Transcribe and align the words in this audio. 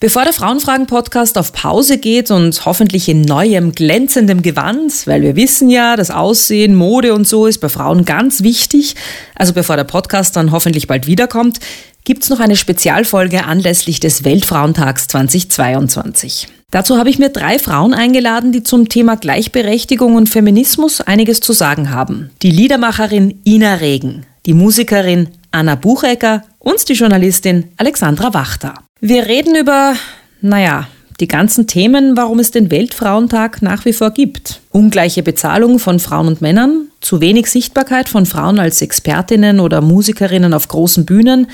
Bevor 0.00 0.22
der 0.22 0.32
Frauenfragen-Podcast 0.32 1.36
auf 1.38 1.52
Pause 1.52 1.98
geht 1.98 2.30
und 2.30 2.64
hoffentlich 2.64 3.08
in 3.08 3.22
neuem, 3.22 3.72
glänzendem 3.72 4.42
Gewand, 4.42 5.08
weil 5.08 5.22
wir 5.22 5.34
wissen 5.34 5.68
ja, 5.68 5.96
das 5.96 6.12
Aussehen, 6.12 6.76
Mode 6.76 7.12
und 7.14 7.26
so 7.26 7.46
ist 7.46 7.58
bei 7.58 7.68
Frauen 7.68 8.04
ganz 8.04 8.44
wichtig, 8.44 8.94
also 9.34 9.54
bevor 9.54 9.74
der 9.74 9.82
Podcast 9.82 10.36
dann 10.36 10.52
hoffentlich 10.52 10.86
bald 10.86 11.08
wiederkommt, 11.08 11.58
gibt's 12.04 12.30
noch 12.30 12.38
eine 12.38 12.54
Spezialfolge 12.54 13.44
anlässlich 13.44 13.98
des 13.98 14.22
Weltfrauentags 14.22 15.08
2022. 15.08 16.46
Dazu 16.70 16.96
habe 16.96 17.10
ich 17.10 17.18
mir 17.18 17.30
drei 17.30 17.58
Frauen 17.58 17.92
eingeladen, 17.92 18.52
die 18.52 18.62
zum 18.62 18.88
Thema 18.88 19.16
Gleichberechtigung 19.16 20.14
und 20.14 20.28
Feminismus 20.28 21.00
einiges 21.00 21.40
zu 21.40 21.52
sagen 21.52 21.90
haben. 21.90 22.30
Die 22.42 22.52
Liedermacherin 22.52 23.40
Ina 23.44 23.74
Regen, 23.74 24.26
die 24.46 24.54
Musikerin 24.54 25.30
Anna 25.50 25.74
Buchecker 25.74 26.44
und 26.60 26.88
die 26.88 26.92
Journalistin 26.92 27.72
Alexandra 27.78 28.32
Wachter. 28.32 28.74
Wir 29.00 29.26
reden 29.26 29.54
über, 29.54 29.94
naja, 30.40 30.88
die 31.20 31.28
ganzen 31.28 31.68
Themen, 31.68 32.16
warum 32.16 32.40
es 32.40 32.50
den 32.50 32.72
Weltfrauentag 32.72 33.62
nach 33.62 33.84
wie 33.84 33.92
vor 33.92 34.10
gibt. 34.10 34.60
Ungleiche 34.70 35.22
Bezahlung 35.22 35.78
von 35.78 36.00
Frauen 36.00 36.26
und 36.26 36.40
Männern, 36.40 36.88
zu 37.00 37.20
wenig 37.20 37.46
Sichtbarkeit 37.46 38.08
von 38.08 38.26
Frauen 38.26 38.58
als 38.58 38.82
Expertinnen 38.82 39.60
oder 39.60 39.82
Musikerinnen 39.82 40.52
auf 40.52 40.66
großen 40.66 41.06
Bühnen, 41.06 41.46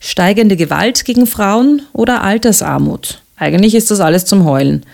steigende 0.00 0.56
Gewalt 0.56 1.04
gegen 1.04 1.26
Frauen 1.26 1.82
oder 1.92 2.22
Altersarmut. 2.22 3.20
Eigentlich 3.36 3.74
ist 3.74 3.90
das 3.90 4.00
alles 4.00 4.24
zum 4.24 4.46
Heulen. 4.46 4.86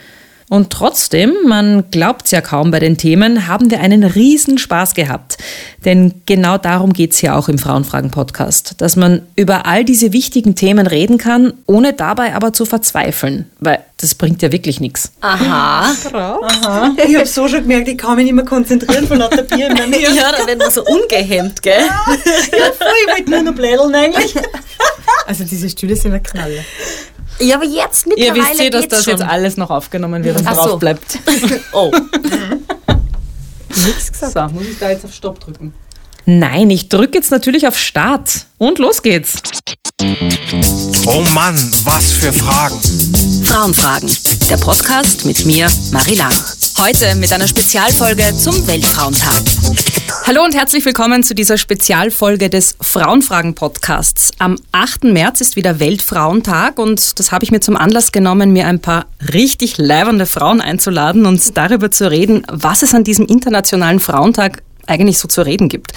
Und 0.55 0.71
trotzdem, 0.71 1.35
man 1.49 1.91
glaubt's 1.91 2.31
ja 2.31 2.41
kaum 2.41 2.71
bei 2.71 2.79
den 2.79 2.97
Themen, 2.97 3.49
haben 3.49 3.73
wir 3.73 3.81
einen 3.81 4.05
riesen 4.05 4.57
Spaß 4.57 4.95
gehabt. 4.95 5.37
Denn 5.85 6.23
genau 6.27 6.59
darum 6.59 6.93
geht's 6.93 7.21
ja 7.23 7.37
auch 7.37 7.49
im 7.49 7.59
Frauenfragen-Podcast, 7.59 8.75
dass 8.79 8.95
man 8.95 9.23
über 9.35 9.67
all 9.67 9.85
diese 9.85 10.12
wichtigen 10.12 10.55
Themen 10.55 10.87
reden 10.87 11.19
kann, 11.19 11.55
ohne 11.67 11.93
dabei 11.93 12.37
aber 12.37 12.53
zu 12.53 12.67
verzweifeln. 12.67 13.51
Weil 13.59 13.81
das 13.97 14.15
bringt 14.15 14.43
ja 14.43 14.53
wirklich 14.53 14.79
nichts. 14.79 15.11
Aha. 15.23 15.91
Aha. 16.12 16.93
Ich 17.05 17.17
habe 17.17 17.27
so 17.27 17.48
schon 17.48 17.62
gemerkt, 17.62 17.89
ich 17.89 17.98
kann 17.98 18.15
mich 18.15 18.27
nicht 18.27 18.34
mehr 18.34 18.45
konzentrieren 18.45 19.09
von 19.09 19.19
lauter 19.19 19.43
Bier 19.43 19.71
in 19.71 19.75
der 19.75 19.89
Nähe. 19.89 20.15
Ja, 20.15 20.31
da 20.39 20.47
werden 20.47 20.61
wir 20.61 20.71
so 20.71 20.84
ungehemmt, 20.84 21.62
gell? 21.62 21.83
Ja, 21.84 22.05
voll, 22.06 22.93
ich 23.09 23.12
wollte 23.12 23.28
nur 23.28 23.43
noch 23.43 23.55
blädeln 23.55 23.93
eigentlich. 23.93 24.37
Also 25.27 25.43
diese 25.43 25.69
Stühle 25.69 25.97
sind 25.97 26.15
ein 26.15 26.23
Knaller. 26.23 26.62
Ja, 27.41 27.57
aber 27.57 27.65
jetzt 27.65 28.07
Ihr 28.07 28.15
mittlerweile 28.33 28.51
wisst 28.51 28.61
eh, 28.61 28.71
dass 28.71 28.89
das 28.89 29.05
schon. 29.05 29.13
jetzt 29.19 29.23
alles 29.27 29.57
noch 29.57 29.71
aufgenommen 29.71 30.23
wird 30.25 30.39
und 30.41 30.47
Ach 30.47 30.55
drauf 30.55 30.71
so. 30.71 30.77
bleibt. 30.79 31.19
Oh. 31.73 31.91
Nichts 33.87 34.13
gesagt. 34.13 34.33
So, 34.33 34.43
muss 34.55 34.69
ich 34.69 34.79
da 34.79 34.91
jetzt 34.91 35.05
auf 35.05 35.13
Stopp 35.13 35.41
drücken? 35.41 35.75
Nein, 36.27 36.71
ich 36.71 36.89
drücke 36.89 37.19
jetzt 37.19 37.31
natürlich 37.33 37.67
auf 37.67 37.77
Start. 37.77 38.47
Und 38.57 38.79
los 38.79 39.03
geht's. 39.03 39.35
Oh 41.07 41.23
Mann, 41.35 41.57
was 41.85 42.12
für 42.12 42.33
Fragen. 42.33 42.81
Frauenfragen. 43.45 44.09
Der 44.50 44.59
Podcast 44.59 45.25
mit 45.25 45.47
mir, 45.47 45.69
Marie 45.91 46.17
Lang. 46.17 46.33
Heute 46.78 47.14
mit 47.14 47.33
einer 47.33 47.48
Spezialfolge 47.48 48.37
zum 48.37 48.67
Weltfrauentag. 48.67 49.42
Hallo 50.27 50.45
und 50.45 50.55
herzlich 50.55 50.84
willkommen 50.84 51.23
zu 51.23 51.34
dieser 51.34 51.56
Spezialfolge 51.56 52.50
des 52.50 52.77
Frauenfragen-Podcasts. 52.78 54.33
Am 54.39 54.56
8. 54.72 55.05
März 55.05 55.41
ist 55.41 55.56
wieder 55.56 55.81
Weltfrauentag 55.81 56.78
und 56.78 57.19
das 57.19 57.33
habe 57.33 57.45
ich 57.45 57.53
mir 57.53 57.61
zum 57.61 57.77
Anlass 57.77 58.12
genommen, 58.12 58.53
mir 58.53 58.67
ein 58.67 58.81
paar 58.81 59.06
richtig 59.33 59.78
leibernde 59.78 60.27
Frauen 60.27 60.61
einzuladen 60.61 61.25
und 61.25 61.56
darüber 61.56 61.91
zu 61.91 62.11
reden, 62.11 62.47
was 62.50 62.83
es 62.83 62.95
an 62.95 63.03
diesem 63.03 63.25
internationalen 63.25 63.98
Frauentag 63.98 64.62
eigentlich 64.87 65.19
so 65.19 65.27
zu 65.27 65.41
reden 65.41 65.70
gibt. 65.70 65.92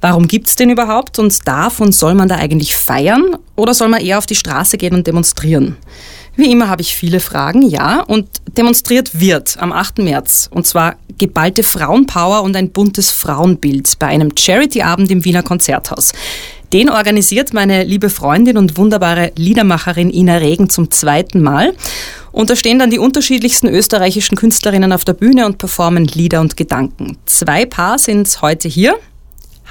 Warum 0.00 0.26
gibt's 0.26 0.56
den 0.56 0.70
überhaupt 0.70 1.18
und 1.18 1.46
darf 1.46 1.80
und 1.80 1.94
soll 1.94 2.14
man 2.14 2.28
da 2.28 2.36
eigentlich 2.36 2.76
feiern 2.76 3.36
oder 3.56 3.74
soll 3.74 3.88
man 3.88 4.00
eher 4.00 4.16
auf 4.16 4.26
die 4.26 4.36
Straße 4.36 4.78
gehen 4.78 4.94
und 4.94 5.06
demonstrieren? 5.06 5.76
Wie 6.36 6.50
immer 6.50 6.68
habe 6.68 6.82
ich 6.82 6.94
viele 6.94 7.20
Fragen, 7.20 7.62
ja, 7.62 8.02
und 8.02 8.28
demonstriert 8.56 9.20
wird 9.20 9.56
am 9.58 9.72
8. 9.72 9.98
März. 9.98 10.48
Und 10.50 10.66
zwar 10.66 10.96
geballte 11.18 11.62
Frauenpower 11.62 12.42
und 12.42 12.56
ein 12.56 12.70
buntes 12.70 13.10
Frauenbild 13.10 13.98
bei 13.98 14.06
einem 14.06 14.30
Charity-Abend 14.36 15.10
im 15.10 15.24
Wiener 15.24 15.42
Konzerthaus. 15.42 16.12
Den 16.72 16.88
organisiert 16.88 17.52
meine 17.52 17.82
liebe 17.82 18.10
Freundin 18.10 18.56
und 18.56 18.76
wunderbare 18.76 19.32
Liedermacherin 19.36 20.08
Ina 20.08 20.36
Regen 20.36 20.70
zum 20.70 20.90
zweiten 20.90 21.42
Mal. 21.42 21.74
Und 22.30 22.48
da 22.48 22.54
stehen 22.54 22.78
dann 22.78 22.90
die 22.90 23.00
unterschiedlichsten 23.00 23.66
österreichischen 23.66 24.36
Künstlerinnen 24.36 24.92
auf 24.92 25.04
der 25.04 25.14
Bühne 25.14 25.46
und 25.46 25.58
performen 25.58 26.06
Lieder 26.06 26.40
und 26.40 26.56
Gedanken. 26.56 27.18
Zwei 27.26 27.66
Paar 27.66 27.98
sind 27.98 28.40
heute 28.40 28.68
hier. 28.68 28.96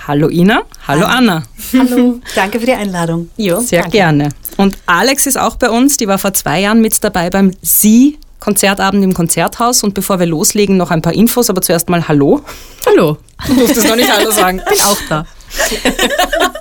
Hallo 0.07 0.29
Ina, 0.29 0.61
hallo 0.87 1.05
Anna. 1.05 1.43
Hallo. 1.73 2.19
Danke 2.35 2.59
für 2.59 2.65
die 2.65 2.73
Einladung. 2.73 3.29
Jo, 3.37 3.61
Sehr 3.61 3.83
gerne. 3.83 4.29
Und 4.59 4.77
Alex 4.87 5.25
ist 5.25 5.39
auch 5.39 5.55
bei 5.55 5.69
uns, 5.69 5.95
die 5.95 6.09
war 6.09 6.17
vor 6.17 6.33
zwei 6.33 6.59
Jahren 6.59 6.81
mit 6.81 7.01
dabei 7.01 7.29
beim 7.29 7.53
Sie 7.61 8.17
Konzertabend 8.41 9.01
im 9.05 9.13
Konzerthaus. 9.13 9.83
Und 9.83 9.93
bevor 9.93 10.19
wir 10.19 10.25
loslegen, 10.25 10.75
noch 10.75 10.91
ein 10.91 11.01
paar 11.01 11.13
Infos, 11.13 11.49
aber 11.49 11.61
zuerst 11.61 11.87
mal 11.87 12.09
Hallo. 12.09 12.41
Hallo. 12.85 13.17
Du 13.47 13.53
musst 13.53 13.77
das 13.77 13.87
noch 13.87 13.95
nicht 13.95 14.11
Hallo 14.11 14.31
sagen. 14.31 14.61
Bin 14.69 14.81
auch 14.81 14.97
da. 15.07 15.25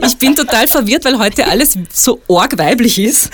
Ich 0.06 0.16
bin 0.16 0.36
total 0.36 0.68
verwirrt, 0.68 1.04
weil 1.04 1.18
heute 1.18 1.48
alles 1.48 1.76
so 1.92 2.20
arg 2.28 2.56
weiblich 2.56 3.00
ist. 3.00 3.30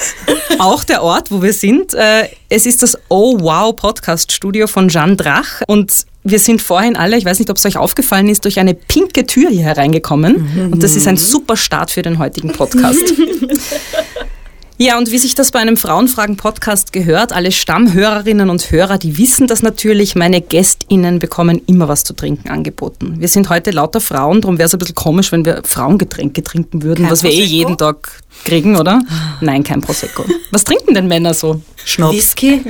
Auch 0.58 0.82
der 0.82 1.02
Ort, 1.02 1.30
wo 1.30 1.42
wir 1.42 1.52
sind. 1.52 1.92
Äh, 1.92 2.30
Es 2.48 2.64
ist 2.64 2.82
das 2.82 2.96
Oh 3.10 3.38
Wow 3.38 3.76
Podcast 3.76 4.32
Studio 4.32 4.66
von 4.66 4.88
Jeanne 4.88 5.16
Drach. 5.16 5.60
Und 5.66 6.06
wir 6.22 6.38
sind 6.38 6.62
vorhin 6.62 6.96
alle, 6.96 7.18
ich 7.18 7.26
weiß 7.26 7.38
nicht, 7.38 7.50
ob 7.50 7.58
es 7.58 7.66
euch 7.66 7.76
aufgefallen 7.76 8.30
ist, 8.30 8.46
durch 8.46 8.58
eine 8.58 8.72
pinke 8.72 9.26
Tür 9.26 9.50
hier 9.50 9.64
hereingekommen. 9.64 10.70
Und 10.72 10.82
das 10.82 10.96
ist 10.96 11.06
ein 11.06 11.18
super 11.18 11.58
Start 11.58 11.90
für 11.90 12.00
den 12.00 12.18
heutigen 12.18 12.50
Podcast. 12.50 13.12
Ja, 14.76 14.98
und 14.98 15.12
wie 15.12 15.18
sich 15.18 15.36
das 15.36 15.52
bei 15.52 15.60
einem 15.60 15.76
Frauenfragen-Podcast 15.76 16.92
gehört, 16.92 17.32
alle 17.32 17.52
Stammhörerinnen 17.52 18.50
und 18.50 18.72
Hörer, 18.72 18.98
die 18.98 19.16
wissen 19.18 19.46
das 19.46 19.62
natürlich, 19.62 20.16
meine 20.16 20.40
GästInnen 20.40 21.20
bekommen 21.20 21.62
immer 21.68 21.86
was 21.86 22.02
zu 22.02 22.12
trinken 22.12 22.48
angeboten. 22.50 23.20
Wir 23.20 23.28
sind 23.28 23.50
heute 23.50 23.70
lauter 23.70 24.00
Frauen, 24.00 24.40
darum 24.40 24.58
wäre 24.58 24.66
es 24.66 24.72
ein 24.74 24.80
bisschen 24.80 24.96
komisch, 24.96 25.30
wenn 25.30 25.44
wir 25.44 25.62
Frauengetränke 25.64 26.42
trinken 26.42 26.82
würden, 26.82 27.02
Kein 27.04 27.12
was 27.12 27.22
wir 27.22 27.30
eh 27.30 27.34
Prosecco? 27.36 27.54
jeden 27.56 27.78
Tag 27.78 28.22
kriegen, 28.44 28.74
oder? 28.76 29.00
Nein, 29.40 29.62
kein 29.62 29.80
Prosecco. 29.80 30.24
Was 30.50 30.64
trinken 30.64 30.92
denn 30.94 31.06
Männer 31.06 31.34
so? 31.34 31.60
Schnaps. 31.84 32.12
Whisky, 32.16 32.60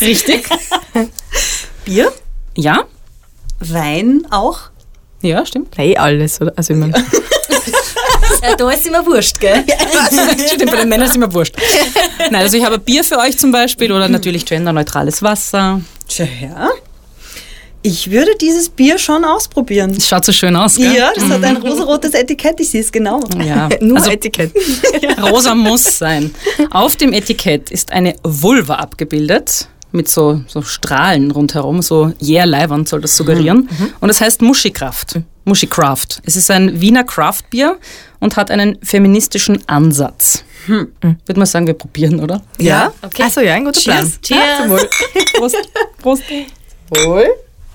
Richtig? 0.00 0.48
Bier, 1.84 2.12
Ja? 2.56 2.82
Wein 3.60 4.26
auch. 4.30 4.58
Ja, 5.22 5.46
stimmt. 5.46 5.78
Eh 5.78 5.96
alles, 5.96 6.40
oder? 6.40 6.52
Also 6.56 6.72
ich 6.72 6.78
mein, 6.80 6.92
Ja, 8.42 8.56
da 8.56 8.70
ist 8.70 8.86
immer 8.86 9.04
wurscht, 9.04 9.38
gell? 9.40 9.64
Stimmt, 10.46 10.70
bei 10.70 10.76
den 10.76 10.88
Männern 10.88 11.08
ist 11.08 11.16
immer 11.16 11.32
wurscht. 11.32 11.54
Nein, 12.30 12.42
also 12.42 12.56
ich 12.56 12.64
habe 12.64 12.78
Bier 12.78 13.04
für 13.04 13.18
euch 13.18 13.38
zum 13.38 13.52
Beispiel 13.52 13.92
oder 13.92 14.08
natürlich 14.08 14.44
genderneutrales 14.44 15.22
Wasser. 15.22 15.80
Tja, 16.08 16.26
ja. 16.40 16.68
Ich 17.82 18.10
würde 18.10 18.32
dieses 18.38 18.68
Bier 18.68 18.98
schon 18.98 19.24
ausprobieren. 19.24 19.94
Das 19.94 20.06
schaut 20.06 20.24
so 20.24 20.32
schön 20.32 20.54
aus, 20.54 20.76
gell? 20.76 20.94
Ja, 20.94 21.12
das 21.14 21.24
hat 21.24 21.42
ein 21.42 21.56
rosarotes 21.56 22.12
Etikett, 22.12 22.60
ich 22.60 22.68
sehe 22.68 22.82
es 22.82 22.92
genau. 22.92 23.20
Ja, 23.42 23.70
nur 23.80 23.96
also 23.96 24.10
Etikett. 24.10 24.52
rosa 25.22 25.54
muss 25.54 25.98
sein. 25.98 26.34
Auf 26.70 26.96
dem 26.96 27.14
Etikett 27.14 27.70
ist 27.70 27.92
eine 27.92 28.16
Vulva 28.22 28.74
abgebildet 28.74 29.68
mit 29.92 30.08
so, 30.08 30.42
so 30.46 30.60
Strahlen 30.60 31.30
rundherum, 31.30 31.80
so 31.80 32.12
yeah, 32.22 32.44
leibernd 32.44 32.88
soll 32.88 33.00
das 33.00 33.16
suggerieren. 33.16 33.68
Und 34.00 34.10
es 34.10 34.20
heißt 34.20 34.42
Muschikraft. 34.42 35.20
Muschikraft. 35.44 36.20
Es 36.24 36.36
ist 36.36 36.50
ein 36.50 36.80
Wiener 36.80 37.04
Craftbier 37.04 37.78
und 38.20 38.36
hat 38.36 38.50
einen 38.50 38.78
feministischen 38.82 39.66
Ansatz. 39.68 40.44
Würde 40.66 40.92
man 41.36 41.46
sagen, 41.46 41.66
wir 41.66 41.74
probieren, 41.74 42.20
oder? 42.20 42.42
Ja? 42.58 42.92
Okay. 43.02 43.22
Achso, 43.22 43.40
ja, 43.40 43.54
ein 43.54 43.64
guter 43.64 43.80
Plan. 43.80 44.12
Cheers. 44.22 44.38
Ja, 44.60 44.68
Wohl. 44.68 44.88
Prost. 45.34 45.56
Prost. 45.98 46.22
Wohl. 46.90 47.26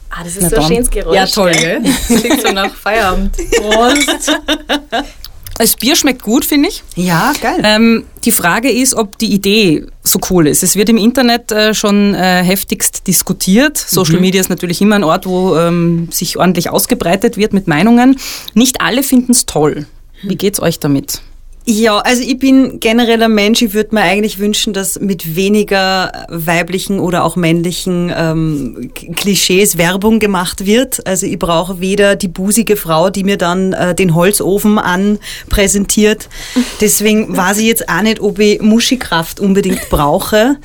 Ah, 0.10 0.24
das 0.24 0.36
ist 0.38 0.44
Na 0.44 0.50
so 0.50 0.56
ein 0.58 0.62
schönes 0.68 0.90
Geräusch. 0.90 1.16
Ja, 1.16 1.26
toll, 1.26 1.52
gell? 1.52 1.82
gell? 1.82 1.94
Das 2.08 2.22
klingt 2.22 2.42
so 2.42 2.52
nach 2.52 2.74
Feierabend. 2.74 3.36
Prost. 3.36 4.32
Das 5.58 5.76
Bier 5.78 5.96
schmeckt 5.96 6.22
gut, 6.22 6.44
finde 6.44 6.70
ich. 6.70 6.84
Ja, 6.96 7.34
geil. 7.42 7.62
Ähm, 7.64 8.04
die 8.26 8.32
Frage 8.32 8.70
ist, 8.70 8.94
ob 8.94 9.18
die 9.18 9.34
Idee 9.34 9.86
so 10.04 10.20
cool 10.30 10.48
ist. 10.48 10.64
Es 10.64 10.76
wird 10.76 10.90
im 10.90 10.98
Internet 10.98 11.52
äh, 11.52 11.74
schon 11.74 12.14
äh, 12.14 12.44
heftigst 12.44 13.08
diskutiert. 13.08 13.78
Social 13.78 14.20
Media 14.20 14.42
ist 14.42 14.50
natürlich 14.50 14.82
immer 14.82 14.96
ein 14.96 15.04
Ort, 15.04 15.26
wo 15.26 15.56
ähm, 15.56 16.10
sich 16.12 16.38
ordentlich 16.38 16.70
ausgebreitet 16.70 17.38
wird 17.38 17.54
mit 17.54 17.68
Meinungen. 17.68 18.18
Nicht 18.54 18.82
alle 18.82 19.02
finden 19.02 19.32
es 19.32 19.46
toll. 19.46 19.88
Wie 20.24 20.36
geht's 20.36 20.62
euch 20.62 20.80
damit? 20.80 21.22
Ja, 21.68 21.98
also 21.98 22.22
ich 22.22 22.38
bin 22.38 22.80
generell 22.80 23.24
ein 23.24 23.34
Mensch, 23.34 23.64
ich 23.64 23.74
würde 23.74 23.96
mir 23.96 24.02
eigentlich 24.02 24.38
wünschen, 24.38 24.72
dass 24.72 25.00
mit 25.00 25.36
weniger 25.36 26.28
weiblichen 26.30 27.00
oder 27.00 27.24
auch 27.24 27.36
männlichen 27.36 28.14
ähm, 28.16 28.92
Klischees 29.16 29.76
Werbung 29.76 30.20
gemacht 30.20 30.68
wird. 30.68 31.08
Also 31.08 31.26
ich 31.26 31.40
brauche 31.40 31.80
weder 31.80 32.16
die 32.16 32.28
busige 32.28 32.76
Frau, 32.76 33.10
die 33.10 33.24
mir 33.24 33.38
dann 33.38 33.74
äh, 33.74 33.96
den 33.96 34.14
Holzofen 34.14 34.78
anpräsentiert. 34.78 36.30
Deswegen 36.82 37.36
weiß 37.36 37.58
ich 37.58 37.66
jetzt 37.66 37.90
auch 37.90 38.04
nicht, 38.04 38.20
ob 38.20 38.38
ich 38.38 38.62
Muschikraft 38.62 39.40
unbedingt 39.40 39.90
brauche. 39.90 40.58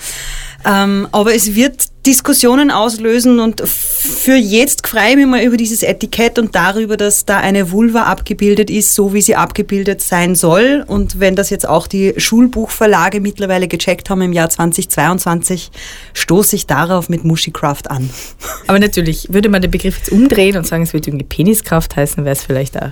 Ähm, 0.64 1.08
aber 1.12 1.34
es 1.34 1.54
wird 1.54 1.84
Diskussionen 2.06 2.70
auslösen 2.70 3.40
und 3.40 3.62
für 3.66 4.34
jetzt 4.34 4.86
freue 4.86 5.10
ich 5.10 5.16
mich 5.16 5.26
mal 5.26 5.42
über 5.42 5.56
dieses 5.56 5.82
Etikett 5.82 6.38
und 6.38 6.54
darüber, 6.54 6.96
dass 6.96 7.26
da 7.26 7.38
eine 7.38 7.70
Vulva 7.70 8.04
abgebildet 8.04 8.70
ist, 8.70 8.94
so 8.94 9.12
wie 9.12 9.20
sie 9.20 9.36
abgebildet 9.36 10.00
sein 10.00 10.34
soll. 10.34 10.84
Und 10.86 11.20
wenn 11.20 11.36
das 11.36 11.50
jetzt 11.50 11.68
auch 11.68 11.86
die 11.86 12.14
Schulbuchverlage 12.16 13.20
mittlerweile 13.20 13.68
gecheckt 13.68 14.08
haben 14.08 14.22
im 14.22 14.32
Jahr 14.32 14.48
2022, 14.48 15.70
stoße 16.14 16.56
ich 16.56 16.66
darauf 16.66 17.08
mit 17.08 17.24
Mushicraft 17.24 17.88
an. 17.88 18.08
Aber 18.66 18.78
natürlich, 18.78 19.32
würde 19.32 19.48
man 19.48 19.60
den 19.60 19.70
Begriff 19.70 19.98
jetzt 19.98 20.12
umdrehen 20.12 20.56
und 20.56 20.66
sagen, 20.66 20.82
es 20.82 20.92
wird 20.92 21.06
irgendwie 21.06 21.26
Peniskraft 21.26 21.96
heißen, 21.96 22.24
wäre 22.24 22.34
es 22.34 22.42
vielleicht 22.42 22.80
auch 22.80 22.90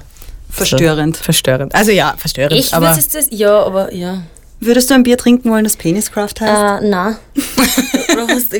Verstörend. 0.50 1.16
So, 1.16 1.24
verstörend. 1.24 1.74
Also 1.74 1.92
ja, 1.92 2.14
verstörend. 2.16 2.58
Ich 2.58 2.72
aber 2.72 2.88
würde 2.88 3.00
es 3.00 3.08
das, 3.08 3.26
ja, 3.30 3.62
aber 3.62 3.92
ja. 3.94 4.22
Würdest 4.60 4.90
du 4.90 4.94
ein 4.94 5.02
Bier 5.04 5.16
trinken 5.16 5.50
wollen, 5.50 5.64
das 5.64 5.76
Peniscraft 5.76 6.40
heißt? 6.40 6.82
Äh, 6.82 6.88
nein. 6.88 7.16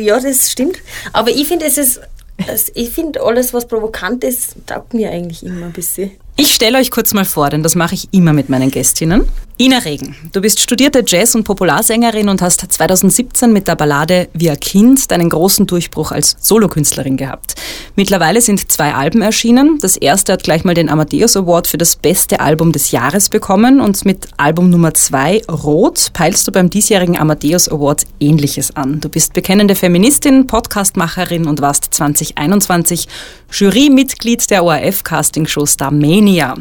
Ja, 0.00 0.20
das 0.20 0.50
stimmt. 0.50 0.78
Aber 1.12 1.30
ich 1.30 1.46
finde, 1.48 1.66
es 1.66 1.78
ist, 1.78 2.00
ich 2.74 2.90
finde, 2.90 3.20
alles, 3.22 3.52
was 3.52 3.66
provokant 3.66 4.22
ist, 4.24 4.54
taugt 4.66 4.94
mir 4.94 5.10
eigentlich 5.10 5.44
immer 5.44 5.66
ein 5.66 5.72
bisschen. 5.72 6.12
Ich 6.40 6.55
stelle 6.55 6.79
euch 6.79 6.93
kurz 6.93 7.14
mal 7.14 7.25
vor, 7.25 7.50
denn 7.50 7.64
das 7.64 7.75
mache 7.75 7.96
ich 7.96 8.06
immer 8.12 8.32
mit 8.32 8.49
meinen 8.49 8.70
Gästinnen. 8.70 9.25
Ina 9.61 9.79
Regen, 9.79 10.14
du 10.32 10.40
bist 10.40 10.61
studierte 10.61 11.02
Jazz- 11.05 11.35
und 11.35 11.43
Popularsängerin 11.43 12.29
und 12.29 12.40
hast 12.43 12.61
2017 12.61 13.52
mit 13.52 13.67
der 13.67 13.75
Ballade 13.75 14.29
ein 14.40 14.61
Kind 14.61 15.11
deinen 15.11 15.31
großen 15.31 15.67
Durchbruch 15.67 16.12
als 16.12 16.37
Solokünstlerin 16.38 17.17
gehabt. 17.17 17.56
Mittlerweile 17.96 18.40
sind 18.40 18.70
zwei 18.70 18.94
Alben 18.94 19.20
erschienen. 19.20 19.81
Das 19.81 19.96
erste 19.96 20.35
hat 20.35 20.44
gleich 20.44 20.62
mal 20.62 20.75
den 20.75 20.88
Amadeus 20.88 21.37
Award 21.37 21.67
für 21.67 21.76
das 21.76 21.96
beste 21.96 22.38
Album 22.38 22.70
des 22.70 22.93
Jahres 22.93 23.31
bekommen 23.31 23.81
und 23.81 24.05
mit 24.05 24.29
Album 24.37 24.70
Nummer 24.70 24.94
zwei 24.94 25.43
Rot 25.50 26.11
peilst 26.12 26.46
du 26.46 26.52
beim 26.52 26.70
diesjährigen 26.70 27.19
Amadeus 27.19 27.69
Award 27.69 28.06
Ähnliches 28.20 28.76
an. 28.76 29.00
Du 29.00 29.08
bist 29.08 29.32
bekennende 29.32 29.75
Feministin, 29.75 30.46
Podcastmacherin 30.46 31.49
und 31.49 31.61
warst 31.61 31.88
2021 31.90 33.08
Jurymitglied 33.50 34.49
der 34.50 34.62
ORF-Castingshow 34.62 35.67
Starmania. 36.28 36.54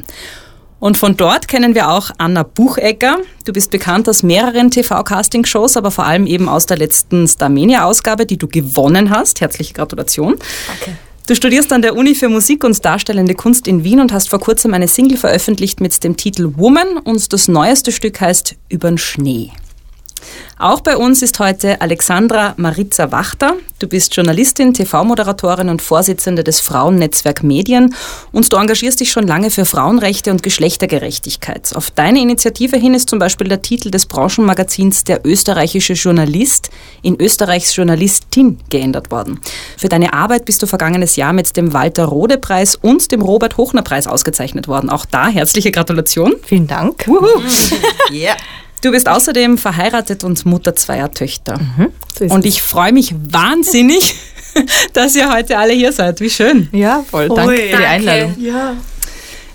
Und 0.80 0.98
von 0.98 1.18
dort 1.18 1.48
kennen 1.48 1.74
wir 1.74 1.90
auch 1.90 2.12
Anna 2.20 2.44
Buchegger. 2.44 3.18
Du 3.46 3.54
bist 3.54 3.72
bekannt 3.72 4.08
aus 4.08 4.22
mehreren 4.22 4.70
TV-Casting-Shows, 4.70 5.76
aber 5.76 5.90
vor 5.90 6.06
allem 6.06 6.28
eben 6.28 6.48
aus 6.48 6.68
der 6.68 6.78
letzten 6.78 7.28
Starmania-Ausgabe, 7.28 8.28
die 8.28 8.38
du 8.38 8.48
gewonnen 8.48 9.10
hast. 9.10 9.42
Herzliche 9.42 9.74
Gratulation. 9.74 10.36
Danke. 10.68 10.98
Du 11.26 11.36
studierst 11.36 11.74
an 11.74 11.82
der 11.82 11.96
Uni 11.96 12.14
für 12.14 12.30
Musik 12.30 12.64
und 12.64 12.86
Darstellende 12.86 13.34
Kunst 13.34 13.68
in 13.68 13.84
Wien 13.84 14.00
und 14.00 14.14
hast 14.14 14.30
vor 14.30 14.40
kurzem 14.40 14.74
eine 14.74 14.88
Single 14.88 15.18
veröffentlicht 15.18 15.82
mit 15.82 16.02
dem 16.04 16.16
Titel 16.16 16.54
Woman 16.56 16.98
und 16.98 17.34
das 17.34 17.48
neueste 17.48 17.92
Stück 17.92 18.22
heißt 18.22 18.56
Übern 18.70 18.98
Schnee. 18.98 19.52
Auch 20.60 20.82
bei 20.82 20.98
uns 20.98 21.22
ist 21.22 21.40
heute 21.40 21.82
Alexandra 21.82 22.54
Maritza 22.58 23.12
Wachter. 23.12 23.54
Du 23.80 23.88
bist 23.88 24.16
Journalistin, 24.16 24.74
TV-Moderatorin 24.74 25.70
und 25.70 25.84
Vorsitzende 25.84 26.44
des 26.44 26.62
Frauennetzwerk 26.62 27.44
Medien 27.44 27.94
und 28.32 28.52
du 28.52 28.58
engagierst 28.58 29.00
dich 29.00 29.12
schon 29.12 29.28
lange 29.28 29.52
für 29.52 29.66
Frauenrechte 29.66 30.32
und 30.32 30.42
Geschlechtergerechtigkeit. 30.42 31.76
Auf 31.76 31.92
deine 31.92 32.20
Initiative 32.20 32.76
hin 32.78 32.96
ist 32.96 33.08
zum 33.10 33.20
Beispiel 33.20 33.48
der 33.48 33.62
Titel 33.62 33.92
des 33.92 34.08
Branchenmagazins 34.08 35.04
Der 35.04 35.26
österreichische 35.26 35.94
Journalist 35.94 36.72
in 37.04 37.22
Österreichs 37.22 37.76
Journalistin 37.76 38.60
geändert 38.72 39.12
worden. 39.12 39.40
Für 39.78 39.90
deine 39.90 40.14
Arbeit 40.14 40.46
bist 40.46 40.64
du 40.64 40.66
vergangenes 40.66 41.16
Jahr 41.16 41.34
mit 41.34 41.56
dem 41.56 41.74
Walter-Rode-Preis 41.74 42.76
und 42.76 43.12
dem 43.12 43.22
Robert-Hochner-Preis 43.22 44.08
ausgezeichnet 44.08 44.68
worden. 44.68 44.90
Auch 44.90 45.06
da 45.06 45.28
herzliche 45.28 45.72
Gratulation. 45.72 46.34
vielen 46.44 46.68
Dank. 46.68 47.06
Ja. 48.12 48.36
Du 48.82 48.92
bist 48.92 49.10
außerdem 49.10 49.58
verheiratet 49.58 50.24
und 50.24 50.46
Mutter 50.46 50.76
zweier 50.76 51.12
Töchter. 51.12 51.60
So 52.18 52.26
ist 52.26 52.32
Und 52.32 52.46
ich 52.46 52.62
freue 52.62 52.94
mich 52.94 53.14
wahnsinnig, 53.30 54.16
dass 54.94 55.16
ihr 55.16 55.32
heute 55.34 55.58
alle 55.58 55.74
hier 55.74 55.92
seid. 55.92 56.20
Wie 56.22 56.30
schön. 56.30 56.70
Ja, 56.72 57.04
voll. 57.10 57.28
Danke 57.30 57.48
Ui. 57.52 57.58
für 57.58 57.64
die 57.64 57.72
Danke. 57.72 57.88
Einladung. 57.88 58.78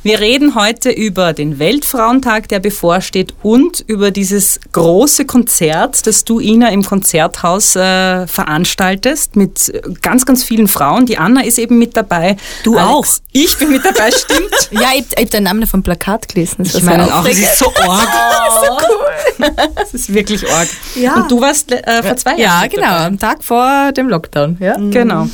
Wir 0.04 0.18
reden 0.18 0.56
heute 0.56 0.90
über 0.90 1.32
den 1.32 1.60
Weltfrauentag, 1.60 2.48
der 2.48 2.58
bevorsteht, 2.58 3.34
und 3.42 3.84
über 3.86 4.10
dieses 4.10 4.58
große 4.72 5.26
Konzert, 5.26 6.04
das 6.08 6.24
du, 6.24 6.40
Ina, 6.40 6.70
im 6.70 6.82
Konzerthaus 6.84 7.76
äh, 7.76 8.26
veranstaltest 8.26 9.36
mit 9.36 9.72
ganz, 10.02 10.26
ganz 10.26 10.42
vielen 10.42 10.66
Frauen. 10.66 11.06
Die 11.06 11.18
Anna 11.18 11.44
ist 11.44 11.56
eben 11.60 11.78
mit 11.78 11.96
dabei. 11.96 12.36
Du 12.64 12.78
auch. 12.78 13.06
Ich 13.30 13.56
bin 13.58 13.70
mit 13.70 13.84
dabei, 13.84 14.10
stimmt. 14.10 14.40
Ja, 14.72 14.88
ich 14.96 15.04
habe 15.12 15.22
hab 15.22 15.30
den 15.30 15.44
Namen 15.44 15.66
vom 15.68 15.84
Plakat 15.84 16.26
gelesen. 16.28 16.56
Das 16.64 16.74
Ich 16.74 16.82
meine 16.82 17.04
auch, 17.04 17.08
es 17.08 17.14
aufregend. 17.14 17.44
ist 17.44 17.58
so 17.58 17.72
arg. 17.88 18.08
Es 19.84 19.94
ist 19.94 20.14
wirklich 20.14 20.48
arg. 20.50 20.68
Ja. 20.96 21.14
Und 21.14 21.30
du 21.30 21.40
warst 21.40 21.70
äh, 21.72 22.02
vor 22.02 22.16
zwei 22.16 22.36
Jahren 22.38 22.62
Ja, 22.62 22.66
genau, 22.68 22.82
dabei. 22.88 23.06
am 23.06 23.18
Tag 23.18 23.44
vor 23.44 23.92
dem 23.92 24.08
Lockdown. 24.08 24.56
Ja. 24.60 24.76
Genau. 24.76 25.28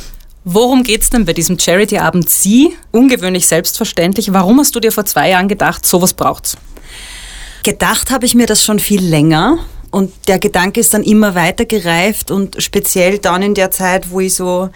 Worum 0.45 0.83
geht's 0.83 1.09
denn 1.09 1.25
bei 1.25 1.33
diesem 1.33 1.59
Charity-Abend 1.59 2.29
Sie? 2.29 2.73
Ungewöhnlich 2.91 3.47
selbstverständlich. 3.47 4.31
Warum 4.31 4.59
hast 4.59 4.73
du 4.75 4.79
dir 4.79 4.91
vor 4.91 5.05
zwei 5.05 5.29
Jahren 5.29 5.47
gedacht, 5.47 5.85
sowas 5.85 6.13
braucht's? 6.13 6.57
Gedacht 7.63 8.09
habe 8.09 8.25
ich 8.25 8.35
mir 8.35 8.45
das 8.45 8.63
schon 8.63 8.79
viel 8.79 9.03
länger 9.03 9.59
und 9.91 10.13
der 10.27 10.39
Gedanke 10.39 10.79
ist 10.79 10.93
dann 10.93 11.03
immer 11.03 11.35
weiter 11.35 11.65
gereift 11.65 12.31
und 12.31 12.61
speziell 12.61 13.17
dann 13.17 13.41
in 13.41 13.53
der 13.53 13.69
Zeit, 13.69 14.11
wo 14.11 14.21
ich 14.21 14.35
so 14.35 14.69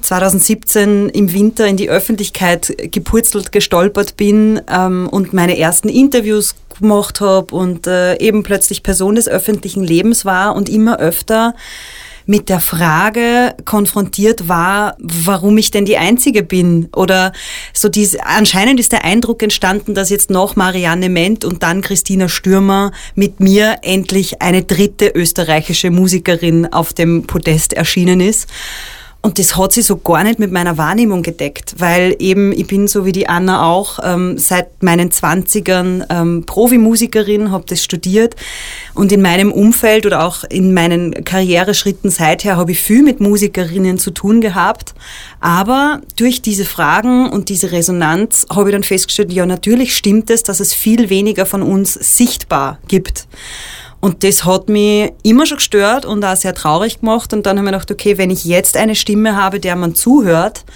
2017 0.00 1.10
im 1.10 1.32
Winter 1.32 1.66
in 1.66 1.76
die 1.76 1.90
Öffentlichkeit 1.90 2.74
gepurzelt, 2.92 3.52
gestolpert 3.52 4.16
bin 4.16 4.60
ähm, 4.70 5.08
und 5.10 5.32
meine 5.32 5.58
ersten 5.58 5.88
Interviews 5.88 6.54
gemacht 6.78 7.20
habe 7.20 7.54
und 7.54 7.86
äh, 7.86 8.18
eben 8.18 8.42
plötzlich 8.42 8.82
Person 8.82 9.14
des 9.14 9.28
öffentlichen 9.28 9.84
Lebens 9.84 10.24
war 10.24 10.56
und 10.56 10.68
immer 10.68 10.98
öfter 10.98 11.54
mit 12.26 12.48
der 12.48 12.60
Frage 12.60 13.54
konfrontiert 13.64 14.48
war, 14.48 14.96
warum 14.98 15.58
ich 15.58 15.70
denn 15.70 15.84
die 15.84 15.96
Einzige 15.96 16.42
bin. 16.42 16.88
Oder 16.94 17.32
so 17.72 17.88
diese, 17.88 18.24
anscheinend 18.24 18.80
ist 18.80 18.92
der 18.92 19.04
Eindruck 19.04 19.42
entstanden, 19.42 19.94
dass 19.94 20.10
jetzt 20.10 20.30
noch 20.30 20.56
Marianne 20.56 21.08
Ment 21.08 21.44
und 21.44 21.62
dann 21.62 21.82
Christina 21.82 22.28
Stürmer 22.28 22.92
mit 23.14 23.40
mir 23.40 23.78
endlich 23.82 24.40
eine 24.42 24.62
dritte 24.62 25.08
österreichische 25.08 25.90
Musikerin 25.90 26.72
auf 26.72 26.92
dem 26.92 27.26
Podest 27.26 27.72
erschienen 27.72 28.20
ist. 28.20 28.48
Und 29.24 29.38
das 29.38 29.56
hat 29.56 29.72
sich 29.72 29.86
so 29.86 29.96
gar 29.96 30.22
nicht 30.22 30.38
mit 30.38 30.52
meiner 30.52 30.76
Wahrnehmung 30.76 31.22
gedeckt, 31.22 31.76
weil 31.78 32.14
eben 32.18 32.52
ich 32.52 32.66
bin 32.66 32.86
so 32.88 33.06
wie 33.06 33.12
die 33.12 33.26
Anna 33.26 33.64
auch 33.64 33.98
ähm, 34.02 34.36
seit 34.36 34.82
meinen 34.82 35.10
Zwanzigern 35.12 36.04
ähm, 36.10 36.44
Profimusikerin, 36.44 37.50
habe 37.50 37.64
das 37.66 37.82
studiert 37.82 38.36
und 38.92 39.12
in 39.12 39.22
meinem 39.22 39.50
Umfeld 39.50 40.04
oder 40.04 40.26
auch 40.26 40.44
in 40.44 40.74
meinen 40.74 41.24
Karriereschritten 41.24 42.10
seither 42.10 42.58
habe 42.58 42.72
ich 42.72 42.82
viel 42.82 43.02
mit 43.02 43.20
Musikerinnen 43.20 43.96
zu 43.96 44.10
tun 44.10 44.42
gehabt. 44.42 44.92
Aber 45.40 46.02
durch 46.16 46.42
diese 46.42 46.66
Fragen 46.66 47.30
und 47.30 47.48
diese 47.48 47.72
Resonanz 47.72 48.44
habe 48.50 48.68
ich 48.68 48.74
dann 48.74 48.84
festgestellt, 48.84 49.32
ja 49.32 49.46
natürlich 49.46 49.96
stimmt 49.96 50.28
es, 50.28 50.42
dass 50.42 50.60
es 50.60 50.74
viel 50.74 51.08
weniger 51.08 51.46
von 51.46 51.62
uns 51.62 51.94
sichtbar 51.94 52.78
gibt. 52.88 53.26
Und 54.04 54.22
das 54.22 54.44
hat 54.44 54.68
mich 54.68 55.14
immer 55.22 55.46
schon 55.46 55.56
gestört 55.56 56.04
und 56.04 56.22
auch 56.26 56.36
sehr 56.36 56.52
traurig 56.54 57.00
gemacht. 57.00 57.32
Und 57.32 57.46
dann 57.46 57.56
habe 57.56 57.68
ich 57.68 57.72
gedacht, 57.72 57.90
okay, 57.90 58.18
wenn 58.18 58.28
ich 58.28 58.44
jetzt 58.44 58.76
eine 58.76 58.96
Stimme 58.96 59.34
habe, 59.34 59.60
der 59.60 59.76
man 59.76 59.94
zuhört, 59.94 60.66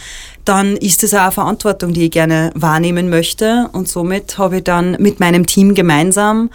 dann 0.45 0.77
ist 0.77 1.03
es 1.03 1.15
auch 1.15 1.21
eine 1.21 1.33
Verantwortung, 1.33 1.93
die 1.93 2.07
ich 2.07 2.11
gerne 2.11 2.51
wahrnehmen 2.55 3.09
möchte. 3.11 3.69
Und 3.73 3.89
somit 3.89 4.39
habe 4.39 4.59
ich 4.59 4.65
dann 4.65 4.97
mit 4.99 5.21
meinem 5.21 5.47
Team 5.47 5.75
gemeinsam 5.75 6.51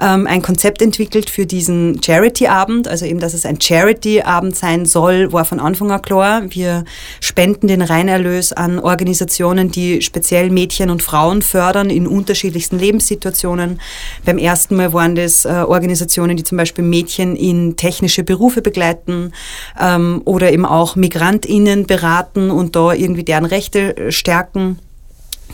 ähm, 0.00 0.26
ein 0.26 0.42
Konzept 0.42 0.82
entwickelt 0.82 1.30
für 1.30 1.46
diesen 1.46 2.02
Charity-Abend. 2.02 2.88
Also 2.88 3.06
eben, 3.06 3.20
dass 3.20 3.34
es 3.34 3.46
ein 3.46 3.60
Charity-Abend 3.60 4.56
sein 4.56 4.86
soll, 4.86 5.32
war 5.32 5.44
von 5.44 5.60
Anfang 5.60 5.90
an 5.90 6.02
klar. 6.02 6.42
Wir 6.48 6.84
spenden 7.20 7.68
den 7.68 7.82
Reinerlös 7.82 8.52
an 8.52 8.78
Organisationen, 8.78 9.70
die 9.70 10.02
speziell 10.02 10.50
Mädchen 10.50 10.90
und 10.90 11.02
Frauen 11.02 11.42
fördern 11.42 11.90
in 11.90 12.06
unterschiedlichsten 12.06 12.78
Lebenssituationen. 12.78 13.80
Beim 14.24 14.38
ersten 14.38 14.76
Mal 14.76 14.92
waren 14.92 15.14
das 15.14 15.44
äh, 15.44 15.48
Organisationen, 15.48 16.36
die 16.36 16.44
zum 16.44 16.58
Beispiel 16.58 16.84
Mädchen 16.84 17.36
in 17.36 17.76
technische 17.76 18.24
Berufe 18.24 18.62
begleiten 18.62 19.32
ähm, 19.80 20.22
oder 20.24 20.52
eben 20.52 20.66
auch 20.66 20.96
MigrantInnen 20.96 21.86
beraten 21.86 22.50
und 22.50 22.76
da 22.76 22.92
irgendwie 22.92 23.24
deren 23.28 23.44
Rechte 23.44 23.96
äh, 23.96 24.12
stärken. 24.12 24.78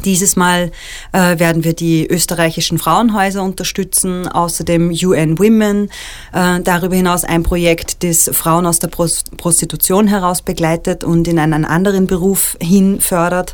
Dieses 0.04 0.35
Mal 0.35 0.73
äh, 1.12 1.38
werden 1.38 1.62
wir 1.62 1.73
die 1.73 2.07
österreichischen 2.09 2.78
Frauenhäuser 2.78 3.43
unterstützen, 3.43 4.26
außerdem 4.26 4.90
UN 4.90 5.38
Women, 5.38 5.88
äh, 6.33 6.61
darüber 6.61 6.97
hinaus 6.97 7.23
ein 7.23 7.45
Projekt, 7.45 8.02
das 8.02 8.28
Frauen 8.33 8.66
aus 8.66 8.81
der 8.81 8.88
Prost 8.88 9.37
Prostitution 9.37 10.09
heraus 10.09 10.43
begleitet 10.43 11.04
und 11.04 11.28
in 11.28 11.38
einen 11.38 11.64
anderen 11.64 12.09
Beruf 12.09 12.57
hin 12.61 13.00
fördert. 13.00 13.52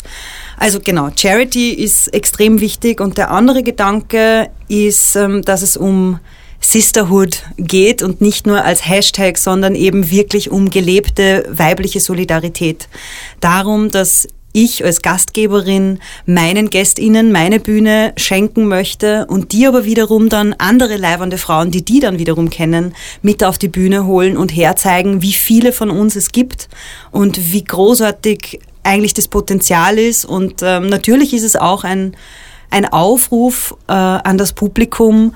Also 0.56 0.80
genau, 0.80 1.10
Charity 1.14 1.72
ist 1.72 2.08
extrem 2.14 2.60
wichtig 2.60 3.02
und 3.02 3.18
der 3.18 3.30
andere 3.30 3.62
Gedanke 3.62 4.48
ist, 4.68 5.16
ähm, 5.16 5.42
dass 5.42 5.60
es 5.60 5.76
um 5.76 6.20
Sisterhood 6.60 7.42
geht 7.56 8.02
und 8.02 8.20
nicht 8.20 8.46
nur 8.46 8.64
als 8.64 8.86
Hashtag, 8.86 9.38
sondern 9.38 9.74
eben 9.74 10.10
wirklich 10.10 10.50
um 10.50 10.70
gelebte 10.70 11.44
weibliche 11.50 12.00
Solidarität. 12.00 12.88
Darum, 13.40 13.90
dass 13.90 14.28
ich 14.52 14.84
als 14.84 15.02
Gastgeberin 15.02 16.00
meinen 16.26 16.70
Gästinnen 16.70 17.30
meine 17.32 17.60
Bühne 17.60 18.12
schenken 18.16 18.66
möchte 18.66 19.26
und 19.26 19.52
die 19.52 19.66
aber 19.66 19.84
wiederum 19.84 20.28
dann 20.28 20.54
andere 20.58 20.96
leibende 20.96 21.38
Frauen, 21.38 21.70
die 21.70 21.84
die 21.84 22.00
dann 22.00 22.18
wiederum 22.18 22.50
kennen, 22.50 22.94
mit 23.22 23.44
auf 23.44 23.58
die 23.58 23.68
Bühne 23.68 24.06
holen 24.06 24.36
und 24.36 24.54
herzeigen, 24.54 25.22
wie 25.22 25.32
viele 25.32 25.72
von 25.72 25.90
uns 25.90 26.16
es 26.16 26.32
gibt 26.32 26.68
und 27.12 27.52
wie 27.52 27.62
großartig 27.62 28.60
eigentlich 28.82 29.14
das 29.14 29.28
Potenzial 29.28 29.98
ist. 29.98 30.24
Und 30.24 30.62
ähm, 30.62 30.88
natürlich 30.88 31.32
ist 31.32 31.44
es 31.44 31.54
auch 31.54 31.84
ein, 31.84 32.16
ein 32.70 32.86
Aufruf 32.86 33.76
äh, 33.88 33.92
an 33.92 34.36
das 34.36 34.52
Publikum, 34.52 35.34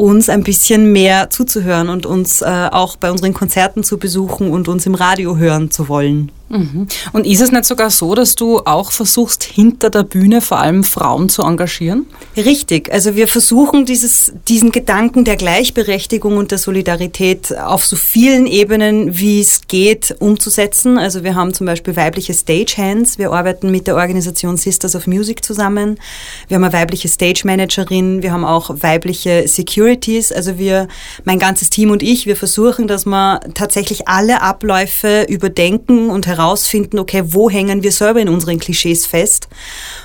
uns 0.00 0.28
ein 0.30 0.42
bisschen 0.42 0.92
mehr 0.92 1.28
zuzuhören 1.30 1.90
und 1.90 2.06
uns 2.06 2.40
äh, 2.40 2.68
auch 2.72 2.96
bei 2.96 3.10
unseren 3.10 3.34
Konzerten 3.34 3.84
zu 3.84 3.98
besuchen 3.98 4.50
und 4.50 4.66
uns 4.66 4.86
im 4.86 4.94
Radio 4.94 5.36
hören 5.36 5.70
zu 5.70 5.88
wollen. 5.88 6.32
Mhm. 6.50 6.88
Und 7.12 7.26
ist 7.26 7.40
es 7.40 7.52
nicht 7.52 7.64
sogar 7.64 7.90
so, 7.90 8.16
dass 8.16 8.34
du 8.34 8.58
auch 8.58 8.90
versuchst, 8.90 9.44
hinter 9.44 9.88
der 9.88 10.02
Bühne 10.02 10.40
vor 10.40 10.58
allem 10.58 10.82
Frauen 10.82 11.28
zu 11.28 11.42
engagieren? 11.42 12.06
Richtig. 12.36 12.92
Also 12.92 13.14
wir 13.14 13.28
versuchen 13.28 13.86
dieses, 13.86 14.32
diesen 14.48 14.72
Gedanken 14.72 15.24
der 15.24 15.36
Gleichberechtigung 15.36 16.36
und 16.36 16.50
der 16.50 16.58
Solidarität 16.58 17.56
auf 17.56 17.86
so 17.86 17.94
vielen 17.94 18.48
Ebenen, 18.48 19.16
wie 19.16 19.40
es 19.40 19.68
geht, 19.68 20.16
umzusetzen. 20.18 20.98
Also 20.98 21.22
wir 21.22 21.36
haben 21.36 21.54
zum 21.54 21.66
Beispiel 21.66 21.94
weibliche 21.94 22.34
Stagehands. 22.34 23.16
Wir 23.16 23.30
arbeiten 23.30 23.70
mit 23.70 23.86
der 23.86 23.94
Organisation 23.94 24.56
Sisters 24.56 24.96
of 24.96 25.06
Music 25.06 25.44
zusammen. 25.44 26.00
Wir 26.48 26.56
haben 26.56 26.64
eine 26.64 26.72
weibliche 26.72 27.06
Stage 27.06 27.42
Managerin. 27.44 28.24
Wir 28.24 28.32
haben 28.32 28.44
auch 28.44 28.70
weibliche 28.80 29.46
Securities. 29.46 30.32
Also 30.32 30.58
wir, 30.58 30.88
mein 31.24 31.38
ganzes 31.38 31.70
Team 31.70 31.92
und 31.92 32.02
ich, 32.02 32.26
wir 32.26 32.34
versuchen, 32.34 32.88
dass 32.88 33.06
wir 33.06 33.38
tatsächlich 33.54 34.08
alle 34.08 34.42
Abläufe 34.42 35.26
überdenken 35.28 36.10
und 36.10 36.26
herausfinden, 36.26 36.39
herausfinden, 36.40 36.98
okay, 36.98 37.22
wo 37.26 37.50
hängen 37.50 37.82
wir 37.82 37.92
selber 37.92 38.20
in 38.20 38.28
unseren 38.28 38.58
Klischees 38.58 39.06
fest 39.06 39.48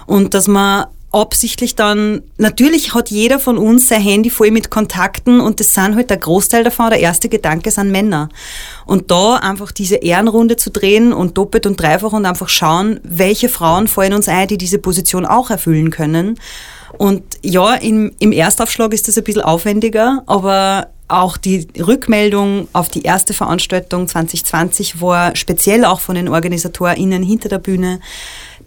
und 0.05 0.33
dass 0.33 0.47
man 0.47 0.85
absichtlich 1.15 1.75
dann, 1.75 2.23
natürlich 2.37 2.93
hat 2.93 3.09
jeder 3.09 3.39
von 3.39 3.57
uns 3.57 3.87
sein 3.87 4.01
Handy 4.01 4.29
voll 4.29 4.51
mit 4.51 4.69
Kontakten 4.69 5.39
und 5.39 5.61
das 5.61 5.73
sind 5.73 5.95
halt 5.95 6.09
der 6.09 6.17
Großteil 6.17 6.65
davon, 6.65 6.89
der 6.89 6.99
erste 6.99 7.29
Gedanke 7.29 7.71
sind 7.71 7.89
Männer. 7.89 8.27
Und 8.85 9.11
da 9.11 9.35
einfach 9.35 9.71
diese 9.71 9.95
Ehrenrunde 9.95 10.57
zu 10.57 10.71
drehen 10.71 11.13
und 11.13 11.37
doppelt 11.37 11.65
und 11.65 11.79
dreifach 11.79 12.11
und 12.11 12.25
einfach 12.25 12.49
schauen, 12.49 12.99
welche 13.03 13.47
Frauen 13.47 13.87
fallen 13.87 14.13
uns 14.13 14.27
ein, 14.27 14.49
die 14.49 14.57
diese 14.57 14.77
Position 14.77 15.25
auch 15.25 15.49
erfüllen 15.49 15.89
können. 15.89 16.37
Und 16.97 17.23
ja, 17.41 17.75
im, 17.75 18.11
im 18.19 18.33
Erstaufschlag 18.33 18.93
ist 18.93 19.07
das 19.07 19.17
ein 19.17 19.23
bisschen 19.23 19.41
aufwendiger, 19.41 20.21
aber 20.25 20.89
auch 21.07 21.38
die 21.38 21.67
Rückmeldung 21.79 22.67
auf 22.74 22.89
die 22.89 23.03
erste 23.03 23.33
Veranstaltung 23.33 24.07
2020 24.07 25.01
war 25.01 25.35
speziell 25.35 25.85
auch 25.85 26.00
von 26.00 26.15
den 26.15 26.27
OrganisatorInnen 26.27 27.21
hinter 27.21 27.50
der 27.50 27.59
Bühne 27.59 28.00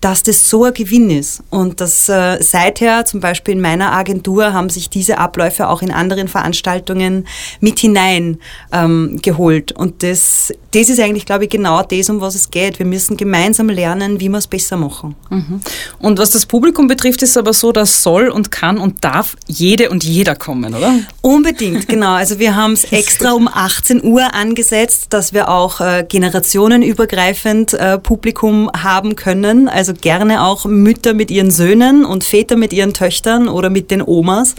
dass 0.01 0.23
das 0.23 0.49
so 0.49 0.65
ein 0.65 0.75
Gewinn 0.75 1.11
ist 1.11 1.43
und 1.51 1.81
dass 1.81 2.09
äh, 2.09 2.39
seither 2.41 3.05
zum 3.05 3.21
Beispiel 3.21 3.55
in 3.55 3.61
meiner 3.61 3.93
Agentur 3.93 4.53
haben 4.53 4.71
sich 4.71 4.91
diese 4.91 5.19
Abläufe 5.19 5.69
auch 5.69 5.83
in 5.83 5.91
anderen 5.91 6.29
Veranstaltungen 6.29 7.27
mit 7.61 7.79
hinein 7.79 8.39
ähm, 8.73 9.19
geholt 9.23 9.73
und 9.73 10.03
das, 10.03 10.53
das 10.73 10.89
ist 10.89 11.01
eigentlich, 11.01 11.27
glaube 11.27 11.45
ich, 11.45 11.51
genau 11.51 11.83
das, 11.83 12.11
um 12.11 12.21
was 12.21 12.35
es 12.35 12.51
geht. 12.51 12.79
Wir 12.79 12.87
müssen 12.87 13.17
gemeinsam 13.17 13.69
lernen, 13.69 14.21
wie 14.21 14.29
wir 14.29 14.39
es 14.39 14.47
besser 14.47 14.77
machen. 14.77 15.15
Mhm. 15.31 15.61
Und 15.99 16.19
was 16.19 16.31
das 16.31 16.47
Publikum 16.47 16.89
betrifft, 16.89 17.23
ist 17.23 17.37
aber 17.37 17.53
so, 17.53 17.73
dass 17.73 18.03
soll 18.03 18.29
und 18.29 18.51
kann 18.51 18.79
und 18.79 19.05
darf 19.05 19.37
jede 19.47 19.91
und 19.91 20.05
jeder 20.05 20.35
kommen, 20.37 20.75
oder? 20.75 20.95
Unbedingt, 21.21 21.89
genau. 21.89 22.13
Also 22.13 22.39
wir 22.39 22.57
haben 22.57 22.73
es 22.73 22.85
extra 22.85 23.33
um 23.33 23.49
18 23.49 24.05
Uhr 24.05 24.35
angesetzt, 24.35 25.07
dass 25.11 25.33
wir 25.33 25.49
auch 25.49 25.81
äh, 25.81 26.05
generationenübergreifend 26.09 27.75
äh, 27.75 27.99
Publikum 27.99 28.71
haben 28.77 29.17
können. 29.17 29.69
Also 29.69 29.88
also 29.89 30.01
gerne 30.01 30.45
auch 30.45 30.67
Mütter 30.67 31.15
mit 31.15 31.31
ihren 31.31 31.51
Söhnen 31.51 32.05
und 32.05 32.23
Väter 32.23 32.57
mit 32.57 32.73
ihren 32.73 32.93
Töchtern 32.93 33.49
oder 33.49 33.71
mit 33.71 33.91
den 33.91 34.03
Omas. 34.03 34.55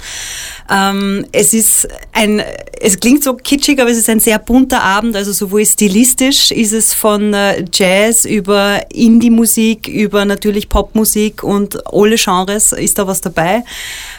Ähm, 0.72 1.26
es 1.32 1.54
ist 1.54 1.88
ein, 2.14 2.42
es 2.82 3.00
klingt 3.00 3.24
so 3.24 3.36
kitschig, 3.36 3.80
aber 3.80 3.92
es 3.92 3.98
ist 3.98 4.10
ein 4.10 4.20
sehr 4.20 4.40
bunter 4.40 4.82
Abend. 4.82 5.16
Also 5.16 5.32
sowohl 5.32 5.66
stilistisch 5.66 6.50
ist 6.50 6.74
es 6.74 6.96
von 6.96 7.34
äh, 7.34 7.64
Jazz 7.72 8.26
über 8.26 8.82
Indie-Musik, 8.92 9.88
über 9.88 10.26
natürlich 10.26 10.68
Popmusik 10.68 11.44
und 11.44 11.86
alle 11.94 12.16
Genres 12.16 12.72
ist 12.72 12.98
da 12.98 13.06
was 13.06 13.22
dabei. 13.22 13.64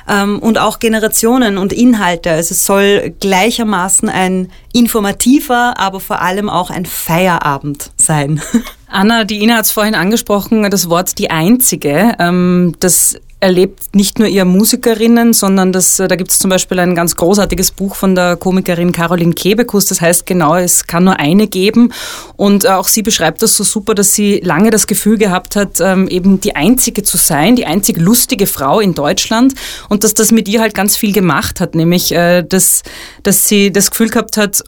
Ähm, 0.09 0.38
und 0.38 0.59
auch 0.59 0.79
Generationen 0.79 1.59
und 1.59 1.73
Inhalte. 1.73 2.31
Also 2.31 2.52
es 2.52 2.64
soll 2.64 3.14
gleichermaßen 3.19 4.09
ein 4.09 4.52
informativer, 4.73 5.75
aber 5.76 5.99
vor 5.99 6.23
allem 6.23 6.49
auch 6.49 6.71
ein 6.71 6.87
Feierabend 6.87 7.90
sein. 7.97 8.40
Anna, 8.90 9.25
die 9.25 9.42
Ina 9.42 9.56
hat 9.56 9.66
es 9.66 9.70
vorhin 9.70 9.94
angesprochen, 9.94 10.68
das 10.70 10.90
Wort 10.90 11.18
die 11.18 11.30
Einzige. 11.30 12.14
Ähm, 12.18 12.75
das 12.80 13.16
erlebt 13.38 13.94
nicht 13.94 14.18
nur 14.18 14.28
ihr 14.28 14.44
Musikerinnen, 14.44 15.32
sondern 15.32 15.73
das, 15.73 15.99
äh, 15.99 16.09
da 16.09 16.16
gibt 16.16 16.30
es 16.30 16.38
zum 16.38 16.50
Beispiel 16.50 16.78
ein 16.78 16.94
ganz 16.94 17.16
großartiges 17.16 17.70
Buch 17.70 17.94
von 17.94 18.14
der 18.14 18.37
Komikerin 18.37 18.92
Caroline 18.92 19.32
Kebekus, 19.32 19.87
das 19.87 20.00
heißt 20.00 20.26
genau, 20.26 20.56
es 20.56 20.87
kann 20.87 21.04
nur 21.04 21.18
eine 21.18 21.47
geben. 21.47 21.92
Und 22.37 22.64
äh, 22.64 22.68
auch 22.68 22.88
sie 22.88 23.02
beschreibt 23.02 23.42
das 23.42 23.56
so 23.56 23.64
super, 23.64 23.94
dass 23.94 24.12
sie 24.14 24.40
lange 24.40 24.70
das 24.70 24.87
Gefühl 24.87 25.16
gehabt 25.16 25.56
hat, 25.56 25.80
ähm, 25.80 26.06
eben 26.09 26.40
die 26.40 26.56
einzige 26.56 27.02
zu 27.02 27.16
sein, 27.16 27.56
die 27.56 27.66
einzige 27.66 28.00
lustige 28.00 28.47
Frau 28.47 28.80
in 28.80 28.94
Deutschland 28.94 29.54
und 29.88 30.04
dass 30.04 30.14
das 30.14 30.32
mit 30.32 30.49
ihr 30.49 30.61
halt 30.61 30.75
ganz 30.75 30.97
viel 30.97 31.12
gemacht 31.12 31.61
hat, 31.61 31.75
nämlich 31.75 32.12
äh, 32.12 32.42
dass, 32.42 32.82
dass 33.23 33.49
sie 33.49 33.73
das 33.73 33.90
Gefühl 33.90 34.11
gehabt 34.11 34.37
hat, 34.37 34.62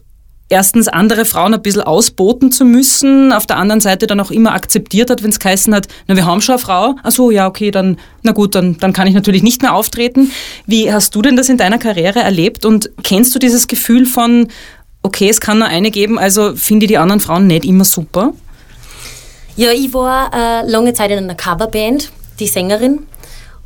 erstens 0.49 0.89
andere 0.89 1.25
Frauen 1.25 1.55
ein 1.55 1.63
bisschen 1.63 1.83
ausboten 1.83 2.53
zu 2.53 2.65
müssen, 2.65 3.33
auf 3.33 3.47
der 3.47 3.57
anderen 3.57 3.81
Seite 3.81 4.07
dann 4.07 4.21
auch 4.21 4.31
immer 4.31 4.53
akzeptiert 4.53 5.11
hat, 5.11 5.23
wenn 5.23 5.31
es 5.31 5.39
geheißen 5.39 5.75
hat, 5.75 5.89
na, 6.07 6.17
wir 6.17 6.27
haben 6.27 6.43
schon 6.43 6.55
eine 6.55 6.63
Frau, 6.63 6.95
ach 7.03 7.11
so, 7.11 7.31
ja, 7.31 7.47
okay, 7.47 7.71
dann, 7.71 7.99
na 8.23 8.33
gut, 8.33 8.55
dann, 8.55 8.77
dann 8.79 8.93
kann 8.93 9.07
ich 9.07 9.15
natürlich 9.15 9.43
nicht 9.43 9.63
mehr 9.63 9.75
auftreten. 9.75 10.31
Wie 10.67 10.93
hast 10.93 11.15
du 11.15 11.23
denn 11.23 11.37
das 11.37 11.49
in 11.49 11.57
deiner 11.57 11.79
Karriere 11.79 12.21
erlebt 12.21 12.65
und 12.67 12.91
kennst 13.03 13.35
du 13.35 13.39
dieses 13.39 13.67
Gefühl 13.67 14.07
von, 14.07 14.49
okay, 15.03 15.29
es 15.29 15.41
kann 15.41 15.59
nur 15.59 15.69
eine 15.69 15.91
geben, 15.91 16.19
also 16.19 16.55
finde 16.55 16.85
ich 16.85 16.89
die 16.89 16.99
anderen 16.99 17.21
Frauen 17.21 17.47
nicht 17.47 17.65
immer 17.65 17.85
super? 17.85 18.33
Ja, 19.57 19.71
ich 19.71 19.93
war 19.93 20.33
äh, 20.35 20.71
lange 20.71 20.93
Zeit 20.95 21.11
in 21.11 21.19
einer 21.19 21.35
Coverband, 21.35 22.11
die 22.41 22.47
Sängerin. 22.47 23.07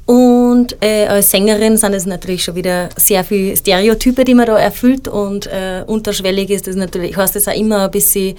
Und 0.07 0.77
äh, 0.81 1.07
als 1.07 1.33
Sängerin 1.33 1.77
sind 1.77 1.93
es 1.93 2.07
natürlich 2.07 2.45
schon 2.45 2.55
wieder 2.55 2.89
sehr 2.97 3.25
viele 3.25 3.57
Stereotype, 3.57 4.25
die 4.25 4.35
man 4.35 4.47
da 4.47 4.57
erfüllt. 4.57 5.09
Und 5.09 5.49
äh, 5.49 5.83
unterschwellig 5.85 6.51
ist 6.51 6.69
das 6.69 6.77
natürlich, 6.77 7.17
heißt 7.17 7.35
das 7.35 7.49
auch 7.49 7.55
immer 7.55 7.85
ein 7.85 7.91
bisschen, 7.91 8.37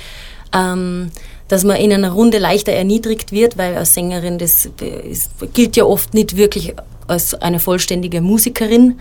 ähm, 0.56 1.12
dass 1.50 1.66
man 1.66 1.76
in 1.76 1.92
einer 1.92 2.12
Runde 2.12 2.38
leichter 2.38 2.72
erniedrigt 2.72 3.34
wird, 3.34 3.58
weil 3.58 3.76
als 3.76 3.94
Sängerin 3.94 4.38
das 4.38 4.70
ist, 5.10 5.32
gilt 5.54 5.76
ja 5.76 5.84
oft 5.84 6.14
nicht 6.14 6.38
wirklich 6.38 6.74
als 7.08 7.34
eine 7.36 7.60
vollständige 7.60 8.22
Musikerin. 8.22 9.00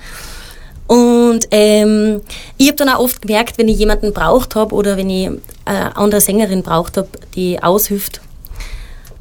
Und 0.88 1.48
ähm, 1.52 2.20
ich 2.58 2.68
habe 2.68 2.76
dann 2.76 2.88
auch 2.88 3.00
oft 3.00 3.22
gemerkt, 3.22 3.58
wenn 3.58 3.68
ich 3.68 3.78
jemanden 3.78 4.12
braucht 4.12 4.54
habe 4.56 4.74
oder 4.74 4.96
wenn 4.96 5.10
ich 5.10 5.26
eine 5.26 5.36
äh, 5.66 5.90
andere 5.94 6.20
Sängerin 6.20 6.62
braucht 6.62 6.96
habe, 6.96 7.08
die 7.34 7.60
aushilft 7.60 8.20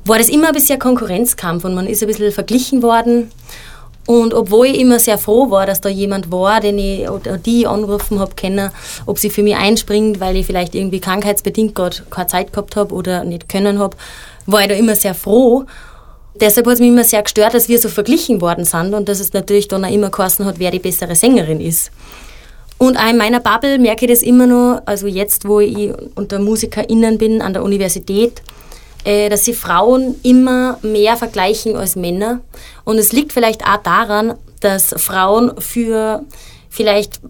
war 0.05 0.19
das 0.19 0.29
immer 0.29 0.47
ein 0.47 0.53
bisschen 0.53 0.79
Konkurrenzkampf 0.79 1.65
und 1.65 1.74
man 1.74 1.88
ist 1.88 2.01
ein 2.01 2.07
bisschen 2.07 2.31
verglichen 2.31 2.81
worden. 2.81 3.31
Und 4.07 4.35
obwohl 4.35 4.67
ich 4.67 4.79
immer 4.79 5.00
sehr 5.00 5.17
froh 5.17 5.50
war, 5.50 5.65
dass 5.65 5.81
da 5.81 5.89
jemand 5.89 6.31
war, 6.31 6.62
den 6.62 6.77
ich 6.77 7.09
oder 7.09 7.39
die 7.39 7.65
angerufen 7.65 8.19
habe, 8.19 8.35
kennen, 8.35 8.69
ob 9.07 9.17
sie 9.17 9.31
für 9.31 9.41
mich 9.41 9.55
einspringt, 9.55 10.19
weil 10.19 10.35
ich 10.35 10.45
vielleicht 10.45 10.75
irgendwie 10.75 11.00
krankheitsbedingt 11.00 11.74
gerade 11.74 11.97
keine 12.12 12.27
Zeit 12.27 12.53
gehabt 12.53 12.75
habe 12.75 12.93
oder 12.93 13.24
nicht 13.24 13.50
können 13.50 13.79
habe, 13.79 13.97
war 14.45 14.62
ich 14.62 14.67
da 14.67 14.75
immer 14.75 14.95
sehr 14.95 15.15
froh. 15.15 15.65
Deshalb 16.39 16.67
hat 16.67 16.75
es 16.75 16.79
mich 16.81 16.89
immer 16.89 17.03
sehr 17.03 17.24
gestört, 17.24 17.55
dass 17.55 17.67
wir 17.67 17.79
so 17.79 17.89
verglichen 17.89 18.41
worden 18.41 18.65
sind 18.65 18.93
und 18.93 19.09
dass 19.09 19.19
es 19.19 19.33
natürlich 19.33 19.69
dann 19.69 19.85
auch 19.85 19.91
immer 19.91 20.12
geheißen 20.12 20.45
hat, 20.45 20.59
wer 20.59 20.69
die 20.69 20.79
bessere 20.79 21.15
Sängerin 21.15 21.59
ist. 21.59 21.91
Und 22.77 22.97
auch 22.97 23.09
in 23.09 23.17
meiner 23.17 23.39
Bubble 23.39 23.79
merke 23.79 24.05
ich 24.05 24.12
das 24.12 24.21
immer 24.21 24.45
noch, 24.45 24.81
also 24.85 25.07
jetzt, 25.07 25.47
wo 25.47 25.62
ich 25.62 25.93
unter 26.13 26.39
MusikerInnen 26.39 27.17
bin 27.17 27.41
an 27.41 27.53
der 27.53 27.63
Universität, 27.63 28.43
dass 29.05 29.45
sie 29.45 29.53
Frauen 29.53 30.15
immer 30.24 30.79
mehr 30.81 31.15
vergleichen 31.15 31.75
als 31.75 31.95
Männer. 31.95 32.41
Und 32.83 32.97
es 32.97 33.12
liegt 33.12 33.33
vielleicht 33.33 33.63
auch 33.63 33.77
daran, 33.77 34.35
dass 34.59 34.95
Frauen 34.97 35.53
für 35.59 36.24
vielleicht 36.69 37.21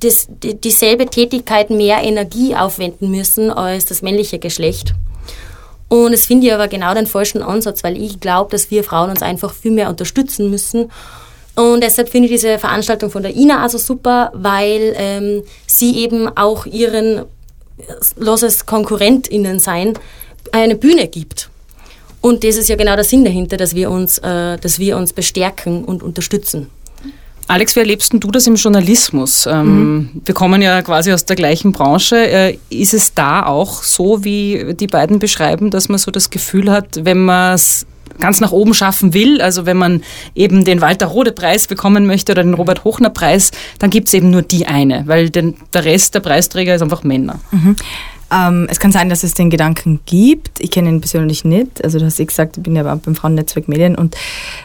das, 0.00 0.26
die, 0.28 0.60
dieselbe 0.60 1.06
Tätigkeit 1.06 1.70
mehr 1.70 2.02
Energie 2.02 2.56
aufwenden 2.56 3.10
müssen 3.10 3.50
als 3.50 3.84
das 3.84 4.02
männliche 4.02 4.38
Geschlecht. 4.38 4.94
Und 5.88 6.12
es 6.12 6.26
finde 6.26 6.46
ich 6.46 6.52
aber 6.52 6.68
genau 6.68 6.94
den 6.94 7.06
falschen 7.06 7.42
Ansatz, 7.42 7.82
weil 7.84 8.00
ich 8.00 8.20
glaube, 8.20 8.50
dass 8.52 8.70
wir 8.70 8.84
Frauen 8.84 9.10
uns 9.10 9.22
einfach 9.22 9.52
viel 9.52 9.72
mehr 9.72 9.88
unterstützen 9.88 10.48
müssen. 10.50 10.90
Und 11.56 11.82
deshalb 11.82 12.08
finde 12.08 12.28
ich 12.28 12.34
diese 12.34 12.58
Veranstaltung 12.58 13.10
von 13.10 13.22
der 13.22 13.34
Ina 13.34 13.60
also 13.62 13.76
super, 13.76 14.30
weil 14.34 14.94
ähm, 14.96 15.42
sie 15.66 15.98
eben 15.98 16.28
auch 16.36 16.64
ihren, 16.64 17.24
lass 18.16 18.42
es 18.42 18.66
KonkurrentInnen 18.66 19.58
sein, 19.58 19.94
eine 20.52 20.76
Bühne 20.76 21.08
gibt. 21.08 21.50
Und 22.20 22.44
das 22.44 22.56
ist 22.56 22.68
ja 22.68 22.76
genau 22.76 22.94
der 22.94 23.04
Sinn 23.04 23.24
dahinter, 23.24 23.56
dass 23.56 23.74
wir 23.74 23.90
uns, 23.90 24.18
äh, 24.18 24.58
dass 24.58 24.78
wir 24.78 24.96
uns 24.96 25.12
bestärken 25.12 25.84
und 25.84 26.02
unterstützen. 26.02 26.68
Alex, 27.50 27.74
wie 27.74 27.80
erlebst 27.80 28.12
du 28.12 28.30
das 28.30 28.46
im 28.46 28.54
Journalismus? 28.54 29.44
Ähm, 29.46 29.94
mhm. 29.94 30.10
Wir 30.24 30.34
kommen 30.34 30.62
ja 30.62 30.82
quasi 30.82 31.12
aus 31.12 31.24
der 31.24 31.34
gleichen 31.34 31.72
Branche. 31.72 32.16
Äh, 32.16 32.58
ist 32.68 32.94
es 32.94 33.12
da 33.12 33.44
auch 33.44 33.82
so, 33.82 34.22
wie 34.22 34.74
die 34.74 34.86
beiden 34.86 35.18
beschreiben, 35.18 35.70
dass 35.70 35.88
man 35.88 35.98
so 35.98 36.12
das 36.12 36.30
Gefühl 36.30 36.70
hat, 36.70 37.04
wenn 37.04 37.24
man 37.24 37.54
es 37.54 37.86
ganz 38.20 38.40
nach 38.40 38.52
oben 38.52 38.72
schaffen 38.72 39.14
will, 39.14 39.40
also 39.40 39.66
wenn 39.66 39.78
man 39.78 40.02
eben 40.36 40.64
den 40.64 40.80
Walter 40.80 41.06
Rode 41.06 41.32
Preis 41.32 41.66
bekommen 41.66 42.06
möchte 42.06 42.32
oder 42.32 42.44
den 42.44 42.54
Robert 42.54 42.84
Hochner 42.84 43.10
Preis, 43.10 43.50
dann 43.80 43.90
gibt 43.90 44.08
es 44.08 44.14
eben 44.14 44.30
nur 44.30 44.42
die 44.42 44.66
eine, 44.66 45.04
weil 45.06 45.30
den, 45.30 45.56
der 45.72 45.84
Rest 45.84 46.14
der 46.14 46.20
Preisträger 46.20 46.74
ist 46.74 46.82
einfach 46.82 47.02
Männer. 47.02 47.40
Mhm. 47.50 47.74
Ähm, 48.32 48.66
es 48.70 48.78
kann 48.80 48.92
sein, 48.92 49.08
dass 49.08 49.24
es 49.24 49.34
den 49.34 49.50
Gedanken 49.50 50.00
gibt. 50.06 50.60
Ich 50.60 50.70
kenne 50.70 50.88
ihn 50.88 51.00
persönlich 51.00 51.44
nicht. 51.44 51.82
Also 51.84 51.98
du 51.98 52.04
hast 52.04 52.20
eh 52.20 52.24
gesagt, 52.24 52.56
ich 52.56 52.62
bin 52.62 52.76
ja 52.76 52.82
beim 52.82 53.14
Frauennetzwerk 53.14 53.68
Medien 53.68 53.96
und 53.96 54.16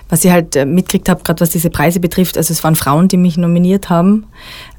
was 0.09 0.23
ich 0.23 0.31
halt 0.31 0.55
äh, 0.55 0.65
mitgekriegt 0.65 1.09
habe, 1.09 1.23
gerade 1.23 1.41
was 1.41 1.49
diese 1.49 1.69
Preise 1.69 1.99
betrifft, 1.99 2.37
also 2.37 2.51
es 2.51 2.63
waren 2.63 2.75
Frauen, 2.75 3.07
die 3.07 3.17
mich 3.17 3.37
nominiert 3.37 3.89
haben 3.89 4.25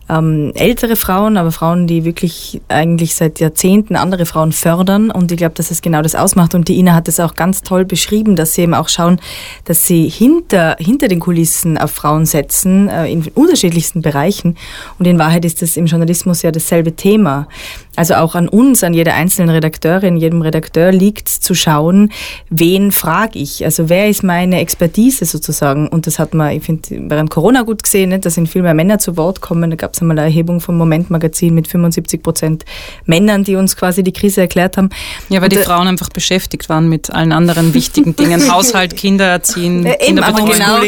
ähm, 0.09 0.53
ältere 0.55 0.95
Frauen, 0.95 1.37
aber 1.37 1.51
Frauen, 1.51 1.87
die 1.87 2.05
wirklich 2.05 2.61
eigentlich 2.69 3.17
seit 3.17 3.41
Jahrzehnten 3.41 3.97
andere 3.97 4.25
Frauen 4.25 4.53
fördern. 4.53 5.11
Und 5.11 5.33
ich 5.33 5.39
glaube, 5.39 5.55
dass 5.55 5.71
es 5.71 5.83
genau 5.83 6.03
das 6.03 6.15
ausmacht. 6.15 6.55
Und 6.55 6.69
die 6.69 6.79
Ina 6.79 6.95
hat 6.95 7.09
es 7.09 7.19
auch 7.19 7.35
ganz 7.35 7.63
toll 7.63 7.85
beschrieben, 7.85 8.37
dass 8.37 8.55
sie 8.55 8.63
eben 8.63 8.75
auch 8.75 8.89
schauen, 8.89 9.21
dass 9.65 9.87
sie 9.87 10.09
hinter, 10.09 10.77
hinter 10.79 11.09
den 11.09 11.19
Kulissen 11.19 11.77
auf 11.77 11.91
Frauen 11.91 12.25
setzen, 12.25 12.89
äh, 12.89 13.11
in 13.11 13.27
unterschiedlichsten 13.35 14.01
Bereichen. 14.03 14.57
Und 14.99 15.07
in 15.07 15.19
Wahrheit 15.19 15.45
ist 15.45 15.61
das 15.63 15.77
im 15.77 15.87
Journalismus 15.87 16.43
ja 16.43 16.53
dasselbe 16.53 16.95
Thema. 16.95 17.49
Also 17.97 18.15
auch 18.15 18.35
an 18.35 18.49
uns, 18.49 18.85
an 18.85 18.95
jeder 18.95 19.15
einzelnen 19.15 19.51
Redakteurin, 19.51 20.17
jedem 20.17 20.43
Redakteur 20.43 20.93
liegt 20.93 21.29
zu 21.29 21.55
schauen, 21.55 22.13
wen 22.51 22.93
frage 22.93 23.39
ich? 23.39 23.65
Also 23.65 23.89
wer 23.89 24.09
ist 24.09 24.23
meine 24.23 24.61
Expertise 24.61 25.25
sozusagen? 25.25 25.89
Und 25.89 26.07
das 26.07 26.19
hat 26.19 26.35
man, 26.35 26.53
ich 26.53 26.63
finde, 26.63 26.83
während 26.91 27.31
Corona 27.31 27.63
gut 27.63 27.83
gesehen, 27.83 28.11
nicht? 28.11 28.25
da 28.25 28.31
sind 28.31 28.49
viel 28.49 28.63
mehr 28.63 28.75
Männer 28.75 28.99
zu 28.99 29.17
Wort 29.17 29.41
kommen. 29.41 29.71
Da 29.71 29.77
gab 29.77 29.95
es 29.95 30.01
einmal 30.01 30.19
eine 30.19 30.29
Erhebung 30.29 30.61
vom 30.61 30.77
Moment 30.77 31.11
Magazin 31.11 31.55
mit 31.55 31.69
75 31.69 32.23
Prozent 32.23 32.65
Männern, 33.07 33.45
die 33.45 33.57
uns 33.57 33.77
quasi 33.77 34.03
die 34.03 34.13
Krise 34.13 34.43
erklärt 34.43 34.77
haben. 34.77 34.91
Ja, 35.29 35.41
weil 35.41 35.49
Und 35.49 35.55
die 35.55 35.65
Frauen 35.65 35.89
einfach 35.89 36.11
beschäftigt 36.11 36.69
waren 36.69 36.89
mit 36.89 37.11
allen 37.11 37.33
anderen 37.33 37.75
wichtigen 37.75 38.15
Dingen. 38.17 38.53
Haushalt, 38.53 38.97
Kinder 38.97 39.27
erziehen, 39.27 39.87
äh, 39.87 39.97
genau, 40.07 40.81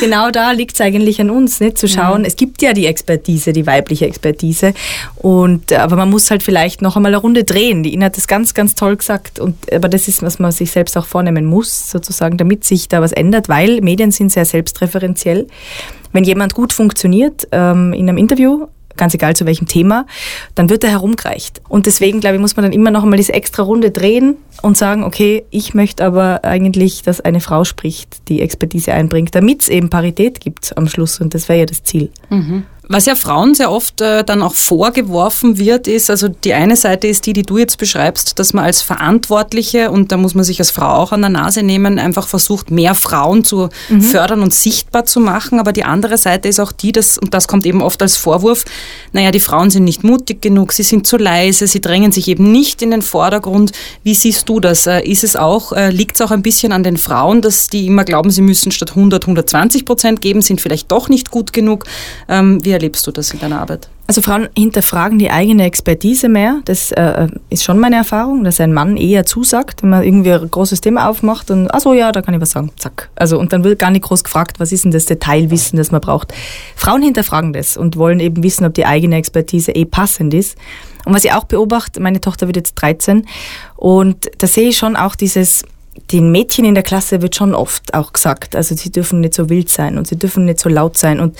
genau 0.00 0.30
da 0.30 0.52
liegt 0.52 0.74
es 0.74 0.80
eigentlich 0.80 1.20
an 1.20 1.30
uns, 1.30 1.60
nicht? 1.60 1.78
zu 1.78 1.88
schauen. 1.88 2.20
Mhm. 2.20 2.26
Es 2.26 2.36
gibt 2.36 2.62
ja 2.62 2.72
die 2.72 2.86
Expertise, 2.86 3.52
die 3.52 3.66
weibliche 3.66 4.06
Expertise. 4.06 4.74
Und, 5.16 5.72
aber 5.72 5.96
man 5.96 6.10
muss 6.10 6.30
halt 6.30 6.42
vielleicht 6.42 6.51
noch 6.82 6.96
einmal 6.96 7.12
eine 7.12 7.20
Runde 7.20 7.44
drehen. 7.44 7.82
Die 7.82 7.92
Ina 7.94 8.06
hat 8.06 8.16
das 8.16 8.26
ganz, 8.26 8.54
ganz 8.54 8.74
toll 8.74 8.96
gesagt. 8.96 9.40
Und, 9.40 9.72
aber 9.72 9.88
das 9.88 10.08
ist, 10.08 10.22
was 10.22 10.38
man 10.38 10.52
sich 10.52 10.70
selbst 10.70 10.96
auch 10.96 11.06
vornehmen 11.06 11.44
muss, 11.44 11.90
sozusagen, 11.90 12.36
damit 12.36 12.64
sich 12.64 12.88
da 12.88 13.00
was 13.00 13.12
ändert, 13.12 13.48
weil 13.48 13.80
Medien 13.80 14.10
sind 14.10 14.30
sehr 14.30 14.44
selbstreferenziell. 14.44 15.46
Wenn 16.12 16.24
jemand 16.24 16.54
gut 16.54 16.72
funktioniert 16.72 17.48
ähm, 17.52 17.92
in 17.92 18.08
einem 18.08 18.18
Interview, 18.18 18.66
ganz 18.96 19.14
egal 19.14 19.34
zu 19.34 19.46
welchem 19.46 19.66
Thema, 19.66 20.06
dann 20.54 20.70
wird 20.70 20.84
er 20.84 20.90
herumgereicht. 20.90 21.60
Und 21.68 21.86
deswegen, 21.86 22.20
glaube 22.20 22.36
ich, 22.36 22.40
muss 22.40 22.56
man 22.56 22.64
dann 22.64 22.72
immer 22.72 22.90
noch 22.90 23.02
einmal 23.02 23.16
diese 23.16 23.32
extra 23.32 23.62
Runde 23.62 23.90
drehen 23.90 24.36
und 24.62 24.76
sagen, 24.76 25.04
okay, 25.04 25.44
ich 25.50 25.74
möchte 25.74 26.04
aber 26.04 26.44
eigentlich, 26.44 27.02
dass 27.02 27.20
eine 27.20 27.40
Frau 27.40 27.64
spricht, 27.64 28.28
die 28.28 28.40
Expertise 28.40 28.92
einbringt, 28.92 29.34
damit 29.34 29.62
es 29.62 29.68
eben 29.68 29.90
Parität 29.90 30.40
gibt 30.40 30.76
am 30.76 30.88
Schluss. 30.88 31.20
Und 31.20 31.34
das 31.34 31.48
wäre 31.48 31.60
ja 31.60 31.66
das 31.66 31.82
Ziel. 31.82 32.10
Mhm. 32.30 32.64
Was 32.92 33.06
ja 33.06 33.14
Frauen 33.14 33.54
sehr 33.54 33.72
oft 33.72 34.02
äh, 34.02 34.22
dann 34.22 34.42
auch 34.42 34.54
vorgeworfen 34.54 35.56
wird, 35.56 35.88
ist, 35.88 36.10
also 36.10 36.28
die 36.28 36.52
eine 36.52 36.76
Seite 36.76 37.06
ist 37.06 37.24
die, 37.24 37.32
die 37.32 37.42
du 37.42 37.56
jetzt 37.56 37.78
beschreibst, 37.78 38.38
dass 38.38 38.52
man 38.52 38.66
als 38.66 38.82
Verantwortliche, 38.82 39.90
und 39.90 40.12
da 40.12 40.18
muss 40.18 40.34
man 40.34 40.44
sich 40.44 40.58
als 40.58 40.70
Frau 40.70 40.88
auch 40.88 41.10
an 41.10 41.22
der 41.22 41.30
Nase 41.30 41.62
nehmen, 41.62 41.98
einfach 41.98 42.28
versucht, 42.28 42.70
mehr 42.70 42.94
Frauen 42.94 43.44
zu 43.44 43.70
mhm. 43.88 44.02
fördern 44.02 44.42
und 44.42 44.52
sichtbar 44.52 45.06
zu 45.06 45.20
machen. 45.20 45.58
Aber 45.58 45.72
die 45.72 45.84
andere 45.84 46.18
Seite 46.18 46.48
ist 46.48 46.60
auch 46.60 46.70
die, 46.70 46.92
dass, 46.92 47.16
und 47.16 47.32
das 47.32 47.48
kommt 47.48 47.64
eben 47.64 47.80
oft 47.80 48.02
als 48.02 48.18
Vorwurf, 48.18 48.66
naja, 49.12 49.30
die 49.30 49.40
Frauen 49.40 49.70
sind 49.70 49.84
nicht 49.84 50.04
mutig 50.04 50.42
genug, 50.42 50.72
sie 50.72 50.82
sind 50.82 51.06
zu 51.06 51.16
leise, 51.16 51.66
sie 51.66 51.80
drängen 51.80 52.12
sich 52.12 52.28
eben 52.28 52.52
nicht 52.52 52.82
in 52.82 52.90
den 52.90 53.00
Vordergrund. 53.00 53.72
Wie 54.02 54.14
siehst 54.14 54.50
du 54.50 54.60
das? 54.60 54.86
Äh, 54.86 55.00
ist 55.00 55.24
es 55.24 55.34
auch, 55.34 55.72
äh, 55.72 55.88
liegt 55.88 56.16
es 56.16 56.20
auch 56.20 56.30
ein 56.30 56.42
bisschen 56.42 56.72
an 56.72 56.82
den 56.82 56.98
Frauen, 56.98 57.40
dass 57.40 57.68
die 57.68 57.86
immer 57.86 58.04
glauben, 58.04 58.30
sie 58.30 58.42
müssen 58.42 58.70
statt 58.70 58.90
100, 58.90 59.24
120 59.24 59.86
Prozent 59.86 60.20
geben, 60.20 60.42
sind 60.42 60.60
vielleicht 60.60 60.92
doch 60.92 61.08
nicht 61.08 61.30
gut 61.30 61.54
genug? 61.54 61.86
Ähm, 62.28 62.62
wie 62.62 62.81
erlebst 62.82 63.06
du 63.06 63.12
das 63.12 63.32
in 63.32 63.38
deiner 63.38 63.60
Arbeit? 63.60 63.88
Also 64.08 64.20
Frauen 64.22 64.48
hinterfragen 64.58 65.18
die 65.20 65.30
eigene 65.30 65.64
Expertise 65.64 66.28
mehr. 66.28 66.60
Das 66.64 66.90
äh, 66.90 67.28
ist 67.48 67.62
schon 67.62 67.78
meine 67.78 67.94
Erfahrung, 67.94 68.42
dass 68.42 68.60
ein 68.60 68.72
Mann 68.72 68.96
eher 68.96 69.24
zusagt, 69.24 69.84
wenn 69.84 69.90
man 69.90 70.02
irgendwie 70.02 70.32
ein 70.32 70.50
großes 70.50 70.80
Thema 70.80 71.08
aufmacht 71.08 71.52
und 71.52 71.72
ach 71.72 71.80
so, 71.80 71.94
ja, 71.94 72.10
da 72.10 72.20
kann 72.20 72.34
ich 72.34 72.40
was 72.40 72.50
sagen, 72.50 72.72
zack. 72.76 73.08
Also 73.14 73.38
und 73.38 73.52
dann 73.52 73.62
wird 73.62 73.78
gar 73.78 73.92
nicht 73.92 74.02
groß 74.02 74.24
gefragt, 74.24 74.58
was 74.58 74.72
ist 74.72 74.84
denn 74.84 74.90
das 74.90 75.06
Detailwissen, 75.06 75.76
das 75.76 75.92
man 75.92 76.00
braucht. 76.00 76.34
Frauen 76.74 77.02
hinterfragen 77.02 77.52
das 77.52 77.76
und 77.76 77.96
wollen 77.96 78.18
eben 78.18 78.42
wissen, 78.42 78.66
ob 78.66 78.74
die 78.74 78.84
eigene 78.84 79.16
Expertise 79.16 79.70
eh 79.72 79.84
passend 79.84 80.34
ist. 80.34 80.58
Und 81.04 81.14
was 81.14 81.24
ich 81.24 81.32
auch 81.32 81.44
beobachte, 81.44 82.00
meine 82.00 82.20
Tochter 82.20 82.48
wird 82.48 82.56
jetzt 82.56 82.74
13 82.74 83.26
und 83.76 84.30
da 84.38 84.46
sehe 84.48 84.70
ich 84.70 84.78
schon 84.78 84.96
auch 84.96 85.14
dieses 85.14 85.64
den 86.10 86.32
Mädchen 86.32 86.64
in 86.64 86.74
der 86.74 86.82
Klasse 86.82 87.20
wird 87.20 87.36
schon 87.36 87.54
oft 87.54 87.92
auch 87.94 88.12
gesagt, 88.12 88.56
also 88.56 88.74
sie 88.74 88.90
dürfen 88.90 89.20
nicht 89.20 89.34
so 89.34 89.50
wild 89.50 89.68
sein 89.68 89.98
und 89.98 90.06
sie 90.06 90.16
dürfen 90.16 90.46
nicht 90.46 90.58
so 90.58 90.68
laut 90.68 90.96
sein 90.96 91.20
und 91.20 91.36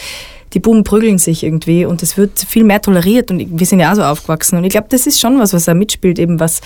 die 0.54 0.60
Buben 0.60 0.84
prügeln 0.84 1.18
sich 1.18 1.42
irgendwie 1.44 1.84
und 1.84 2.02
es 2.02 2.16
wird 2.16 2.38
viel 2.38 2.64
mehr 2.64 2.80
toleriert 2.80 3.30
und 3.30 3.58
wir 3.58 3.66
sind 3.66 3.80
ja 3.80 3.92
auch 3.92 3.96
so 3.96 4.02
aufgewachsen 4.02 4.58
und 4.58 4.64
ich 4.64 4.70
glaube, 4.70 4.88
das 4.90 5.06
ist 5.06 5.20
schon 5.20 5.38
was, 5.38 5.52
was 5.52 5.64
da 5.64 5.74
mitspielt, 5.74 6.18
eben 6.18 6.40
was, 6.40 6.60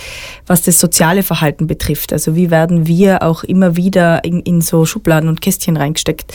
was 0.45 0.61
das 0.61 0.79
soziale 0.79 1.23
Verhalten 1.23 1.67
betrifft. 1.67 2.13
Also 2.13 2.35
wie 2.35 2.51
werden 2.51 2.87
wir 2.87 3.23
auch 3.23 3.43
immer 3.43 3.75
wieder 3.75 4.23
in, 4.23 4.41
in 4.41 4.61
so 4.61 4.85
Schubladen 4.85 5.29
und 5.29 5.41
Kästchen 5.41 5.77
reingesteckt 5.77 6.33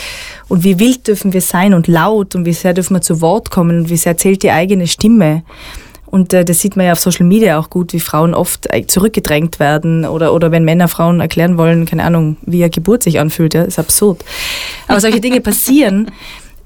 und 0.49 0.65
wie 0.65 0.79
wild 0.79 1.07
dürfen 1.09 1.33
wir 1.33 1.43
sein 1.43 1.75
und 1.75 1.89
laut 1.89 2.35
und 2.35 2.45
wie 2.45 2.53
sehr 2.53 2.75
dürfen 2.75 2.97
wir 2.97 3.03
zu 3.03 3.21
Wort 3.21 3.51
kommen 3.51 3.81
und 3.81 3.91
wie 3.91 3.97
sehr 3.97 4.17
zählt 4.17 4.43
die 4.43 4.51
eigene 4.51 4.87
Stimme. 4.87 5.43
Und 6.13 6.35
äh, 6.35 6.45
das 6.45 6.61
sieht 6.61 6.77
man 6.77 6.85
ja 6.85 6.93
auf 6.93 7.01
Social 7.01 7.25
Media 7.25 7.59
auch 7.59 7.71
gut, 7.71 7.95
wie 7.95 8.01
Frauen 8.01 8.35
oft 8.35 8.67
äh, 8.71 8.87
zurückgedrängt 8.87 9.59
werden 9.59 10.05
oder, 10.05 10.35
oder 10.35 10.51
wenn 10.51 10.63
Männer 10.63 10.87
Frauen 10.89 11.21
erklären 11.21 11.57
wollen, 11.57 11.87
keine 11.87 12.05
Ahnung, 12.05 12.37
wie 12.43 12.59
ihre 12.59 12.69
Geburt 12.69 13.03
sich 13.03 13.19
anfühlt. 13.19 13.55
Ja, 13.55 13.63
ist 13.63 13.79
absurd. 13.79 14.23
Aber 14.89 15.01
solche 15.01 15.23
Dinge 15.23 15.41
passieren 15.41 16.11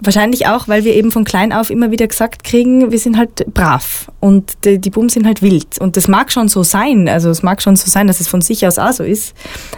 Wahrscheinlich 0.00 0.46
auch, 0.46 0.68
weil 0.68 0.84
wir 0.84 0.94
eben 0.94 1.10
von 1.10 1.24
klein 1.24 1.52
auf 1.52 1.70
immer 1.70 1.90
wieder 1.90 2.06
gesagt 2.06 2.44
kriegen, 2.44 2.92
wir 2.92 2.98
sind 2.98 3.16
halt 3.16 3.46
brav 3.54 4.10
und 4.20 4.52
die, 4.64 4.78
die 4.78 4.90
Buben 4.90 5.08
sind 5.08 5.26
halt 5.26 5.42
wild. 5.42 5.78
Und 5.78 5.96
das 5.96 6.08
mag 6.08 6.32
schon 6.32 6.48
so 6.48 6.62
sein, 6.62 7.08
also 7.08 7.30
es 7.30 7.42
mag 7.42 7.60
schon 7.62 7.76
so 7.76 7.88
sein, 7.88 8.06
dass 8.06 8.20
es 8.20 8.28
von 8.28 8.40
sich 8.40 8.66
aus 8.66 8.78
auch 8.78 8.92
so 8.92 9.04
ist. 9.04 9.34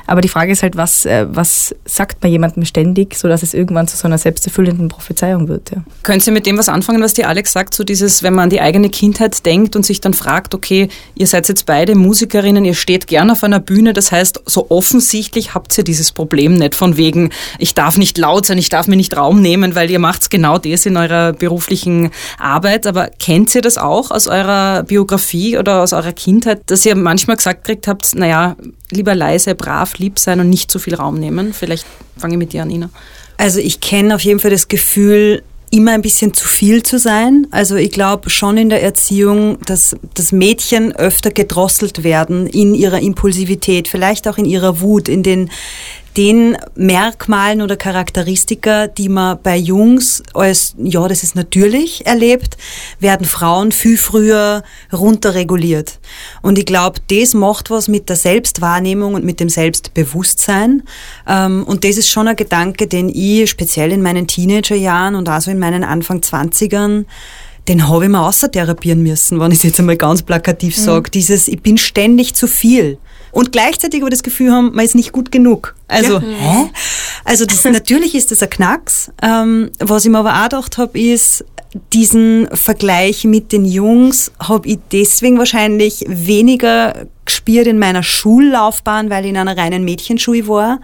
Aber 0.07 0.21
die 0.21 0.29
Frage 0.29 0.53
ist 0.53 0.63
halt, 0.63 0.77
was, 0.77 1.05
äh, 1.05 1.27
was 1.29 1.75
sagt 1.85 2.23
man 2.23 2.31
jemandem 2.31 2.65
ständig, 2.65 3.17
sodass 3.17 3.43
es 3.43 3.53
irgendwann 3.53 3.89
zu 3.89 3.97
so 3.97 4.07
einer 4.07 4.19
selbsterfüllenden 4.19 4.89
Prophezeiung 4.89 5.49
wird. 5.49 5.71
Ja. 5.71 5.83
Können 6.03 6.21
Sie 6.21 6.31
mit 6.31 6.47
dem 6.47 6.57
was 6.57 6.69
anfangen, 6.69 7.03
was 7.03 7.15
die 7.15 7.25
Alex 7.25 7.53
sagt, 7.53 7.75
so 7.75 7.85
dieses, 7.85 8.23
wenn 8.23 8.35
man 8.35 8.45
an 8.45 8.51
die 8.51 8.61
eigene 8.61 8.91
Kindheit 8.91 9.45
denkt 9.45 9.75
und 9.75 9.85
sich 9.85 10.01
dann 10.01 10.15
fragt, 10.15 10.55
okay, 10.55 10.89
ihr 11.15 11.27
seid 11.27 11.49
jetzt 11.49 11.67
beide 11.67 11.95
Musikerinnen, 11.95 12.65
ihr 12.65 12.75
steht 12.75 13.07
gern 13.07 13.31
auf 13.31 13.43
einer 13.43 13.61
Bühne, 13.61 13.93
das 13.93 14.13
heißt, 14.13 14.43
so 14.47 14.71
offensichtlich 14.71 15.55
habt 15.55 15.77
ihr 15.77 15.85
dieses 15.85 16.13
Problem 16.13 16.55
nicht 16.55 16.75
von 16.75 16.97
wegen, 16.97 17.31
ich 17.59 17.75
darf 17.75 17.99
nicht 17.99 18.19
laut 18.19 18.47
sein, 18.47 18.59
ich 18.59 18.69
darf 18.69 18.87
mir 18.87 18.97
nicht 18.97 19.17
Raum 19.17 19.41
nehmen, 19.41 19.75
weil 19.75 19.91
ihr 19.91 19.99
macht 19.99 20.31
genau 20.31 20.59
das 20.59 20.87
in 20.87 20.97
eurer 20.97 21.33
beruflichen 21.33 22.11
Arbeit. 22.39 22.87
Aber 22.87 23.09
kennt 23.19 23.55
ihr 23.55 23.63
das 23.63 23.79
auch 23.79 24.11
aus 24.11 24.28
eurer 24.29 24.83
Biografie 24.83 25.59
oder 25.59 25.83
aus 25.83 25.93
eurer 25.93 26.13
Kindheit, 26.13 26.63
dass 26.67 26.85
ihr 26.87 26.95
manchmal 26.95 27.37
gesagt 27.37 27.65
kriegt 27.65 27.89
habt, 27.89 28.15
naja, 28.15 28.57
lieber 28.91 29.15
leise, 29.15 29.55
brav, 29.55 29.99
lieb 29.99 30.19
sein 30.19 30.41
und 30.41 30.49
nicht 30.49 30.71
zu 30.71 30.79
viel 30.79 30.95
Raum 30.95 31.19
nehmen? 31.19 31.53
Vielleicht 31.53 31.87
fange 32.17 32.35
ich 32.35 32.39
mit 32.39 32.53
dir 32.53 32.63
an, 32.63 32.71
Ina. 32.71 32.91
Also 33.37 33.61
ich 33.61 33.81
kenne 33.81 34.15
auf 34.15 34.21
jeden 34.23 34.41
Fall 34.41 34.51
das 34.51 34.69
Gefühl, 34.69 35.43
immer 35.71 35.93
ein 35.93 36.03
bisschen 36.03 36.35
zu 36.35 36.47
viel 36.49 36.83
zu 36.83 36.99
sein. 36.99 37.47
Also 37.51 37.77
ich 37.77 37.91
glaube 37.91 38.31
schon 38.31 38.57
in 38.57 38.69
der 38.71 38.83
Erziehung, 38.83 39.59
dass, 39.67 39.97
dass 40.15 40.33
Mädchen 40.33 40.95
öfter 40.97 41.31
gedrosselt 41.31 42.03
werden 42.05 42.47
in 42.47 42.75
ihrer 42.75 43.01
Impulsivität, 43.01 43.89
vielleicht 43.89 44.27
auch 44.29 44.39
in 44.39 44.45
ihrer 44.45 44.81
Wut, 44.81 45.09
in 45.09 45.23
den 45.23 45.51
den 46.19 46.59
Merkmalen 46.75 47.63
oder 47.63 47.77
Charakteristika, 47.77 48.89
die 48.89 49.09
man 49.09 49.39
bei 49.41 49.57
Jungs 49.57 50.21
als, 50.35 50.75
ja, 50.77 51.07
das 51.07 51.23
ist 51.23 51.37
natürlich 51.37 52.07
erlebt, 52.09 52.57
werden 52.99 53.25
Frauen 53.25 53.71
viel 53.71 53.97
früher 53.97 54.65
runterreguliert. 54.93 56.01
Und 56.43 56.59
ich 56.59 56.67
glaube, 56.67 56.99
das 57.09 57.35
macht 57.35 57.71
was 57.71 57.87
mit 57.87 58.09
der 58.09 58.17
Selbstwahrnehmung 58.17 59.15
und 59.15 59.25
mit 59.25 59.39
dem 59.39 59.49
Selbstbewusstsein. 59.49 60.83
Ähm, 61.29 61.63
und 61.63 61.85
das 61.85 61.97
ist 61.97 62.09
schon 62.09 62.27
ein 62.27 62.35
Gedanke, 62.35 62.89
den 62.89 63.09
ich 63.09 63.49
speziell 63.49 63.93
in 63.93 64.03
meinen 64.03 64.27
Teenagerjahren 64.27 65.15
und 65.15 65.29
also 65.29 65.53
in 65.53 65.61
meinen 65.61 65.85
Anfang 65.85 66.19
20ern 66.19 67.05
den 67.69 67.87
habe 67.87 68.05
ich 68.05 68.11
mir 68.11 68.23
außertherapieren 68.23 69.03
müssen, 69.03 69.39
wenn 69.41 69.53
ich 69.53 69.59
es 69.59 69.63
jetzt 69.63 69.79
einmal 69.79 69.99
ganz 69.99 70.23
plakativ 70.23 70.75
sage. 70.75 71.09
Mhm. 71.09 71.11
Dieses, 71.13 71.49
ich 71.49 71.61
bin 71.61 71.77
ständig 71.77 72.35
zu 72.35 72.47
viel 72.47 72.97
und 73.39 73.53
gleichzeitig 73.53 74.03
aber 74.03 74.11
das 74.11 74.25
Gefühl 74.25 74.51
haben, 74.51 74.75
man 74.75 74.85
ist 74.85 74.97
nicht 74.97 75.13
gut 75.13 75.31
genug. 75.31 75.77
Also, 75.87 76.15
ja. 76.15 76.21
hä? 76.21 76.71
Also 77.25 77.47
das, 77.47 77.63
natürlich 77.73 78.17
ist 78.17 78.33
das 78.33 78.43
ein 78.43 78.51
Knacks. 78.51 79.13
Ähm, 79.23 79.71
was 79.79 80.05
ich 80.05 80.11
mir 80.11 80.19
aber 80.19 80.41
auch 80.41 80.43
gedacht 80.43 80.77
habe, 80.77 80.99
ist, 80.99 81.45
diesen 81.93 82.49
Vergleich 82.53 83.23
mit 83.23 83.53
den 83.53 83.65
Jungs 83.65 84.33
habe 84.41 84.67
ich 84.67 84.79
deswegen 84.91 85.39
wahrscheinlich 85.39 86.05
weniger 86.09 87.07
gespürt 87.25 87.69
in 87.69 87.79
meiner 87.79 88.03
Schullaufbahn, 88.03 89.09
weil 89.09 89.25
ich 89.25 89.31
in 89.31 89.37
einer 89.37 89.57
reinen 89.57 89.85
Mädchenschule 89.85 90.49
war. 90.49 90.81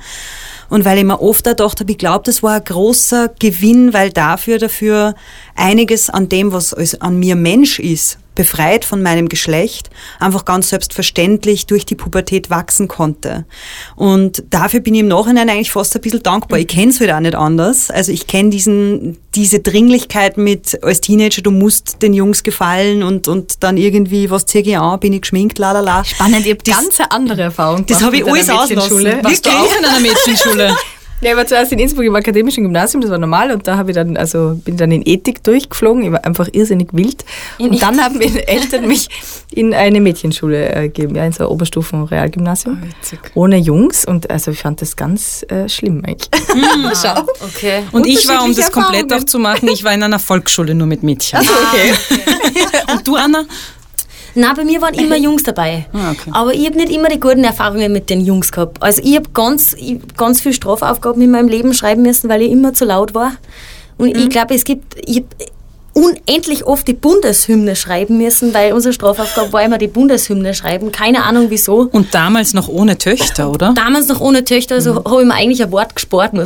Und 0.71 0.85
weil 0.85 0.99
ich 0.99 1.05
mir 1.05 1.21
oft 1.21 1.47
gedacht 1.47 1.81
habe, 1.81 1.91
ich 1.91 1.99
glaube, 1.99 2.23
das 2.25 2.45
war 2.45 2.55
ein 2.55 2.65
großer 2.65 3.31
Gewinn, 3.37 3.93
weil 3.93 4.11
dafür, 4.11 4.59
dafür 4.59 5.17
einiges 5.57 6.09
an 6.09 6.29
dem, 6.29 6.53
was 6.53 6.73
an 7.01 7.19
mir 7.19 7.35
Mensch 7.35 7.81
ist, 7.81 8.19
befreit 8.35 8.85
von 8.85 9.03
meinem 9.03 9.29
Geschlecht, 9.29 9.91
einfach 10.19 10.45
ganz 10.45 10.71
selbstverständlich 10.71 11.67
durch 11.67 11.87
die 11.87 11.95
Pubertät 11.95 12.51
wachsen 12.51 12.89
konnte. 12.89 13.45
Und 13.97 14.45
dafür 14.51 14.81
bin 14.81 14.95
ich 14.95 15.01
im 15.01 15.09
Nachhinein 15.09 15.49
eigentlich 15.49 15.71
fast 15.71 15.95
ein 15.95 16.03
bisschen 16.03 16.23
dankbar. 16.23 16.59
Ich 16.59 16.67
kenne 16.67 16.91
es 16.91 17.01
halt 17.01 17.13
auch 17.13 17.21
nicht 17.21 17.35
anders. 17.35 17.91
Also 17.91 18.13
ich 18.13 18.27
kenne 18.27 18.51
diesen, 18.51 19.19
diese 19.35 19.61
Dringlichkeit 19.61 20.37
mit 20.37 20.83
als 20.83 21.01
Teenager, 21.01 21.43
du 21.43 21.51
musst 21.51 22.03
den 22.03 22.15
Jungs 22.15 22.43
gefallen 22.43 23.03
und, 23.03 23.29
und 23.29 23.63
dann 23.63 23.77
irgendwie, 23.77 24.31
was 24.31 24.47
ziehe 24.47 24.65
ich 24.65 24.77
an, 24.77 25.01
bin 25.01 25.13
ich 25.13 25.23
geschminkt, 25.23 25.59
la 25.59 25.73
la 25.73 25.81
la. 25.81 26.05
Spannend, 26.05 26.47
ich 26.47 26.53
habe 26.53 26.65
ganz 26.65 26.99
eine 27.01 27.11
andere 27.11 27.43
Erfahrung 27.43 27.87
Das 27.87 28.03
habe 28.03 28.17
ich 28.17 28.27
alles 28.27 28.51
auslassen. 28.51 29.05
Warst 29.23 29.47
du 29.47 29.51
auch 29.51 29.79
in 29.79 29.85
einer 29.85 30.01
Mädchenschule? 30.01 30.77
Ja, 31.25 31.31
ich 31.31 31.37
war 31.39 31.47
zuerst 31.47 31.73
in 31.73 31.79
Innsbruck 31.79 32.05
im 32.05 32.15
akademischen 32.15 32.65
Gymnasium, 32.65 33.01
das 33.01 33.11
war 33.11 33.17
normal 33.17 33.51
und 33.51 33.67
da 33.67 33.79
habe 33.79 33.91
ich 33.91 33.95
dann, 33.95 34.19
also 34.19 34.61
bin 34.63 34.77
dann 34.77 34.93
in 34.93 35.01
Ethik 35.07 35.43
durchgeflogen, 35.43 36.03
ich 36.03 36.13
war 36.13 36.23
einfach 36.23 36.49
irrsinnig 36.53 36.89
wild. 36.93 37.25
Und 37.59 37.81
dann 37.81 37.99
haben 37.99 38.19
meine 38.19 38.47
Eltern 38.47 38.87
mich 38.87 39.09
in 39.51 39.73
eine 39.73 40.03
Mädchenschule 40.03 40.69
äh, 40.69 40.83
gegeben, 40.89 41.17
ja, 41.17 41.25
in 41.25 41.33
so 41.33 41.45
ein 41.45 41.51
Oberstufen-Realgymnasium. 41.51 42.83
ohne 43.35 43.57
Jungs 43.57 44.05
und 44.05 44.29
also 44.29 44.51
ich 44.51 44.59
fand 44.61 44.83
das 44.83 44.97
ganz 44.97 45.47
äh, 45.49 45.67
schlimm 45.67 46.03
eigentlich. 46.05 46.29
Schau. 47.03 47.23
Okay. 47.41 47.85
Und 47.93 48.07
ich 48.07 48.29
war, 48.29 48.45
um 48.45 48.55
das 48.55 48.71
komplett 48.71 49.11
auch 49.11 49.25
zu 49.25 49.39
machen, 49.39 49.69
ich 49.69 49.83
war 49.83 49.95
in 49.95 50.03
einer 50.03 50.19
Volksschule 50.19 50.75
nur 50.75 50.87
mit 50.87 51.03
Mädchen. 51.03 51.41
Okay. 51.41 51.95
Und 52.93 53.09
du, 53.09 53.17
Anna? 53.17 53.47
Na, 54.35 54.53
bei 54.55 54.65
mir 54.65 54.81
waren 54.83 54.95
immer 54.95 55.17
Jungs 55.17 55.43
dabei. 55.43 55.87
Ah, 55.95 56.11
okay. 56.13 56.31
Aber 56.33 56.53
ich 56.55 56.67
habe 56.67 56.77
nicht 56.77 56.91
immer 56.93 57.09
die 57.09 57.21
guten 57.21 57.45
Erfahrungen 57.45 57.93
mit 57.93 58.11
den 58.11 58.21
Jungs 58.25 58.51
gehabt. 58.53 58.83
Also 58.83 59.01
ich 59.05 59.15
habe 59.17 59.29
ganz, 59.33 59.75
ich 59.75 59.95
hab 59.95 60.17
ganz 60.17 60.41
viele 60.41 60.55
Strafaufgaben 60.55 61.23
in 61.23 61.31
meinem 61.31 61.49
Leben 61.49 61.73
schreiben 61.75 62.03
müssen, 62.03 62.29
weil 62.29 62.43
ich 62.43 62.51
immer 62.51 62.75
zu 62.75 62.85
laut 62.85 63.15
war. 63.15 63.33
Und 63.97 64.09
Mhm. 64.15 64.23
ich 64.23 64.29
glaube, 64.31 64.55
es 64.55 64.65
gibt, 64.65 64.97
ich 65.07 65.19
hab 65.19 65.25
unendlich 65.93 66.65
oft 66.67 66.89
die 66.89 66.93
Bundeshymne 66.95 67.77
schreiben 67.77 68.19
müssen, 68.19 68.53
weil 68.53 68.73
unsere 68.73 68.93
Strafaufgabe 68.93 69.53
war 69.53 69.63
immer 69.63 69.79
die 69.79 69.87
Bundeshymne 69.87 70.53
schreiben. 70.53 70.91
Keine 70.91 71.23
Ahnung 71.23 71.47
wieso. 71.51 71.89
Und 71.93 72.13
damals 72.13 72.53
noch 72.55 72.67
ohne 72.67 72.99
Töchter, 72.99 73.49
oder? 73.53 73.73
Damals 73.77 74.09
noch 74.09 74.21
ohne 74.21 74.45
Töchter, 74.45 74.75
also 74.75 74.95
Mhm. 74.95 75.05
habe 75.05 75.21
ich 75.23 75.29
mir 75.29 75.35
eigentlich 75.35 75.63
ein 75.63 75.71
Wort 75.71 75.95
gespart. 75.95 76.33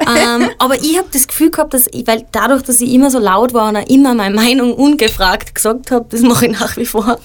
ähm, 0.00 0.50
aber 0.58 0.76
ich 0.76 0.98
habe 0.98 1.08
das 1.12 1.26
Gefühl 1.26 1.50
gehabt, 1.50 1.74
dass 1.74 1.86
ich, 1.92 2.06
weil 2.06 2.26
dadurch, 2.32 2.62
dass 2.62 2.80
ich 2.80 2.92
immer 2.92 3.10
so 3.10 3.18
laut 3.18 3.54
war 3.54 3.68
und 3.68 3.76
auch 3.76 3.88
immer 3.88 4.14
meine 4.14 4.34
Meinung 4.34 4.74
ungefragt 4.74 5.54
gesagt 5.54 5.90
habe, 5.90 6.06
das 6.10 6.20
mache 6.20 6.46
ich 6.46 6.52
nach 6.58 6.76
wie 6.76 6.86
vor, 6.86 7.18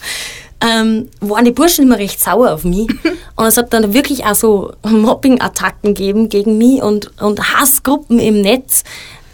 ähm, 0.62 1.10
waren 1.20 1.46
die 1.46 1.52
Burschen 1.52 1.86
immer 1.86 1.98
recht 1.98 2.20
sauer 2.20 2.54
auf 2.54 2.64
mich. 2.64 2.88
Und 3.36 3.46
es 3.46 3.58
hat 3.58 3.74
dann 3.74 3.94
wirklich 3.94 4.26
auch 4.26 4.36
so 4.36 4.74
Mobbing-Attacken 4.84 5.96
gegeben 5.96 6.30
gegen 6.30 6.58
mich 6.60 6.84
und, 6.84 7.12
und 7.20 7.56
Hassgruppen 7.56 8.20
im 8.20 8.42
Netz. 8.42 8.84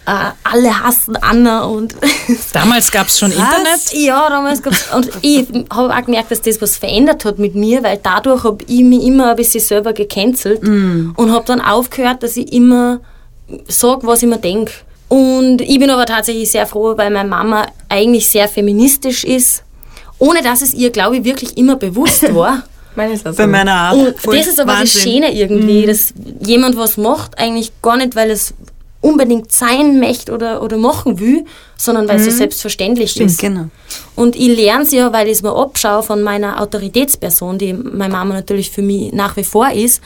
Äh, 0.05 0.31
alle 0.45 0.81
hassen 0.81 1.17
Anna 1.17 1.65
und 1.65 1.93
Damals 2.53 2.89
gab 2.91 3.07
es 3.07 3.19
schon 3.19 3.29
Internet. 3.29 3.91
ja, 3.91 4.29
damals 4.29 4.63
gab's, 4.63 4.85
und 4.95 5.09
ich 5.21 5.45
habe 5.69 5.93
auch 5.93 6.05
gemerkt, 6.05 6.31
dass 6.31 6.41
das 6.41 6.61
was 6.61 6.77
verändert 6.77 7.25
hat 7.25 7.39
mit 7.39 7.55
mir, 7.55 7.83
weil 7.83 7.99
dadurch 8.01 8.45
habe 8.45 8.63
ich 8.69 8.83
mich 8.83 9.03
immer 9.03 9.31
ein 9.31 9.35
bisschen 9.35 9.59
selber 9.59 9.91
gecancelt 9.91 10.63
und 10.63 11.31
habe 11.33 11.43
dann 11.45 11.59
aufgehört, 11.59 12.23
dass 12.23 12.37
ich 12.37 12.53
immer 12.53 13.01
sage, 13.67 14.05
was 14.05 14.23
ich 14.23 14.29
mir 14.29 14.37
denke. 14.39 14.71
Und 15.09 15.61
ich 15.61 15.79
bin 15.79 15.89
aber 15.89 16.05
tatsächlich 16.05 16.51
sehr 16.51 16.67
froh, 16.67 16.97
weil 16.97 17.09
meine 17.09 17.29
Mama 17.29 17.65
eigentlich 17.87 18.27
sehr 18.27 18.47
feministisch 18.47 19.23
ist, 19.23 19.63
ohne 20.19 20.41
dass 20.41 20.61
es 20.61 20.73
ihr, 20.73 20.89
glaube 20.89 21.17
ich, 21.17 21.23
wirklich 21.23 21.57
immer 21.57 21.75
bewusst 21.75 22.33
war. 22.35 22.63
Meine 22.95 23.13
ist 23.13 23.25
also 23.25 23.37
Bei 23.37 23.47
meiner 23.47 23.73
Art. 23.73 23.95
Und 23.95 24.19
Voll 24.19 24.37
das 24.37 24.47
ist 24.47 24.59
aber 24.59 24.71
das 24.71 24.79
Wahnsinn. 24.81 25.01
Schöne 25.01 25.33
irgendwie, 25.33 25.85
dass 25.85 26.13
jemand 26.41 26.77
was 26.77 26.97
macht, 26.97 27.37
eigentlich 27.37 27.71
gar 27.81 27.97
nicht, 27.97 28.15
weil 28.15 28.31
es 28.31 28.53
unbedingt 29.01 29.51
sein 29.51 29.99
möchte 29.99 30.33
oder, 30.33 30.61
oder 30.63 30.77
machen 30.77 31.19
will, 31.19 31.45
sondern 31.77 32.07
weil 32.07 32.17
es 32.17 32.25
so 32.25 32.31
selbstverständlich 32.31 33.19
ist. 33.19 33.39
Genau. 33.39 33.67
Und 34.15 34.35
ich 34.35 34.47
lerne 34.47 34.83
es 34.83 34.91
ja, 34.91 35.13
weil 35.13 35.27
ich 35.27 35.33
es 35.33 35.43
mir 35.43 35.55
abschaue 35.55 36.01
von 36.01 36.23
meiner 36.23 36.59
Autoritätsperson, 36.59 37.59
die 37.59 37.73
meine 37.73 38.13
Mama 38.13 38.33
natürlich 38.33 38.71
für 38.71 38.81
mich 38.81 39.13
nach 39.13 39.37
wie 39.37 39.43
vor 39.43 39.71
ist. 39.71 40.01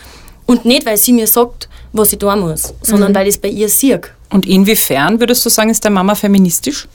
Und 0.52 0.66
nicht, 0.66 0.86
weil 0.86 0.98
sie 0.98 1.14
mir 1.14 1.28
sagt, 1.28 1.70
was 1.94 2.12
ich 2.12 2.20
tun 2.20 2.42
muss, 2.42 2.74
sondern 2.82 3.16
weil 3.16 3.26
ich 3.26 3.36
es 3.36 3.42
bei 3.42 3.48
ihr 3.48 3.70
sehe. 3.70 4.02
Und 4.30 4.46
inwiefern 4.46 5.18
würdest 5.18 5.46
du 5.46 5.50
sagen, 5.50 5.70
ist 5.70 5.86
deine 5.86 5.96
Mama 5.96 6.14
feministisch? 6.14 6.90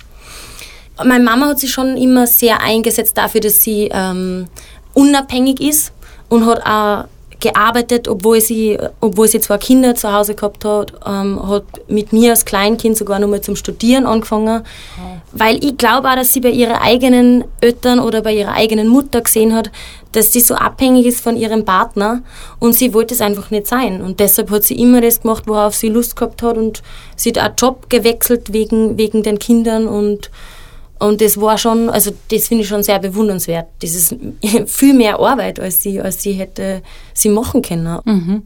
Meine 1.03 1.25
Mama 1.25 1.47
hat 1.49 1.61
sich 1.61 1.73
schon 1.73 1.97
immer 1.97 2.27
sehr 2.27 2.61
eingesetzt 2.61 3.17
dafür, 3.17 3.41
dass 3.41 3.63
sie 3.63 3.89
ähm, 3.91 4.47
unabhängig 4.93 5.59
ist 5.61 5.93
und 6.29 6.45
hat 6.45 6.67
auch 6.67 7.05
gearbeitet, 7.41 8.09
obwohl 8.09 8.41
sie, 8.41 8.79
obwohl 9.01 9.29
sie 9.29 9.41
zwei 9.41 9.59
Kinder 9.59 9.95
zu 9.95 10.13
Hause 10.13 10.35
gehabt 10.35 10.65
hat, 10.65 10.93
ähm, 11.07 11.41
hat 11.49 11.65
mit 11.89 12.13
mir 12.13 12.31
als 12.31 12.45
Kleinkind 12.45 12.97
sogar 12.97 13.19
noch 13.19 13.29
mal 13.29 13.41
zum 13.41 13.57
Studieren 13.57 14.07
angefangen, 14.07 14.63
weil 15.33 15.63
ich 15.63 15.77
glaube 15.77 16.09
auch, 16.09 16.15
dass 16.15 16.33
sie 16.33 16.41
bei 16.41 16.51
ihren 16.51 16.77
eigenen 16.77 17.45
Eltern 17.61 18.01
oder 18.01 18.23
bei 18.23 18.33
ihrer 18.33 18.53
eigenen 18.53 18.89
Mutter 18.89 19.21
gesehen 19.21 19.55
hat, 19.55 19.71
dass 20.13 20.33
sie 20.33 20.41
so 20.41 20.55
abhängig 20.55 21.05
ist 21.05 21.21
von 21.21 21.37
ihrem 21.37 21.65
Partner 21.65 22.23
und 22.59 22.75
sie 22.75 22.95
wollte 22.95 23.13
es 23.13 23.21
einfach 23.21 23.51
nicht 23.51 23.67
sein. 23.67 24.01
Und 24.01 24.19
deshalb 24.19 24.51
hat 24.51 24.65
sie 24.65 24.79
immer 24.79 25.03
das 25.03 25.21
gemacht, 25.21 25.45
worauf 25.47 25.75
sie 25.75 25.89
Lust 25.89 26.17
gehabt 26.17 26.43
hat 26.43 26.57
und 26.57 26.83
sie 27.17 27.31
hat 27.31 27.39
auch 27.39 27.53
Job 27.61 27.91
gewechselt 27.91 28.53
wegen, 28.53 28.97
wegen 28.97 29.23
den 29.23 29.39
Kindern 29.39 29.87
und 29.87 30.31
und 30.99 31.21
das 31.21 31.41
war 31.41 31.59
schon, 31.59 31.91
also 31.91 32.13
das 32.31 32.49
finde 32.49 32.63
ich 32.63 32.69
schon 32.69 32.83
sehr 32.83 32.99
bewundernswert. 32.99 33.67
Das 33.81 33.95
ist 33.95 34.17
viel 34.67 34.95
mehr 34.95 35.19
Arbeit, 35.19 35.61
als 35.61 35.83
sie, 35.83 36.01
als 36.01 36.23
sie 36.23 36.33
hätte 36.33 36.83
sie 37.13 37.29
machen 37.29 37.63
können. 37.63 38.43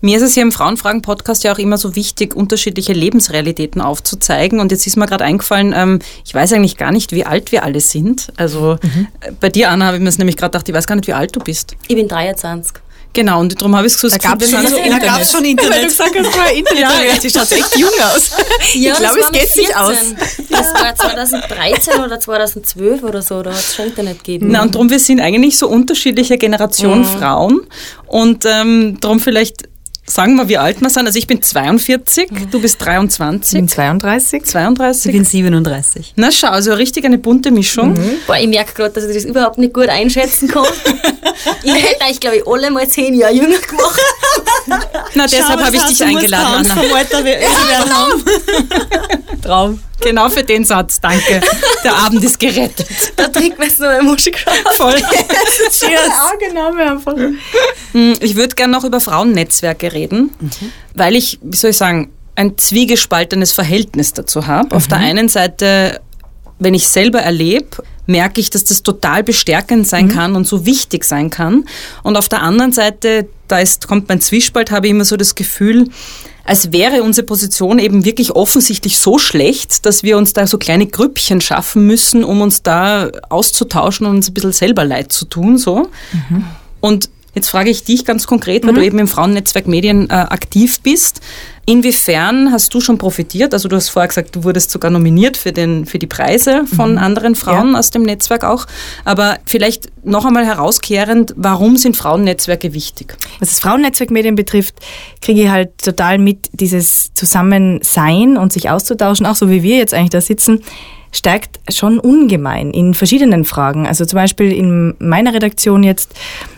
Mir 0.00 0.18
ist 0.18 0.22
es 0.22 0.34
hier 0.34 0.42
im 0.42 0.52
Frauenfragen-Podcast 0.52 1.44
ja 1.44 1.52
auch 1.52 1.58
immer 1.58 1.78
so 1.78 1.96
wichtig, 1.96 2.36
unterschiedliche 2.36 2.92
Lebensrealitäten 2.92 3.80
aufzuzeigen. 3.80 4.60
Und 4.60 4.70
jetzt 4.70 4.86
ist 4.86 4.96
mir 4.96 5.06
gerade 5.06 5.24
eingefallen, 5.24 5.72
ähm, 5.74 5.98
ich 6.26 6.34
weiß 6.34 6.52
eigentlich 6.52 6.76
gar 6.76 6.92
nicht, 6.92 7.12
wie 7.12 7.24
alt 7.24 7.52
wir 7.52 7.64
alle 7.64 7.80
sind. 7.80 8.32
Also 8.36 8.74
äh, 8.74 9.32
bei 9.40 9.48
dir, 9.48 9.70
Anna, 9.70 9.86
habe 9.86 9.96
ich 9.96 10.00
mir 10.00 10.08
das 10.08 10.18
nämlich 10.18 10.36
gerade 10.36 10.50
gedacht, 10.50 10.68
ich 10.68 10.74
weiß 10.74 10.86
gar 10.86 10.96
nicht, 10.96 11.06
wie 11.06 11.14
alt 11.14 11.34
du 11.34 11.40
bist. 11.40 11.74
Ich 11.88 11.96
bin 11.96 12.08
23. 12.08 12.83
Genau, 13.14 13.40
und 13.40 13.58
darum 13.60 13.74
habe 13.76 13.86
ich 13.86 13.94
es 13.94 14.00
gesagt, 14.00 14.22
Da 14.24 14.30
gab's 14.30 14.40
wir 14.40 14.48
sind 14.48 14.68
schon 14.68 14.70
so 14.70 14.90
Da 14.90 14.98
gab 14.98 15.20
es 15.22 15.30
schon 15.30 15.44
Weil 15.44 15.54
du 15.54 15.62
Internet. 15.62 15.88
gesagt 15.88 16.14
hast, 16.18 16.26
vorher 16.34 16.52
Internet, 16.52 16.80
ja, 16.82 17.18
die 17.22 17.30
schaut 17.30 17.52
echt 17.52 17.76
jung 17.76 17.90
aus. 18.14 18.30
Ja, 18.74 18.92
ich 18.92 18.98
glaube, 18.98 19.18
es 19.20 19.24
war 19.24 19.30
geht 19.32 19.42
mit 19.42 19.50
sich 19.50 19.76
aus. 19.76 19.96
14. 19.96 20.16
Das 20.50 20.74
war 20.74 20.94
2013 20.96 21.94
oder 22.04 22.18
2012 22.20 23.02
oder 23.04 23.22
so, 23.22 23.42
da 23.42 23.50
hat 23.52 23.58
es 23.60 23.74
schon 23.76 23.86
Internet 23.86 24.18
gegeben. 24.18 24.48
Na, 24.50 24.62
und 24.62 24.74
darum, 24.74 24.90
wir 24.90 24.98
sind 24.98 25.20
eigentlich 25.20 25.56
so 25.56 25.68
unterschiedliche 25.68 26.38
Generation 26.38 27.04
Frauen. 27.04 27.60
Und 28.06 28.44
ähm, 28.46 28.98
darum 29.00 29.20
vielleicht 29.20 29.68
sagen 30.06 30.36
wir, 30.36 30.48
wie 30.48 30.58
alt 30.58 30.80
wir 30.80 30.90
sind. 30.90 31.06
Also 31.06 31.18
ich 31.18 31.26
bin 31.26 31.42
42, 31.42 32.28
du 32.50 32.60
bist 32.60 32.76
Ich 32.80 32.84
23, 32.84 33.58
bin 33.58 33.68
32. 33.68 34.44
32. 34.44 35.06
Ich 35.06 35.12
bin 35.12 35.24
37. 35.24 36.12
Na 36.16 36.30
schau, 36.30 36.48
also 36.48 36.74
richtig 36.74 37.04
eine 37.04 37.18
bunte 37.18 37.50
Mischung. 37.50 37.98
Boah, 38.26 38.36
ich 38.36 38.48
merke 38.48 38.74
gerade, 38.74 38.94
dass 38.94 39.04
ich 39.04 39.14
das 39.14 39.24
überhaupt 39.24 39.58
nicht 39.58 39.72
gut 39.72 39.88
einschätzen 39.88 40.48
kann. 40.48 40.66
ich 41.62 41.74
hätte 41.74 42.04
euch, 42.10 42.20
glaube 42.20 42.36
ich, 42.36 42.46
alle 42.46 42.70
mal 42.70 42.86
zehn 42.88 43.14
Jahre 43.14 43.34
jünger 43.34 43.58
gemacht. 43.58 44.00
Na, 45.14 45.26
deshalb 45.26 45.62
habe 45.62 45.76
ich 45.76 45.82
dich 45.82 46.02
eingeladen, 46.02 46.70
Anna. 46.70 46.74
Traum. 49.42 49.80
Genau 50.04 50.28
für 50.28 50.44
den 50.44 50.64
Satz, 50.64 51.00
danke. 51.00 51.40
Der 51.82 51.96
Abend 51.96 52.22
ist 52.22 52.38
gerettet. 52.38 52.86
Da 53.16 53.28
trinkt 53.28 53.58
man 53.58 53.68
jetzt 53.68 53.80
noch 53.80 53.88
eine 53.88 54.02
Musik 54.02 54.44
Voll. 54.72 54.94
Ja, 55.82 56.32
genau, 56.38 56.72
wir 56.76 56.90
einfach. 56.92 57.14
Ich 58.20 58.36
würde 58.36 58.54
gerne 58.54 58.72
noch 58.72 58.84
über 58.84 59.00
Frauennetzwerke 59.00 59.92
reden, 59.92 60.30
weil 60.94 61.16
ich, 61.16 61.38
wie 61.42 61.56
soll 61.56 61.70
ich 61.70 61.76
sagen, 61.76 62.10
ein 62.36 62.58
zwiegespaltenes 62.58 63.52
Verhältnis 63.52 64.12
dazu 64.12 64.46
habe. 64.46 64.74
Auf 64.74 64.88
der 64.88 64.98
einen 64.98 65.28
Seite, 65.28 66.00
wenn 66.58 66.74
ich 66.74 66.88
selber 66.88 67.20
erlebe, 67.20 67.82
merke 68.06 68.40
ich, 68.40 68.50
dass 68.50 68.64
das 68.64 68.82
total 68.82 69.22
bestärkend 69.22 69.86
sein 69.86 70.08
kann 70.08 70.36
und 70.36 70.46
so 70.46 70.66
wichtig 70.66 71.04
sein 71.04 71.30
kann. 71.30 71.64
Und 72.02 72.16
auf 72.16 72.28
der 72.28 72.42
anderen 72.42 72.72
Seite, 72.72 73.28
da 73.48 73.60
ist, 73.60 73.86
kommt 73.88 74.08
mein 74.08 74.20
Zwiespalt, 74.20 74.70
habe 74.70 74.86
ich 74.86 74.90
immer 74.90 75.04
so 75.04 75.16
das 75.16 75.34
Gefühl, 75.34 75.88
als 76.44 76.72
wäre 76.72 77.02
unsere 77.02 77.26
Position 77.26 77.78
eben 77.78 78.04
wirklich 78.04 78.32
offensichtlich 78.32 78.98
so 78.98 79.18
schlecht, 79.18 79.86
dass 79.86 80.02
wir 80.02 80.18
uns 80.18 80.32
da 80.34 80.46
so 80.46 80.58
kleine 80.58 80.86
Grüppchen 80.86 81.40
schaffen 81.40 81.86
müssen, 81.86 82.22
um 82.22 82.40
uns 82.42 82.62
da 82.62 83.10
auszutauschen 83.30 84.06
und 84.06 84.16
uns 84.16 84.28
ein 84.28 84.34
bisschen 84.34 84.52
selber 84.52 84.84
leid 84.84 85.12
zu 85.12 85.24
tun, 85.24 85.56
so. 85.58 85.88
Und 86.80 87.08
jetzt 87.34 87.48
frage 87.48 87.70
ich 87.70 87.84
dich 87.84 88.04
ganz 88.04 88.26
konkret, 88.26 88.66
weil 88.66 88.74
du 88.74 88.84
eben 88.84 88.98
im 88.98 89.08
Frauennetzwerk 89.08 89.66
Medien 89.66 90.10
äh, 90.10 90.12
aktiv 90.12 90.80
bist. 90.80 91.20
Inwiefern 91.66 92.52
hast 92.52 92.74
du 92.74 92.80
schon 92.80 92.98
profitiert? 92.98 93.54
Also 93.54 93.68
du 93.68 93.76
hast 93.76 93.88
vorher 93.88 94.08
gesagt, 94.08 94.36
du 94.36 94.44
wurdest 94.44 94.70
sogar 94.70 94.90
nominiert 94.90 95.36
für, 95.36 95.52
den, 95.52 95.86
für 95.86 95.98
die 95.98 96.06
Preise 96.06 96.66
von 96.66 96.98
anderen 96.98 97.34
Frauen 97.34 97.74
aus 97.74 97.90
dem 97.90 98.02
Netzwerk 98.02 98.44
auch. 98.44 98.66
Aber 99.04 99.38
vielleicht 99.46 99.88
noch 100.04 100.26
einmal 100.26 100.44
herauskehrend, 100.44 101.32
warum 101.36 101.76
sind 101.78 101.96
Frauennetzwerke 101.96 102.74
wichtig? 102.74 103.16
Was 103.40 103.48
das 103.48 103.60
Frauennetzwerk 103.60 104.10
Medien 104.10 104.34
betrifft, 104.34 104.74
kriege 105.22 105.42
ich 105.42 105.48
halt 105.48 105.78
total 105.78 106.18
mit, 106.18 106.50
dieses 106.52 107.14
Zusammensein 107.14 108.36
und 108.36 108.52
sich 108.52 108.68
auszutauschen, 108.68 109.24
auch 109.24 109.36
so 109.36 109.48
wie 109.48 109.62
wir 109.62 109.78
jetzt 109.78 109.94
eigentlich 109.94 110.10
da 110.10 110.20
sitzen, 110.20 110.60
stärkt 111.12 111.60
schon 111.72 111.98
ungemein 111.98 112.72
in 112.72 112.92
verschiedenen 112.92 113.44
Fragen. 113.44 113.86
Also 113.86 114.04
zum 114.04 114.16
Beispiel 114.16 114.52
in 114.52 114.94
meiner 114.98 115.32
Redaktion 115.32 115.82
jetzt, 115.82 116.12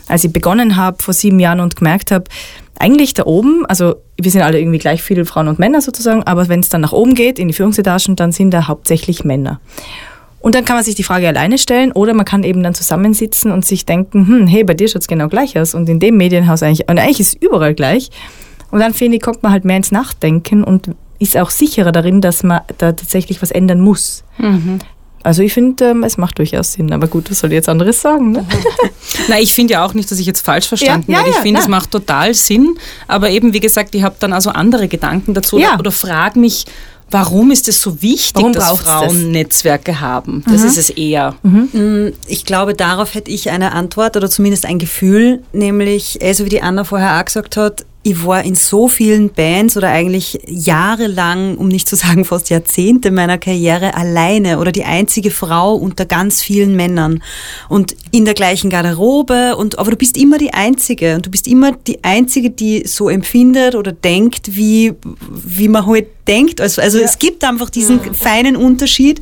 als 0.09 0.25
ich 0.25 0.33
begonnen 0.33 0.77
habe 0.77 1.03
vor 1.03 1.15
sieben 1.15 1.39
Jahren 1.39 1.61
und 1.61 1.77
gemerkt 1.77 2.11
habe, 2.11 2.25
eigentlich 2.81 3.15
da 3.15 3.25
oben, 3.25 3.65
also 3.67 3.97
wir 4.21 4.31
sind 4.31 4.43
alle 4.43 4.59
irgendwie 4.59 4.79
gleich 4.79 5.03
viele 5.03 5.25
Frauen 5.25 5.49
und 5.49 5.59
Männer 5.59 5.81
sozusagen, 5.81 6.23
aber 6.25 6.49
wenn 6.49 6.61
es 6.61 6.69
dann 6.69 6.81
nach 6.81 6.93
oben 6.93 7.15
geht, 7.15 7.39
in 7.39 7.49
die 7.49 7.55
Führungsetagen, 7.55 8.17
dann 8.17 8.33
sind 8.33 8.53
da 8.53 8.69
hauptsächlich 8.69 9.25
Männer. 9.25 9.61
Und 10.41 10.55
dann 10.55 10.65
kann 10.65 10.77
man 10.77 10.85
sich 10.85 10.95
die 10.95 11.03
Frage 11.03 11.27
alleine 11.27 11.59
stellen 11.59 11.91
oder 11.93 12.15
man 12.15 12.25
kann 12.25 12.45
eben 12.45 12.63
dann 12.63 12.75
zusammensitzen 12.75 13.51
und 13.51 13.65
sich 13.65 13.85
denken, 13.85 14.27
hm, 14.29 14.47
hey, 14.47 14.63
bei 14.65 14.75
dir 14.75 14.89
schaut 14.89 15.03
es 15.03 15.09
genau 15.09 15.29
gleich 15.29 15.59
aus 15.59 15.75
und 15.75 15.89
in 15.89 15.99
dem 15.99 16.17
Medienhaus 16.17 16.63
eigentlich, 16.63 16.89
und 16.89 16.99
eigentlich 16.99 17.21
ist 17.21 17.35
es 17.35 17.43
überall 17.43 17.75
gleich. 17.75 18.11
Und 18.71 18.81
dann 18.81 18.95
finde 18.95 19.17
ich, 19.17 19.23
kommt 19.23 19.43
man 19.43 19.53
halt 19.53 19.65
mehr 19.65 19.77
ins 19.77 19.93
Nachdenken 19.93 20.63
und 20.63 20.91
ist 21.19 21.37
auch 21.37 21.51
sicherer 21.51 21.93
darin, 21.93 22.21
dass 22.21 22.43
man 22.43 22.61
da 22.79 22.93
tatsächlich 22.93 23.43
was 23.43 23.51
ändern 23.51 23.81
muss. 23.81 24.25
Mhm. 24.39 24.79
Also 25.27 25.43
ich 25.43 25.53
finde, 25.53 25.87
ähm, 25.87 26.05
es 26.05 26.19
macht 26.19 26.39
durchaus 26.39 26.75
Sinn. 26.75 26.93
Aber 26.93 27.09
gut, 27.09 27.29
was 27.33 27.41
soll 27.41 27.51
ich 27.51 27.57
jetzt 27.57 27.69
anderes 27.69 28.01
sagen? 28.01 28.31
Ne? 28.31 28.47
Na, 29.29 29.41
ich 29.41 29.53
finde 29.53 29.73
ja 29.73 29.85
auch 29.85 29.93
nicht, 29.93 30.09
dass 30.09 30.21
ich 30.21 30.27
jetzt 30.27 30.41
falsch 30.41 30.69
verstanden 30.69 31.11
Ja, 31.11 31.19
ja, 31.19 31.25
werde. 31.25 31.31
Ich 31.31 31.37
ja, 31.37 31.43
finde, 31.43 31.61
es 31.61 31.67
macht 31.67 31.91
total 31.91 32.33
Sinn. 32.33 32.79
Aber 33.09 33.29
eben, 33.31 33.53
wie 33.53 33.59
gesagt, 33.59 33.97
ich 33.97 34.05
habe 34.05 34.15
dann 34.21 34.33
also 34.33 34.51
andere 34.51 34.87
Gedanken 34.87 35.35
dazu 35.35 35.59
Ja. 35.59 35.71
oder, 35.71 35.81
oder 35.81 35.91
frage 35.91 36.39
mich, 36.39 36.65
warum 37.11 37.51
ist 37.51 37.67
es 37.67 37.83
so 37.83 38.01
wichtig, 38.03 38.37
Warum 38.37 38.53
dass 38.53 38.69
braucht's 38.69 38.85
das? 38.85 39.03
Frauen 39.03 39.33
Netzwerke 39.33 40.01
haben? 40.01 40.45
Das 40.49 40.63
ist 40.63 40.79
es 40.79 40.91
eher. 40.91 41.35
Ich 42.29 42.45
glaube, 42.45 42.75
darauf 42.75 43.15
hätte 43.15 43.33
ich 43.33 43.51
eine 43.51 43.73
Antwort 43.73 44.17
oder 44.17 44.31
zumindest 44.31 44.65
ein 44.65 44.79
Gefühl, 44.79 45.43
nämlich, 45.53 46.21
also 46.23 46.45
wie 46.45 46.51
die 46.51 46.63
Anna 46.63 46.85
vorher 46.85 47.19
auch 47.19 47.25
gesagt 47.25 47.57
hat, 47.57 47.85
ich 48.07 48.25
war 48.25 48.45
in 48.45 48.55
so 48.55 48.87
vielen 48.87 49.31
Bands 49.31 49.77
oder 49.77 49.89
eigentlich 49.89 50.39
jahrelang, 50.47 51.57
um 51.57 51.67
nicht 51.67 51.89
zu 51.89 51.97
sagen 51.97 52.25
fast 52.25 52.51
Jahrzehnte 52.51 53.11
meiner 53.11 53.37
Karriere 53.37 53.95
alleine 53.95 54.61
oder 54.61 54.71
die 54.71 54.85
einzige 54.85 55.33
Frau 55.33 55.75
unter 55.75 56.05
ganz 56.05 56.41
vielen 56.41 56.77
Männern 56.77 57.21
und 57.69 57.97
in 58.13 58.25
der 58.25 58.35
gleichen 58.35 58.71
Garderobe 58.71 59.57
und 59.57 59.81
aber 59.81 59.91
du 59.91 59.97
bist 59.97 60.17
immer 60.17 60.39
die 60.39 60.55
einzige 60.55 61.17
und 61.17 61.27
du 61.27 61.31
bist 61.31 61.49
immer 61.49 61.73
die 61.73 62.05
einzige, 62.05 62.51
die 62.51 62.87
so 62.87 63.09
empfindet 63.09 63.75
oder 63.75 63.91
denkt, 63.91 64.55
wie 64.55 64.95
wie 65.29 65.67
man 65.67 65.85
halt 65.87 66.07
denkt. 66.27 66.61
Also, 66.61 66.83
also 66.83 66.99
es 66.99 67.19
gibt 67.19 67.45
einfach 67.45 67.71
diesen 67.71 68.15
feinen 68.15 68.57
Unterschied 68.57 69.21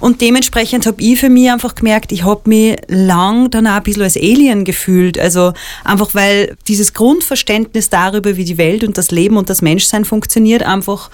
und 0.00 0.20
dementsprechend 0.20 0.86
habe 0.86 1.02
ich 1.02 1.18
für 1.18 1.28
mich 1.28 1.50
einfach 1.50 1.74
gemerkt, 1.74 2.12
ich 2.12 2.24
habe 2.24 2.42
mich 2.44 2.76
lang 2.88 3.50
dann 3.50 3.66
auch 3.66 3.72
ein 3.72 3.82
bisschen 3.82 4.02
als 4.02 4.16
Alien 4.16 4.64
gefühlt. 4.64 5.18
Also 5.18 5.52
einfach 5.84 6.14
weil 6.14 6.56
dieses 6.68 6.92
Grundverständnis 6.92 7.90
darüber, 7.90 8.21
wie 8.24 8.44
die 8.44 8.58
Welt 8.58 8.84
und 8.84 8.98
das 8.98 9.10
Leben 9.10 9.36
und 9.36 9.50
das 9.50 9.62
Menschsein 9.62 10.04
funktioniert, 10.04 10.62
einfach 10.62 11.10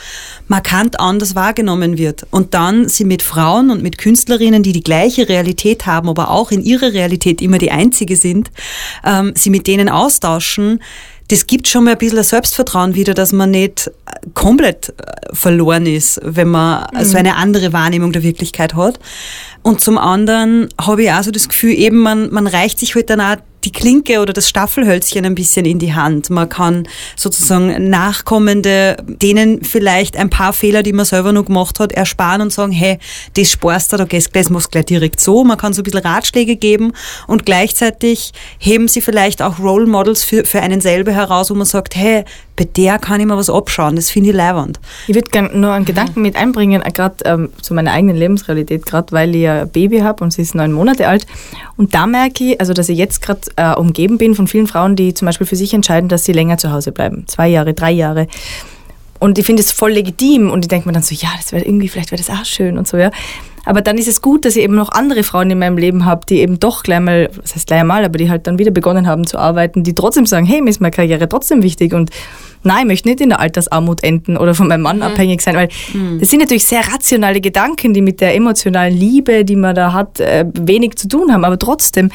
markant 0.47 1.01
anders 1.01 1.35
wahrgenommen 1.35 1.99
wird. 1.99 2.27
Und 2.31 2.55
dann 2.55 2.89
sie 2.89 3.05
mit 3.05 3.23
Frauen 3.23 3.71
und 3.71 3.83
mit 3.83 3.99
Künstlerinnen, 3.99 4.63
die 4.63 4.73
die 4.73 4.83
gleiche 4.83 5.29
Realität 5.29 5.87
haben, 5.87 6.09
aber 6.09 6.31
auch 6.31 6.51
in 6.51 6.63
ihrer 6.63 6.93
Realität 6.93 7.41
immer 7.43 7.59
die 7.59 7.71
einzige 7.71 8.17
sind, 8.17 8.51
ähm, 9.05 9.33
sie 9.37 9.51
mit 9.51 9.67
denen 9.67 9.89
austauschen, 9.89 10.81
das 11.29 11.47
gibt 11.47 11.69
schon 11.69 11.85
mal 11.85 11.93
ein 11.93 11.99
bisschen 11.99 12.23
Selbstvertrauen 12.23 12.95
wieder, 12.95 13.13
dass 13.13 13.33
man 13.33 13.51
nicht 13.51 13.89
äh, 13.89 13.91
komplett 14.33 14.89
äh, 14.89 15.35
verloren 15.35 15.87
ist, 15.87 16.21
wenn 16.25 16.49
man 16.49 16.87
so 17.03 17.19
eine 17.19 17.37
andere 17.37 17.73
Wahrnehmung 17.73 18.13
der 18.13 18.23
Wirklichkeit 18.23 18.75
hat. 18.75 18.99
Und 19.63 19.83
zum 19.83 19.99
anderen 19.99 20.69
habe 20.81 21.03
ich 21.03 21.13
auch 21.13 21.23
so 21.23 21.31
das 21.31 21.49
Gefühl, 21.49 21.75
eben 21.75 21.99
man, 21.99 22.33
man 22.33 22.47
reicht 22.47 22.79
sich 22.79 22.95
halt 22.95 23.11
dann 23.11 23.21
auch 23.21 23.37
die 23.69 23.73
Klinke 23.73 24.21
oder 24.21 24.33
das 24.33 24.49
Staffelhölzchen 24.49 25.27
ein 25.27 25.35
bisschen 25.35 25.67
in 25.67 25.79
die 25.79 25.95
Hand. 25.95 26.31
Man 26.31 26.49
kann 26.49 26.89
sozusagen 27.17 27.91
Nachkommende, 27.91 28.97
denen 29.07 29.63
vielleicht 29.63 30.17
ein 30.17 30.31
paar 30.31 30.55
Fehler, 30.55 30.83
die 30.83 30.95
man 30.95 31.05
selber 31.05 31.33
noch 31.33 31.45
gemacht 31.45 31.79
hat, 31.79 31.93
ersparen 31.93 32.41
und 32.41 32.53
sagen, 32.53 32.73
hey, 32.73 32.99
das 33.35 33.51
sparst 33.51 33.93
du, 33.93 33.99
da 33.99 34.05
gehst 34.05 34.35
du 34.35 34.59
gleich 34.71 34.87
direkt 34.87 35.21
so. 35.21 35.45
Man 35.45 35.59
kann 35.59 35.75
so 35.75 35.83
ein 35.83 35.85
bisschen 35.85 36.01
Ratschläge 36.01 36.57
geben 36.57 36.93
und 37.27 37.45
gleichzeitig 37.45 38.33
heben 38.59 38.89
sie 38.89 39.03
vielleicht 39.03 39.43
auch 39.43 39.59
Role 39.59 39.87
Models 39.87 40.25
für, 40.25 40.45
für 40.45 40.61
einen 40.61 40.81
selber 40.81 41.13
heraus, 41.13 41.51
wo 41.51 41.55
man 41.55 41.67
sagt, 41.67 41.95
hey, 41.95 42.25
bei 42.59 42.65
der 42.65 42.99
kann 42.99 43.21
ich 43.21 43.27
mir 43.27 43.37
was 43.37 43.49
abschauen, 43.49 43.95
das 43.95 44.11
finde 44.11 44.31
ich 44.31 44.37
leiwand. 44.37 44.81
Ich 45.07 45.15
würde 45.15 45.31
gerne 45.31 45.57
nur 45.57 45.73
einen 45.73 45.85
Gedanken 45.85 46.23
mit 46.23 46.35
einbringen, 46.35 46.83
gerade 46.93 47.17
ähm, 47.25 47.51
zu 47.63 47.73
meiner 47.73 47.93
eigenen 47.93 48.17
Lebensrealität, 48.17 48.85
gerade 48.85 49.13
weil 49.13 49.35
ich 49.37 49.49
ein 49.49 49.69
Baby 49.69 50.01
habe 50.01 50.25
und 50.25 50.33
sie 50.33 50.43
ist 50.43 50.57
neun 50.57 50.73
Monate 50.73 51.07
alt. 51.07 51.25
Und 51.77 51.95
da 51.95 52.09
merke 52.09 52.45
ich, 52.45 52.61
also 52.61 52.73
dass 52.73 52.89
ich 52.89 52.99
jetzt 52.99 53.23
gerade 53.23 53.43
äh, 53.59 53.75
umgeben 53.75 54.19
bin 54.19 54.35
von 54.35 54.47
vielen 54.47 54.67
Frauen, 54.67 54.97
die 54.97 55.15
zum 55.15 55.27
Beispiel 55.27 55.47
für 55.47 55.57
sich 55.57 55.75
entscheiden, 55.75 56.09
dass 56.09 56.25
sie 56.25 56.33
länger 56.33 56.59
zu 56.59 56.73
Hause 56.73 56.93
bleiben. 56.93 57.25
Zwei 57.27 57.49
Jahre, 57.49 57.75
drei 57.75 57.91
Jahre. 57.91 58.29
Und 59.19 59.37
ich 59.39 59.45
finde 59.45 59.63
es 59.63 59.73
voll 59.73 59.93
legitim 59.93 60.51
und 60.51 60.65
ich 60.65 60.69
denke 60.69 60.87
mir 60.87 60.93
dann 60.93 61.03
so, 61.03 61.15
ja, 61.15 61.29
das 61.37 61.53
wäre 61.53 61.65
irgendwie, 61.65 61.89
vielleicht 61.89 62.13
wäre 62.13 62.23
das 62.23 62.31
auch 62.31 62.45
schön 62.45 62.79
und 62.79 62.87
so, 62.87 62.97
ja. 62.97 63.11
Aber 63.65 63.83
dann 63.83 63.99
ist 63.99 64.09
es 64.09 64.23
gut, 64.23 64.45
dass 64.45 64.57
ich 64.57 64.63
eben 64.63 64.75
noch 64.75 64.93
andere 64.93 65.25
Frauen 65.25 65.51
in 65.51 65.59
meinem 65.59 65.77
Leben 65.77 66.07
habe, 66.07 66.25
die 66.27 66.39
eben 66.39 66.59
doch 66.59 66.85
gleich 66.85 67.01
mal, 67.01 67.29
was 67.43 67.55
heißt 67.55 67.67
gleich 67.67 67.81
einmal, 67.81 68.05
aber 68.05 68.17
die 68.17 68.31
halt 68.31 68.47
dann 68.47 68.59
wieder 68.59 68.71
begonnen 68.71 69.07
haben 69.07 69.27
zu 69.27 69.39
arbeiten, 69.39 69.83
die 69.83 69.95
trotzdem 69.95 70.25
sagen, 70.25 70.47
hey, 70.47 70.63
mir 70.63 70.71
ist 70.71 70.81
meine 70.81 70.93
Karriere 70.93 71.29
trotzdem 71.29 71.63
wichtig 71.63 71.93
und 71.93 72.11
nein, 72.63 72.83
ich 72.83 72.87
möchte 72.87 73.09
nicht 73.09 73.21
in 73.21 73.29
der 73.29 73.41
Altersarmut 73.41 74.03
enden 74.05 74.39
oder 74.39 74.55
von 74.55 74.69
meinem 74.69 74.83
Mann 74.83 75.03
abhängig 75.03 75.43
sein, 75.43 75.55
weil 75.55 75.69
das 76.19 76.31
sind 76.31 76.41
natürlich 76.41 76.65
sehr 76.65 76.81
rationale 76.81 77.43
Gedanken, 77.43 77.93
die 77.93 78.01
mit 78.01 78.23
der 78.23 78.35
emotionalen 78.35 78.97
Liebe, 78.97 79.45
die 79.45 79.57
man 79.57 79.75
da 79.75 79.93
hat, 79.93 80.19
äh, 80.21 80.47
wenig 80.55 80.97
zu 80.97 81.09
tun 81.09 81.31
haben. 81.31 81.45
Aber 81.45 81.59
trotzdem, 81.59 82.11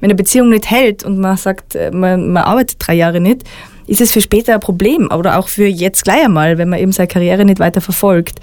wenn 0.00 0.08
eine 0.08 0.14
Beziehung 0.14 0.48
nicht 0.50 0.70
hält 0.70 1.04
und 1.04 1.18
man 1.18 1.36
sagt, 1.36 1.74
äh, 1.74 1.90
man, 1.90 2.32
man 2.32 2.44
arbeitet 2.44 2.76
drei 2.78 2.94
Jahre 2.94 3.20
nicht, 3.20 3.44
ist 3.86 4.00
es 4.00 4.12
für 4.12 4.20
später 4.20 4.54
ein 4.54 4.60
Problem 4.60 5.08
oder 5.10 5.38
auch 5.38 5.48
für 5.48 5.66
jetzt 5.66 6.04
gleich 6.04 6.24
einmal, 6.24 6.58
wenn 6.58 6.68
man 6.68 6.78
eben 6.78 6.92
seine 6.92 7.08
Karriere 7.08 7.44
nicht 7.44 7.58
weiter 7.58 7.80
verfolgt. 7.80 8.40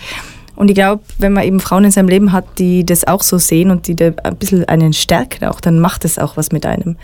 Und 0.56 0.70
ich 0.70 0.76
glaube, 0.76 1.04
wenn 1.20 1.34
man 1.34 1.44
eben 1.44 1.60
Frauen 1.60 1.84
in 1.84 1.92
seinem 1.92 2.08
Leben 2.08 2.32
hat, 2.32 2.46
die 2.60 2.86
das 2.86 3.06
auch 3.06 3.22
so 3.22 3.38
sehen 3.38 3.72
und 3.72 3.88
die 3.88 3.96
da 3.96 4.12
ein 4.24 4.38
bisschen 4.38 4.66
einen 4.66 4.94
stärken 4.94 5.46
auch, 5.46 5.60
dann 5.60 5.80
macht 5.80 6.06
es 6.06 6.18
auch 6.18 6.38
was 6.38 6.52
mit 6.52 6.66
einem. 6.66 6.96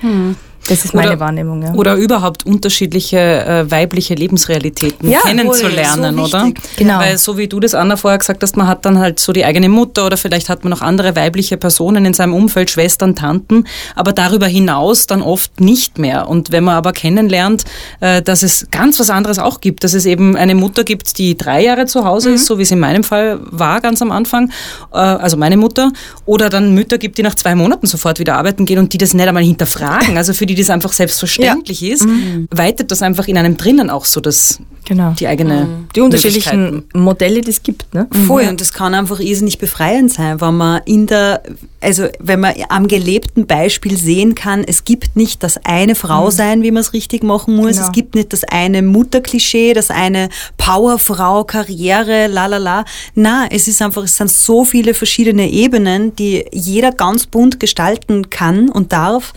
Das 0.72 0.86
ist 0.86 0.94
meine 0.94 1.10
Oder- 1.10 1.20
Wahrnehmung. 1.20 1.62
Ja. 1.64 1.74
Oder 1.74 1.96
überhaupt 1.96 2.46
unterschiedliche 2.46 3.18
äh, 3.20 3.70
weibliche 3.70 4.16
Lebensrealitäten 4.16 5.10
Ja, 5.10 5.20
kennenzulernen, 5.20 6.16
so 6.16 6.24
oder? 6.24 6.52
Genau. 6.78 7.00
Weil 7.00 7.18
so 7.18 7.38
wie 7.38 7.48
du 7.48 7.60
das, 7.60 7.76
Anna, 7.76 7.98
vorher 7.98 8.18
gesagt 8.18 8.42
hast, 8.42 8.56
man 8.56 8.68
hat 8.68 8.86
dann 8.86 8.98
halt 8.98 9.20
so 9.20 9.34
die 9.34 9.44
eigene 9.44 9.68
Mutter 9.68 10.06
oder 10.06 10.16
vielleicht 10.16 10.48
hat 10.48 10.64
man 10.64 10.72
noch 10.72 10.82
andere 10.82 11.16
weibliche 11.18 11.58
Personen 11.58 12.06
in 12.06 12.14
seinem 12.14 12.34
Umfeld, 12.34 12.70
Schwestern, 12.70 13.16
Tanten, 13.16 13.66
aber 13.96 14.14
darüber 14.14 14.48
hinaus 14.48 15.08
dann 15.08 15.22
oft 15.22 15.60
nicht 15.60 15.98
mehr. 15.98 16.30
Und 16.30 16.52
wenn 16.54 16.64
man 16.64 16.76
aber 16.76 16.94
kennenlernt, 16.94 17.66
äh, 18.00 18.22
dass 18.22 18.42
es 18.42 18.68
ganz 18.72 18.98
was 19.00 19.10
anderes 19.10 19.40
auch 19.40 19.60
gibt, 19.60 19.84
dass 19.84 19.94
es 19.94 20.06
eben 20.06 20.38
eine 20.38 20.56
Mutter 20.56 20.86
gibt, 20.86 21.18
die 21.18 21.38
drei 21.38 21.64
Jahre 21.64 21.86
zu 21.86 22.06
Hause 22.06 22.32
ist, 22.32 22.46
so 22.46 22.58
wie 22.58 22.64
es 22.64 22.72
in 22.72 22.80
meinem 22.80 23.04
Fall 23.04 23.40
war 23.44 23.82
ganz 23.82 24.02
am 24.02 24.12
Anfang, 24.12 24.50
äh, 24.94 24.98
also 24.98 25.36
meine 25.36 25.58
Mutter, 25.58 25.92
oder 26.26 26.50
dann 26.50 26.74
Mütter 26.74 26.98
gibt, 26.98 27.18
die 27.18 27.24
nach 27.24 27.36
zwei 27.36 27.56
Monaten 27.56 27.88
sofort 27.88 28.20
wieder 28.20 28.38
arbeiten 28.38 28.66
gehen 28.66 28.80
und 28.80 28.94
die 28.94 28.98
das 28.98 29.14
nicht 29.14 29.28
einmal 29.28 29.44
hinterfragen, 29.44 30.16
also 30.16 30.34
für 30.34 30.46
die 30.46 30.61
das 30.62 30.70
einfach 30.70 30.94
selbstverständlich 30.94 31.84
ist, 31.84 32.06
weitet 32.50 32.92
das 32.92 33.02
einfach 33.02 33.28
in 33.28 33.38
einem 33.38 33.58
drinnen 33.58 33.90
auch 33.90 34.06
so 34.06 34.22
das, 34.22 34.60
Genau. 34.86 35.12
die 35.20 35.28
eigene 35.28 35.68
Die 35.96 36.02
unterschiedlichen. 36.02 36.84
Modelle, 36.94 37.42
die 37.42 37.52
es 37.52 37.62
gibt. 37.62 37.94
Ne? 37.94 38.08
Voll, 38.26 38.48
und 38.50 38.60
das 38.62 38.74
kann 38.74 38.94
einfach 38.96 39.20
irrsinnig 39.20 39.60
befreiend 39.60 40.12
sein, 40.12 40.42
wenn 40.42 40.58
man 40.58 40.82
in 40.86 41.06
der, 41.06 41.44
also 41.82 42.08
wenn 42.20 42.40
man 42.40 42.54
am 42.70 42.88
gelebten 42.88 43.46
Beispiel 43.46 43.96
sehen 43.96 44.34
kann, 44.34 44.64
es 44.64 44.84
gibt 44.84 45.16
nicht 45.16 45.44
das 45.44 45.60
eine 45.66 45.94
Frau 45.96 46.32
sein, 46.32 46.64
wie 46.64 46.72
man 46.72 46.82
es 46.82 46.94
richtig 46.94 47.24
machen 47.24 47.56
muss, 47.56 47.76
Genau. 47.76 47.86
es 47.88 47.92
gibt 47.92 48.16
nicht 48.16 48.34
das 48.34 48.44
eine 48.44 48.82
Mutterklischee, 48.82 49.74
das 49.74 49.92
eine 49.92 50.30
Powerfrau, 50.58 51.44
Karriere, 51.44 52.28
la 52.28 52.46
la 52.48 52.58
la. 52.58 52.86
Na, 53.14 53.46
es 53.52 53.68
ist 53.68 53.82
einfach, 53.82 54.04
es 54.04 54.18
sind 54.18 54.32
so 54.32 54.64
viele 54.66 54.94
verschiedene 54.94 55.50
Ebenen, 55.50 56.16
die 56.16 56.46
jeder 56.52 56.92
ganz 56.92 57.28
bunt 57.28 57.60
gestalten 57.60 58.30
kann 58.30 58.70
und 58.70 58.94
darf. 58.94 59.34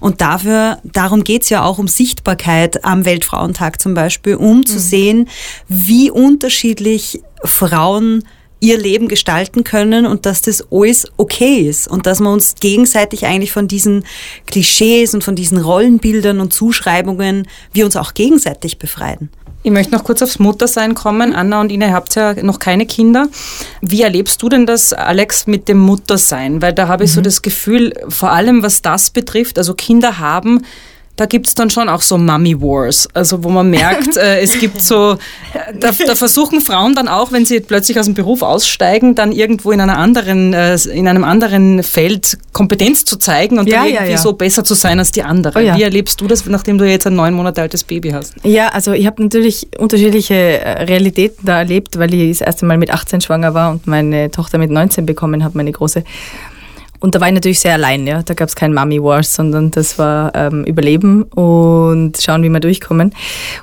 Und 0.00 0.20
dafür, 0.20 0.55
darum 0.84 1.24
geht's 1.24 1.48
ja 1.48 1.64
auch 1.64 1.78
um 1.78 1.88
Sichtbarkeit 1.88 2.84
am 2.84 3.04
Weltfrauentag 3.04 3.80
zum 3.80 3.94
Beispiel, 3.94 4.36
um 4.36 4.66
zu 4.66 4.78
sehen, 4.78 5.28
wie 5.68 6.10
unterschiedlich 6.10 7.22
Frauen 7.44 8.24
ihr 8.60 8.78
Leben 8.78 9.08
gestalten 9.08 9.64
können 9.64 10.06
und 10.06 10.26
dass 10.26 10.42
das 10.42 10.66
alles 10.70 11.06
okay 11.16 11.68
ist 11.68 11.88
und 11.88 12.06
dass 12.06 12.20
wir 12.20 12.30
uns 12.30 12.54
gegenseitig 12.60 13.26
eigentlich 13.26 13.52
von 13.52 13.68
diesen 13.68 14.04
Klischees 14.46 15.14
und 15.14 15.24
von 15.24 15.36
diesen 15.36 15.58
Rollenbildern 15.58 16.40
und 16.40 16.52
Zuschreibungen 16.52 17.46
wir 17.72 17.84
uns 17.84 17.96
auch 17.96 18.14
gegenseitig 18.14 18.78
befreien. 18.78 19.30
Ich 19.62 19.72
möchte 19.72 19.92
noch 19.92 20.04
kurz 20.04 20.22
aufs 20.22 20.38
Muttersein 20.38 20.94
kommen. 20.94 21.34
Anna 21.34 21.60
und 21.60 21.72
Ina, 21.72 21.86
ihr 21.86 21.92
habt 21.92 22.14
ja 22.14 22.34
noch 22.44 22.60
keine 22.60 22.86
Kinder. 22.86 23.28
Wie 23.80 24.02
erlebst 24.02 24.40
du 24.40 24.48
denn 24.48 24.64
das, 24.64 24.92
Alex, 24.92 25.48
mit 25.48 25.66
dem 25.66 25.78
Muttersein? 25.78 26.62
Weil 26.62 26.72
da 26.72 26.86
habe 26.86 27.02
ich 27.02 27.12
so 27.12 27.20
das 27.20 27.42
Gefühl, 27.42 27.92
vor 28.08 28.30
allem 28.30 28.62
was 28.62 28.80
das 28.80 29.10
betrifft, 29.10 29.58
also 29.58 29.74
Kinder 29.74 30.20
haben, 30.20 30.64
da 31.16 31.24
gibt's 31.24 31.54
dann 31.54 31.70
schon 31.70 31.88
auch 31.88 32.02
so 32.02 32.18
Mummy 32.18 32.60
Wars, 32.60 33.08
also 33.14 33.42
wo 33.42 33.48
man 33.48 33.70
merkt, 33.70 34.16
äh, 34.16 34.40
es 34.40 34.58
gibt 34.58 34.82
so, 34.82 35.12
äh, 35.54 35.74
da, 35.78 35.90
da 35.92 36.14
versuchen 36.14 36.60
Frauen 36.60 36.94
dann 36.94 37.08
auch, 37.08 37.32
wenn 37.32 37.46
sie 37.46 37.60
plötzlich 37.60 37.98
aus 37.98 38.04
dem 38.04 38.14
Beruf 38.14 38.42
aussteigen, 38.42 39.14
dann 39.14 39.32
irgendwo 39.32 39.72
in 39.72 39.80
einer 39.80 39.96
anderen, 39.96 40.52
äh, 40.52 40.76
in 40.92 41.08
einem 41.08 41.24
anderen 41.24 41.82
Feld 41.82 42.38
Kompetenz 42.52 43.04
zu 43.04 43.16
zeigen 43.16 43.58
und 43.58 43.68
Ja, 43.68 43.78
dann 43.78 43.86
ja, 43.86 43.94
irgendwie 43.94 44.12
ja. 44.12 44.18
so 44.18 44.34
besser 44.34 44.62
zu 44.62 44.74
sein 44.74 44.98
als 44.98 45.10
die 45.10 45.22
anderen. 45.22 45.62
Oh 45.62 45.66
ja. 45.66 45.76
Wie 45.76 45.82
erlebst 45.82 46.20
du 46.20 46.26
das, 46.26 46.44
nachdem 46.46 46.76
du 46.76 46.84
jetzt 46.84 47.06
ein 47.06 47.16
neun 47.16 47.34
Monate 47.34 47.62
altes 47.62 47.82
Baby 47.82 48.10
hast? 48.10 48.34
Ja, 48.44 48.68
also 48.68 48.92
ich 48.92 49.06
habe 49.06 49.22
natürlich 49.22 49.68
unterschiedliche 49.78 50.34
äh, 50.34 50.82
Realitäten 50.84 51.46
da 51.46 51.58
erlebt, 51.58 51.98
weil 51.98 52.12
ich 52.12 52.38
das 52.38 52.46
erste 52.46 52.66
Mal 52.66 52.76
mit 52.76 52.90
18 52.90 53.22
schwanger 53.22 53.54
war 53.54 53.70
und 53.70 53.86
meine 53.86 54.30
Tochter 54.30 54.58
mit 54.58 54.70
19 54.70 55.06
bekommen 55.06 55.44
habe, 55.44 55.56
meine 55.56 55.72
große. 55.72 56.04
Und 57.00 57.14
da 57.14 57.20
war 57.20 57.28
ich 57.28 57.34
natürlich 57.34 57.60
sehr 57.60 57.74
allein, 57.74 58.06
ja. 58.06 58.22
Da 58.22 58.34
gab 58.34 58.48
es 58.48 58.56
kein 58.56 58.74
Mummy 58.74 59.02
Wars, 59.02 59.34
sondern 59.34 59.70
das 59.70 59.98
war 59.98 60.34
ähm, 60.34 60.64
Überleben 60.64 61.22
und 61.24 62.20
schauen, 62.20 62.42
wie 62.42 62.48
wir 62.48 62.60
durchkommen. 62.60 63.14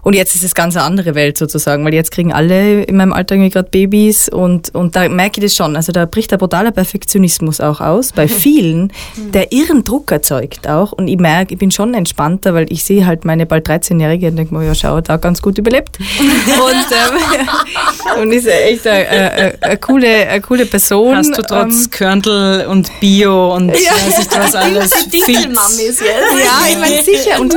Und 0.02 0.14
jetzt 0.14 0.36
ist 0.36 0.44
es 0.44 0.56
ganz 0.56 0.76
eine 0.76 0.86
andere 0.86 1.16
Welt 1.16 1.38
sozusagen, 1.38 1.86
weil 1.86 1.94
jetzt 1.94 2.12
kriegen 2.12 2.34
alle 2.34 2.84
in 2.84 2.98
meinem 2.98 3.14
Alter 3.14 3.36
irgendwie 3.36 3.50
gerade 3.50 3.70
Babys 3.70 4.30
und, 4.30 4.74
und 4.76 4.96
da 4.96 5.10
merke 5.10 5.40
ich 5.40 5.46
das 5.46 5.56
schon. 5.56 5.76
Also 5.76 5.92
da 5.92 6.06
bricht 6.06 6.32
der 6.32 6.38
brutaler 6.38 6.72
Perfektionismus 6.72 7.60
auch 7.60 7.82
aus, 7.82 8.12
bei 8.12 8.28
vielen, 8.44 8.92
der 9.34 9.52
irren 9.52 9.84
Druck 9.84 10.12
erzeugt 10.12 10.68
auch. 10.68 10.92
Und 10.92 11.08
ich 11.08 11.18
merke, 11.18 11.54
ich 11.54 11.60
bin 11.60 11.72
schon 11.72 11.94
entspannter, 11.94 12.54
weil 12.54 12.72
ich 12.72 12.84
sehe 12.84 13.06
halt 13.06 13.26
meine 13.26 13.46
bald 13.46 13.68
13-Jährige 13.68 14.28
und 14.28 14.36
denke 14.36 14.54
mir, 14.54 14.66
ja, 14.66 14.76
schau, 14.76 15.02
da 15.02 15.18
ganz 15.18 15.42
gut 15.42 15.58
überlebt. 15.58 15.98
und, 16.00 16.86
ähm, 16.92 18.22
und 18.22 18.32
ist 18.32 18.48
echt 18.48 18.88
eine, 18.88 19.08
eine, 19.08 19.54
eine, 19.62 19.78
coole, 19.78 20.28
eine 20.28 20.42
coole 20.42 20.66
Person. 20.66 21.16
Hast 21.16 21.38
du 21.38 21.42
trotz 21.42 21.86
Ähm, 21.86 21.90
Körndl 21.92 22.66
und 22.70 22.92
Bio 23.00 23.33
und 23.34 23.70
weiß 23.70 24.20
ich 24.20 24.38
was 24.38 24.56
alles 24.56 24.94
fit. 24.94 25.14
Dinkelmammis 25.14 26.00
jetzt. 26.00 26.02
Ja, 26.02 26.68
ich 26.70 26.78
meine 26.78 27.04
sicher. 27.04 27.40
Und 27.40 27.54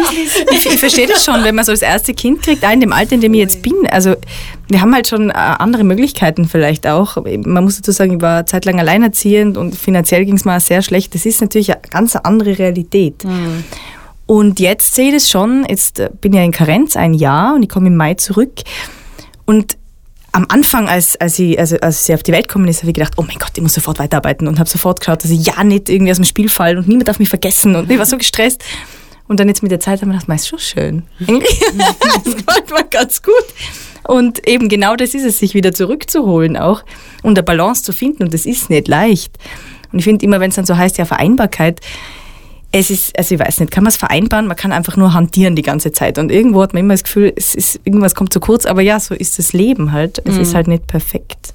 ich, 0.51 0.67
ich 0.67 0.79
verstehe 0.79 1.07
das 1.07 1.25
schon, 1.25 1.43
wenn 1.45 1.55
man 1.55 1.65
so 1.65 1.73
das 1.73 1.83
erste 1.83 2.15
Kind 2.15 2.43
kriegt, 2.43 2.65
auch 2.65 2.71
in 2.71 2.81
dem 2.81 2.93
Alter, 2.93 3.15
in 3.15 3.21
dem 3.21 3.35
ich 3.35 3.41
jetzt 3.41 3.63
bin. 3.63 3.75
Also 3.91 4.17
wir 4.69 4.81
haben 4.81 4.95
halt 4.95 5.09
schon 5.09 5.31
äh, 5.31 5.35
andere 5.35 5.85
Möglichkeiten 5.85 6.47
vielleicht 6.47 6.87
auch. 6.87 7.17
Man 7.25 7.65
muss 7.65 7.77
dazu 7.77 7.93
sagen, 7.93 8.17
ich 8.17 8.23
war 8.23 8.39
eine 8.39 8.45
Zeit 8.47 8.65
lang 8.65 8.79
alleinerziehend 8.79 9.57
und 9.57 9.77
finanziell 9.77 10.25
ging 10.25 10.37
es 10.37 10.45
mir 10.45 10.57
auch 10.57 10.61
sehr 10.61 10.83
schlecht. 10.83 11.15
Das 11.15 11.27
ist 11.27 11.41
natürlich 11.41 11.73
eine 11.73 11.81
ganz 11.91 12.17
andere 12.17 12.59
Realität. 12.59 13.25
Und 14.27 14.59
jetzt 14.59 14.95
sehe 14.95 15.09
ich 15.09 15.15
das 15.15 15.31
schon, 15.31 15.65
jetzt 15.69 16.01
äh, 16.01 16.11
bin 16.21 16.33
ich 16.33 16.39
ja 16.39 16.45
in 16.45 16.53
Karenz 16.53 16.97
ein 16.97 17.15
Jahr 17.15 17.55
und 17.55 17.63
ich 17.63 17.69
komme 17.69 17.87
im 17.87 17.97
Mai 17.97 18.15
zurück. 18.15 18.53
Und 19.45 19.77
am 20.37 20.45
Anfang, 20.51 20.87
als, 20.87 21.17
als, 21.17 21.39
ich, 21.39 21.59
also 21.59 21.79
als 21.79 22.05
sie 22.05 22.13
auf 22.13 22.23
die 22.23 22.31
Welt 22.31 22.49
gekommen 22.49 22.69
ist, 22.69 22.83
habe 22.83 22.91
ich 22.91 22.95
gedacht, 22.95 23.15
oh 23.17 23.23
mein 23.23 23.39
Gott, 23.39 23.53
ich 23.57 23.63
muss 23.63 23.73
sofort 23.73 23.99
weiterarbeiten 23.99 24.47
und 24.47 24.59
habe 24.59 24.69
sofort 24.69 25.01
geschaut, 25.01 25.25
dass 25.25 25.31
ich 25.31 25.47
ja 25.47 25.65
nicht 25.65 25.89
irgendwie 25.89 26.11
aus 26.11 26.19
dem 26.19 26.27
Spiel 26.27 26.51
fallen 26.51 26.77
und 26.77 26.87
niemand 26.87 27.09
darf 27.09 27.19
mich 27.19 27.31
vergessen 27.31 27.75
und 27.75 27.91
ich 27.91 27.97
war 27.97 28.05
so 28.05 28.19
gestresst. 28.19 28.63
Und 29.29 29.41
dann 29.41 29.49
jetzt 29.49 29.63
mit 29.63 29.73
der 29.73 29.81
Zeit 29.81 30.03
habe 30.03 30.13
ich 30.13 30.21
gedacht, 30.21 30.39
ist 30.39 30.49
schon 30.49 30.59
schön. 30.59 31.03
Das 31.27 32.37
gefällt 32.37 32.71
mir 32.71 32.85
ganz 32.91 33.23
gut. 33.23 33.33
Und 34.07 34.47
eben 34.47 34.69
genau 34.69 34.95
das 34.95 35.15
ist 35.15 35.25
es, 35.25 35.39
sich 35.39 35.55
wieder 35.55 35.73
zurückzuholen 35.73 36.59
auch 36.59 36.85
und 37.23 37.39
eine 37.39 37.43
Balance 37.43 37.83
zu 37.83 37.95
finden 37.95 38.25
und 38.25 38.35
das 38.35 38.45
ist 38.45 38.69
nicht 38.69 38.89
leicht. 38.89 39.39
Und 39.91 40.01
ich 40.01 40.05
finde 40.05 40.23
immer, 40.23 40.39
wenn 40.39 40.51
es 40.51 40.57
dann 40.57 40.67
so 40.67 40.77
heißt, 40.77 40.99
ja 40.99 41.07
Vereinbarkeit, 41.07 41.81
es 42.73 42.91
ist, 42.91 43.19
also 43.19 43.35
ich 43.35 43.41
weiß 43.41 43.61
nicht, 43.61 43.71
kann 43.73 43.85
man 43.85 43.89
es 43.91 43.97
vereinbaren? 43.97 44.47
Man 44.47 44.57
kann 44.57 44.73
einfach 44.73 44.97
nur 44.97 45.15
hantieren 45.15 45.57
die 45.57 45.63
ganze 45.63 45.93
Zeit. 45.93 46.19
Und 46.19 46.31
irgendwo 46.31 46.63
hat 46.63 46.75
man 46.75 46.81
immer 46.81 46.95
das 46.95 47.05
Gefühl, 47.05 47.33
es 47.37 47.55
ist, 47.55 47.81
irgendwas 47.85 48.15
kommt 48.15 48.33
zu 48.33 48.41
kurz, 48.41 48.67
aber 48.67 48.83
ja, 48.83 49.01
so 49.01 49.15
ist 49.15 49.39
das 49.39 49.53
Leben 49.53 49.93
halt. 49.93 50.21
Es 50.27 50.37
ist 50.37 50.55
halt 50.55 50.69
nicht 50.69 50.87
perfekt. 50.87 51.55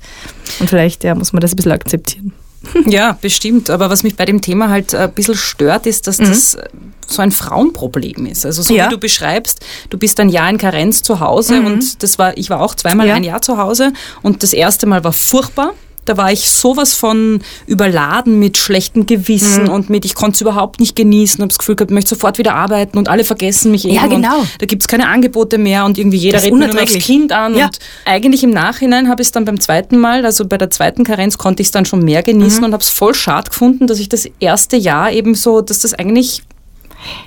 Und 0.59 0.69
vielleicht 0.69 1.03
ja, 1.03 1.13
muss 1.13 1.33
man 1.33 1.41
das 1.41 1.53
ein 1.53 1.57
bisschen 1.57 1.71
akzeptieren. 1.73 2.33
Ja, 2.85 3.17
bestimmt. 3.19 3.71
Aber 3.71 3.89
was 3.89 4.03
mich 4.03 4.15
bei 4.15 4.25
dem 4.25 4.39
Thema 4.39 4.69
halt 4.69 4.93
ein 4.93 5.11
bisschen 5.13 5.33
stört, 5.33 5.87
ist, 5.87 6.05
dass 6.05 6.17
das 6.17 6.53
äh, 6.53 6.67
so 7.07 7.23
ein 7.23 7.31
Frauenproblem 7.31 8.27
ist. 8.27 8.45
Also 8.45 8.61
so 8.61 8.75
Ja. 8.75 8.85
wie 8.85 8.89
du 8.91 8.97
beschreibst, 8.99 9.65
du 9.89 9.97
bist 9.97 10.19
ein 10.19 10.29
Jahr 10.29 10.47
in 10.47 10.59
Karenz 10.59 11.01
zu 11.01 11.19
Hause 11.19 11.59
und 11.61 12.03
das 12.03 12.19
war, 12.19 12.37
ich 12.37 12.51
war 12.51 12.61
auch 12.61 12.75
zweimal 12.75 13.07
Ja. 13.07 13.15
ein 13.15 13.23
Jahr 13.23 13.41
zu 13.41 13.57
Hause 13.57 13.93
und 14.21 14.43
das 14.43 14.53
erste 14.53 14.85
Mal 14.85 15.03
war 15.03 15.11
furchtbar. 15.11 15.73
Da 16.05 16.17
war 16.17 16.31
ich 16.31 16.49
sowas 16.49 16.93
von 16.93 17.41
überladen 17.67 18.39
mit 18.39 18.57
schlechtem 18.57 19.05
Gewissen 19.05 19.69
und 19.69 19.89
mit, 19.89 20.03
ich 20.03 20.15
konnte 20.15 20.33
es 20.35 20.41
überhaupt 20.41 20.79
nicht 20.79 20.95
genießen, 20.95 21.39
habe 21.41 21.49
das 21.49 21.59
Gefühl 21.59 21.75
gehabt, 21.75 21.91
ich 21.91 21.95
möchte 21.95 22.09
sofort 22.15 22.37
wieder 22.39 22.55
arbeiten 22.55 22.97
und 22.97 23.07
alle 23.07 23.23
vergessen 23.23 23.69
mich 23.71 23.83
Ja, 23.83 24.05
eben 24.05 24.21
genau. 24.21 24.39
Und 24.39 24.49
da 24.59 24.65
gibt 24.65 24.81
es 24.81 24.87
keine 24.87 25.07
Angebote 25.07 25.57
mehr 25.59 25.85
und 25.85 25.97
irgendwie 25.99 26.17
jeder 26.17 26.41
redet 26.41 26.57
mir 26.57 26.67
nur 26.69 26.81
aufs. 26.81 26.93
Kind 26.93 27.31
an 27.31 27.55
Ja. 27.55 27.65
und 27.65 27.77
eigentlich 28.05 28.43
im 28.43 28.49
Nachhinein 28.49 29.09
habe 29.09 29.21
ich 29.21 29.27
es 29.27 29.31
dann 29.31 29.45
beim 29.45 29.59
zweiten 29.59 29.99
Mal, 29.99 30.25
also 30.25 30.45
bei 30.45 30.57
der 30.57 30.71
zweiten 30.71 31.03
Karenz 31.03 31.37
konnte 31.37 31.61
ich 31.61 31.67
es 31.67 31.71
dann 31.71 31.85
schon 31.85 32.03
mehr 32.03 32.23
genießen 32.23 32.59
Mhm. 32.59 32.65
und 32.65 32.73
habe 32.73 32.81
es 32.83 32.89
voll 32.89 33.13
schade 33.13 33.49
gefunden, 33.51 33.85
dass 33.87 33.99
ich 33.99 34.09
das 34.09 34.27
erste 34.39 34.77
Jahr 34.77 35.11
eben 35.11 35.35
so, 35.35 35.61
dass 35.61 35.79
das 35.79 35.93
eigentlich 35.93 36.41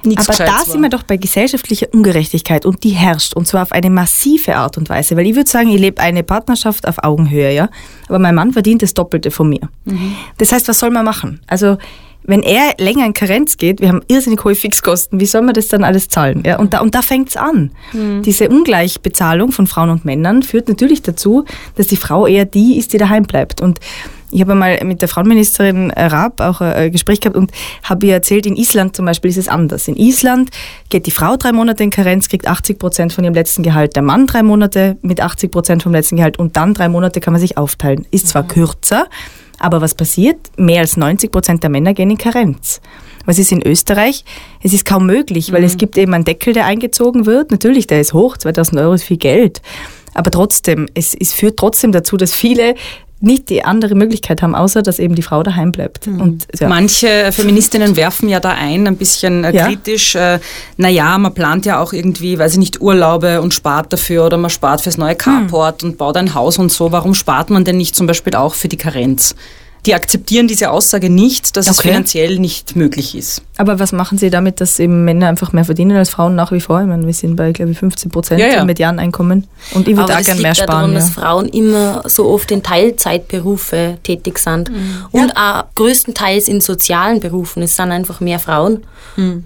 nichts 0.05 0.29
Aber 0.29 0.45
da 0.45 0.65
sind 0.65 0.83
wir 0.83 0.89
doch 0.89 1.03
bei 1.03 1.17
gesellschaftlicher 1.17 1.89
Ungerechtigkeit 1.93 2.67
und 2.67 2.85
die 2.85 2.91
herrscht 2.91 3.35
und 3.35 3.47
zwar 3.47 3.63
auf 3.63 3.73
eine 3.73 3.91
massive 3.91 4.57
Art 4.57 4.79
und 4.79 4.89
Weise. 4.89 5.17
Weil 5.17 5.27
ich 5.27 5.37
würde 5.37 5.51
sagen, 5.51 5.71
ich 5.71 5.81
lebe 5.81 6.01
eine 6.01 6.23
Partnerschaft 6.23 6.87
auf 6.89 7.03
Augenhöhe, 7.03 7.53
ja. 7.53 7.69
Aber 8.09 8.19
mein 8.19 8.35
Mann 8.35 8.53
verdient 8.53 8.83
das 8.83 8.95
Doppelte 8.95 9.31
von 9.31 9.49
mir. 9.49 9.69
Das 10.39 10.53
heißt, 10.53 10.69
was 10.69 10.79
soll 10.79 10.91
man 10.91 11.05
machen? 11.05 11.41
Also 11.47 11.79
wenn 12.27 12.43
er 12.43 12.75
länger 12.79 13.05
in 13.05 13.13
Karenz 13.13 13.59
geht, 13.59 13.81
wir 13.81 13.89
haben 13.89 14.01
irrsinnig 14.09 14.43
hohe 14.45 14.55
Fixkosten, 14.55 15.21
wie 15.21 15.27
soll 15.27 15.43
man 15.43 15.55
das 15.55 15.69
dann 15.69 15.85
alles 15.85 16.09
zahlen? 16.09 16.43
Ja, 16.45 16.59
und 16.59 16.73
da, 16.73 16.81
und 16.81 16.95
da 16.95 17.03
fängt's 17.03 17.37
an. 17.37 17.71
Diese 18.25 18.49
Ungleichbezahlung 18.49 19.53
von 19.53 19.67
Frauen 19.67 19.91
und 19.91 20.05
Männern 20.07 20.43
führt 20.43 20.69
natürlich 20.69 21.03
dazu, 21.03 21.45
dass 21.77 21.87
die 21.87 21.97
Frau 21.97 22.27
eher 22.27 22.47
die 22.47 22.79
ist, 22.79 22.95
die 22.95 22.99
daheim 22.99 23.25
bleibt. 23.25 23.61
Und 23.61 23.79
ich 24.35 24.41
habe 24.41 24.57
mal 24.57 24.81
mit 24.85 25.01
der 25.01 25.09
Frauenministerin 25.09 25.93
Raab 25.93 26.41
auch 26.41 26.61
ein 26.61 26.91
Gespräch 26.91 27.21
gehabt 27.21 27.37
und 27.37 27.53
habe 27.85 28.07
ihr 28.07 28.15
erzählt, 28.15 28.47
in 28.47 28.57
Island 28.57 28.97
zum 28.97 29.07
Beispiel 29.07 29.31
ist 29.31 29.37
es 29.37 29.49
anders. 29.49 29.87
In 29.87 29.97
Island 29.97 30.51
geht 30.89 31.07
die 31.07 31.13
Frau 31.13 31.37
drei 31.37 31.53
Monate 31.53 31.85
in 31.85 31.91
Karenz, 31.91 32.29
kriegt 32.29 32.49
80 32.49 32.81
Prozent 32.81 33.13
von 33.13 33.23
ihrem 33.23 33.35
letzten 33.35 33.63
Gehalt, 33.63 33.95
der 33.95 34.03
Mann 34.03 34.27
drei 34.27 34.43
Monate 34.43 34.97
mit 35.03 35.21
80 35.21 35.53
Prozent 35.53 35.85
vom 35.85 35.93
letzten 35.93 36.17
Gehalt 36.17 36.37
und 36.37 36.57
dann 36.57 36.75
drei 36.75 36.89
Monate 36.89 37.21
kann 37.21 37.33
man 37.33 37.41
sich 37.41 37.57
aufteilen. 37.57 38.07
Ist 38.11 38.27
zwar 38.27 38.43
kürzer, 38.43 39.07
aber 39.61 39.81
was 39.81 39.95
passiert? 39.95 40.39
Mehr 40.57 40.81
als 40.81 40.97
90 40.97 41.31
Prozent 41.31 41.63
der 41.63 41.71
Männer 41.71 41.95
gehen 41.95 42.11
in 42.11 42.19
Karenz. 42.19 42.81
Was 43.27 43.39
ist 43.39 43.53
in 43.53 43.63
Österreich? 43.63 44.25
Es 44.63 44.73
ist 44.73 44.85
kaum 44.85 45.07
möglich, 45.07 45.53
weil 45.53 45.63
es 45.63 45.77
gibt 45.77 45.97
eben 45.97 46.13
einen 46.13 46.25
Deckel, 46.25 46.53
der 46.53 46.67
eingezogen 46.67 47.25
wird. 47.25 47.53
Natürlich, 47.53 47.87
der 47.87 48.01
ist 48.01 48.13
hoch, 48.13 48.37
2000 48.37 48.81
Euro 48.81 48.95
ist 48.95 49.05
viel 49.05 49.17
Geld. 49.17 49.63
Aber 50.15 50.31
trotzdem, 50.31 50.87
es, 50.95 51.15
es 51.15 51.33
führt 51.33 51.57
trotzdem 51.59 51.93
dazu, 51.93 52.17
dass 52.17 52.33
viele 52.33 52.77
nicht 53.21 53.49
die 53.49 53.65
andere 53.65 53.95
Möglichkeit 53.95 54.43
haben, 54.43 54.55
außer 54.55 54.83
dass 54.83 54.99
eben 54.99 55.15
die 55.15 55.23
Frau 55.23 55.43
daheim 55.43 55.73
bleibt. 55.73 56.07
Und, 56.07 56.47
ja. 56.61 56.69
Manche 56.69 57.31
Feministinnen 57.33 57.97
werfen 57.97 58.29
ja 58.29 58.39
da 58.41 58.51
ein, 58.51 58.87
ein 58.87 58.97
bisschen 58.97 59.45
äh, 59.45 59.55
Ja. 59.55 59.67
kritisch, 59.67 60.15
äh, 60.15 60.41
naja, 60.77 61.17
man 61.17 61.33
plant 61.33 61.65
ja 61.65 61.81
auch 61.81 61.93
irgendwie, 61.95 62.39
weiß 62.39 62.53
ich 62.53 62.59
nicht, 62.59 62.81
Urlaube 62.83 63.41
und 63.41 63.55
spart 63.55 63.93
dafür 63.93 64.27
oder 64.27 64.37
man 64.37 64.51
spart 64.51 64.83
fürs 64.83 64.99
neue 64.99 65.15
Carport 65.15 65.83
Hm. 65.83 65.91
und 65.91 65.99
baut 65.99 66.17
ein 66.19 66.35
Haus 66.35 66.59
und 66.59 66.71
so. 66.71 66.93
Warum 66.93 67.15
spart 67.15 67.49
man 67.51 67.65
denn 67.65 67.77
nicht 67.79 67.95
zum 67.97 68.07
Beispiel 68.07 68.35
auch 68.35 68.55
für 68.55 68.69
die 68.69 68.77
Karenz? 68.77 69.35
Die 69.87 69.95
akzeptieren 69.95 70.47
diese 70.49 70.71
Aussage 70.71 71.11
nicht, 71.11 71.57
dass 71.57 71.69
es 71.69 71.79
Okay. 71.79 71.89
finanziell 71.89 72.39
nicht 72.39 72.75
möglich 72.75 73.15
ist. 73.15 73.43
Aber 73.57 73.79
was 73.79 73.93
machen 73.93 74.19
Sie 74.19 74.31
damit, 74.31 74.61
dass 74.61 74.79
eben 74.81 75.05
Männer 75.05 75.29
einfach 75.29 75.53
mehr 75.53 75.65
verdienen 75.65 75.97
als 75.97 76.11
Frauen 76.11 76.35
nach 76.35 76.51
wie 76.53 76.61
vor? 76.61 76.81
Ich 76.81 76.87
meine, 76.89 77.07
wir 77.07 77.13
sind 77.13 77.37
bei, 77.37 77.53
glaube 77.53 77.71
ich, 77.73 77.79
15 77.79 78.11
Prozent 78.11 78.41
Ja, 78.41 78.49
ja. 78.49 78.61
im 78.63 78.67
Medianeinkommen. 78.67 79.47
Und 79.75 79.87
ich 79.87 79.95
würde 79.97 80.05
Aber 80.05 80.13
auch 80.15 80.17
das 80.19 80.27
gerne 80.27 80.41
liegt 80.41 80.43
mehr 80.43 80.51
ja 80.53 80.55
sparen. 80.65 80.69
daran, 80.93 80.95
dass 80.95 81.15
Ja. 81.15 81.23
Frauen 81.23 81.49
immer 81.49 82.03
so 82.09 82.27
oft 82.31 82.51
in 82.51 82.63
Teilzeitberufe 82.63 83.99
tätig 84.03 84.39
sind. 84.39 84.71
Und 85.13 85.37
auch 85.37 85.65
größtenteils 85.75 86.49
in 86.49 86.61
sozialen 86.61 87.21
Berufen. 87.21 87.63
Es 87.63 87.77
sind 87.77 87.91
einfach 87.93 88.21
mehr 88.21 88.39
Frauen. 88.39 88.83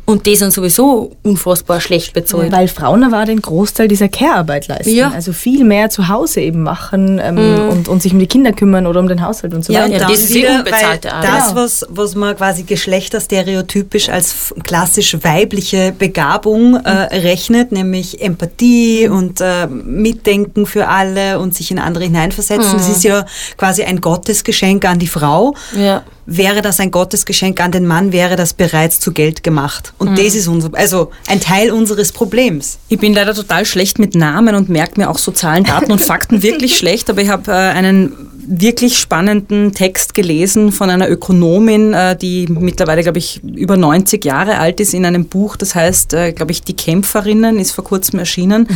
Und 0.06 0.24
die 0.24 0.36
sind 0.36 0.52
sowieso 0.52 1.12
unfassbar 1.22 1.80
schlecht 1.80 2.14
bezahlt. 2.14 2.50
Weil 2.52 2.68
Frauen 2.68 3.04
aber 3.04 3.26
den 3.26 3.42
Großteil 3.42 3.86
dieser 3.88 4.08
Care-Arbeit 4.08 4.68
leisten. 4.68 4.94
Ja. 4.94 5.10
Also 5.10 5.32
viel 5.34 5.64
mehr 5.64 5.90
zu 5.90 6.08
Hause 6.08 6.40
eben 6.40 6.62
machen 6.62 7.20
ähm, 7.22 7.68
und, 7.70 7.88
und 7.88 8.00
sich 8.02 8.12
um 8.14 8.18
die 8.18 8.26
Kinder 8.26 8.52
kümmern 8.52 8.86
oder 8.86 9.00
um 9.00 9.08
den 9.08 9.22
Haushalt 9.22 9.52
und 9.52 9.64
so 9.64 9.72
Ja, 9.74 9.82
weiter. 9.84 9.98
Ja, 9.98 10.08
das 10.08 10.27
ist 10.28 10.34
die 10.34 10.42
wieder, 10.42 10.58
unbezahlte 10.58 11.08
weil 11.08 11.14
Arbeit. 11.14 11.30
das, 11.30 11.54
was, 11.54 11.86
was 11.88 12.14
man 12.14 12.36
quasi 12.36 12.62
geschlechterstereotypisch 12.62 14.08
als 14.08 14.54
klassisch 14.62 15.16
weibliche 15.22 15.92
Begabung 15.96 16.76
äh, 16.76 16.90
rechnet, 16.90 17.72
nämlich 17.72 18.20
Empathie 18.20 19.08
und 19.08 19.40
äh, 19.40 19.66
Mitdenken 19.66 20.66
für 20.66 20.88
alle 20.88 21.38
und 21.38 21.54
sich 21.54 21.70
in 21.70 21.78
andere 21.78 22.04
hineinversetzen, 22.04 22.72
das 22.74 22.88
ist 22.88 23.04
ja 23.04 23.24
quasi 23.56 23.82
ein 23.82 24.00
Gottesgeschenk 24.00 24.84
an 24.84 24.98
die 24.98 25.08
Frau. 25.08 25.54
Ja. 25.76 26.02
Wäre 26.30 26.60
das 26.60 26.78
ein 26.78 26.90
Gottesgeschenk 26.90 27.58
an 27.58 27.72
den 27.72 27.86
Mann, 27.86 28.12
wäre 28.12 28.36
das 28.36 28.52
bereits 28.52 29.00
zu 29.00 29.12
Geld 29.12 29.42
gemacht. 29.42 29.94
Und 29.96 30.18
das 30.18 30.34
ist 30.34 30.46
unser, 30.46 30.68
also 30.74 31.10
ein 31.26 31.40
Teil 31.40 31.70
unseres 31.70 32.12
Problems. 32.12 32.78
Ich 32.90 32.98
bin 32.98 33.14
leider 33.14 33.32
total 33.32 33.64
schlecht 33.64 33.98
mit 33.98 34.14
Namen 34.14 34.54
und 34.54 34.68
merke 34.68 35.00
mir 35.00 35.08
auch 35.08 35.16
so 35.16 35.32
Zahlen, 35.32 35.64
Daten 35.64 35.90
und 35.90 36.02
Fakten 36.02 36.42
wirklich 36.42 36.76
schlecht, 36.76 37.08
aber 37.08 37.22
ich 37.22 37.30
habe 37.30 37.50
äh, 37.50 37.54
einen 37.54 38.12
wirklich 38.46 38.98
spannenden 38.98 39.72
Text 39.72 40.12
gelesen 40.12 40.70
von 40.70 40.90
einer 40.90 41.08
Ökonomin, 41.08 41.94
äh, 41.94 42.14
die 42.14 42.46
mittlerweile, 42.48 43.02
glaube 43.02 43.18
ich, 43.18 43.42
über 43.42 43.78
90 43.78 44.22
Jahre 44.22 44.58
alt 44.58 44.80
ist, 44.80 44.92
in 44.92 45.06
einem 45.06 45.26
Buch, 45.26 45.56
das 45.56 45.74
heißt, 45.74 46.12
äh, 46.12 46.32
glaube 46.32 46.52
ich, 46.52 46.62
Die 46.62 46.76
Kämpferinnen, 46.76 47.58
ist 47.58 47.72
vor 47.72 47.84
kurzem 47.84 48.18
erschienen. 48.18 48.68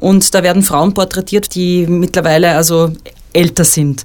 Und 0.00 0.34
da 0.34 0.42
werden 0.42 0.62
Frauen 0.62 0.92
porträtiert, 0.92 1.54
die 1.54 1.86
mittlerweile 1.86 2.52
also 2.52 2.92
älter 3.32 3.64
sind. 3.64 4.04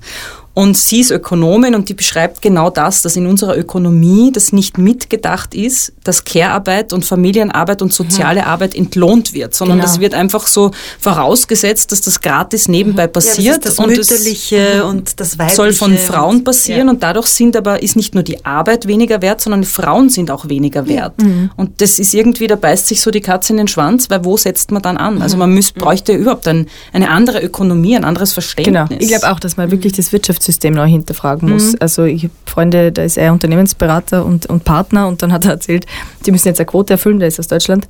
Und 0.56 0.78
sie 0.78 1.00
ist 1.00 1.10
Ökonomin 1.12 1.74
und 1.74 1.90
die 1.90 1.96
beschreibt 1.96 2.42
genau 2.44 2.70
das, 2.70 3.02
dass 3.02 3.16
in 3.16 3.26
unserer 3.26 3.58
Ökonomie 3.58 4.32
das 4.32 4.54
nicht 4.54 4.78
mitgedacht 4.78 5.56
ist, 5.56 5.94
dass 6.04 6.24
Care-Arbeit 6.26 6.94
und 6.94 7.04
Familienarbeit 7.06 7.82
und 7.82 7.92
soziale 7.92 8.46
Arbeit 8.46 8.76
entlohnt 8.76 9.34
wird, 9.34 9.56
sondern 9.56 9.80
Genau. 9.80 9.88
das 9.90 10.00
wird 10.00 10.14
einfach 10.14 10.46
so 10.46 10.70
vorausgesetzt, 11.00 11.92
dass 11.92 12.02
das 12.02 12.22
gratis 12.22 12.68
nebenbei 12.68 13.08
passiert 13.08 13.66
das, 13.66 13.74
ist 13.74 13.80
das 13.80 13.86
und 13.86 13.96
Mütterliche 13.96 14.86
und 14.86 15.20
das 15.20 15.38
Weibliche. 15.38 15.56
soll 15.56 15.74
von 15.74 15.98
Frauen 15.98 16.44
passieren 16.44 16.90
und 16.90 17.04
dadurch 17.04 17.28
sind 17.28 17.56
aber 17.56 17.82
ist 17.84 17.96
nicht 17.96 18.14
nur 18.14 18.24
die 18.24 18.46
Arbeit 18.46 18.88
weniger 18.88 19.22
wert, 19.22 19.42
sondern 19.42 19.64
Frauen 19.64 20.10
sind 20.10 20.32
auch 20.32 20.50
weniger 20.50 20.88
wert. 20.88 21.22
Mhm. 21.22 21.52
Und 21.56 21.82
das 21.82 22.00
ist 22.00 22.14
irgendwie, 22.14 22.48
da 22.48 22.56
beißt 22.56 22.88
sich 22.88 23.02
so 23.02 23.12
die 23.12 23.22
Katze 23.22 23.54
in 23.54 23.58
den 23.58 23.68
Schwanz, 23.68 24.10
weil 24.10 24.24
wo 24.26 24.38
setzt 24.38 24.72
man 24.72 24.82
dann 24.82 24.98
an? 24.98 25.16
Mhm. 25.16 25.22
Also 25.22 25.38
man 25.38 25.52
müsst, 25.52 25.76
bräuchte 25.76 26.14
überhaupt 26.14 26.48
ein, 26.48 26.68
eine 26.94 27.10
andere 27.10 27.42
Ökonomie, 27.42 27.96
ein 27.96 28.06
anderes 28.06 28.30
Genau. 28.34 28.34
Verständnis. 28.42 29.00
Ich 29.02 29.08
glaube 29.08 29.32
auch, 29.32 29.40
dass 29.40 29.58
man 29.58 29.72
wirklich 29.72 29.94
das 29.94 30.12
Wirtschafts 30.12 30.43
Wirtschaftssystem 30.44 30.74
neu 30.74 30.88
hinterfragen 30.88 31.50
muss. 31.50 31.76
Also 31.80 32.04
ich 32.04 32.24
habe 32.24 32.34
Freunde, 32.46 32.92
da 32.92 33.04
ist 33.04 33.18
er 33.18 33.32
Unternehmensberater 33.32 34.26
und, 34.26 34.46
und 34.48 34.64
Partner 34.64 35.08
und 35.08 35.22
dann 35.22 35.32
hat 35.32 35.46
er 35.46 35.52
erzählt, 35.52 35.86
sie 36.22 36.32
müssen 36.32 36.48
jetzt 36.48 36.60
eine 36.60 36.66
Quote 36.66 36.94
erfüllen, 36.94 37.20
der 37.20 37.28
ist 37.28 37.40
aus 37.40 37.48
Deutschland. 37.48 37.88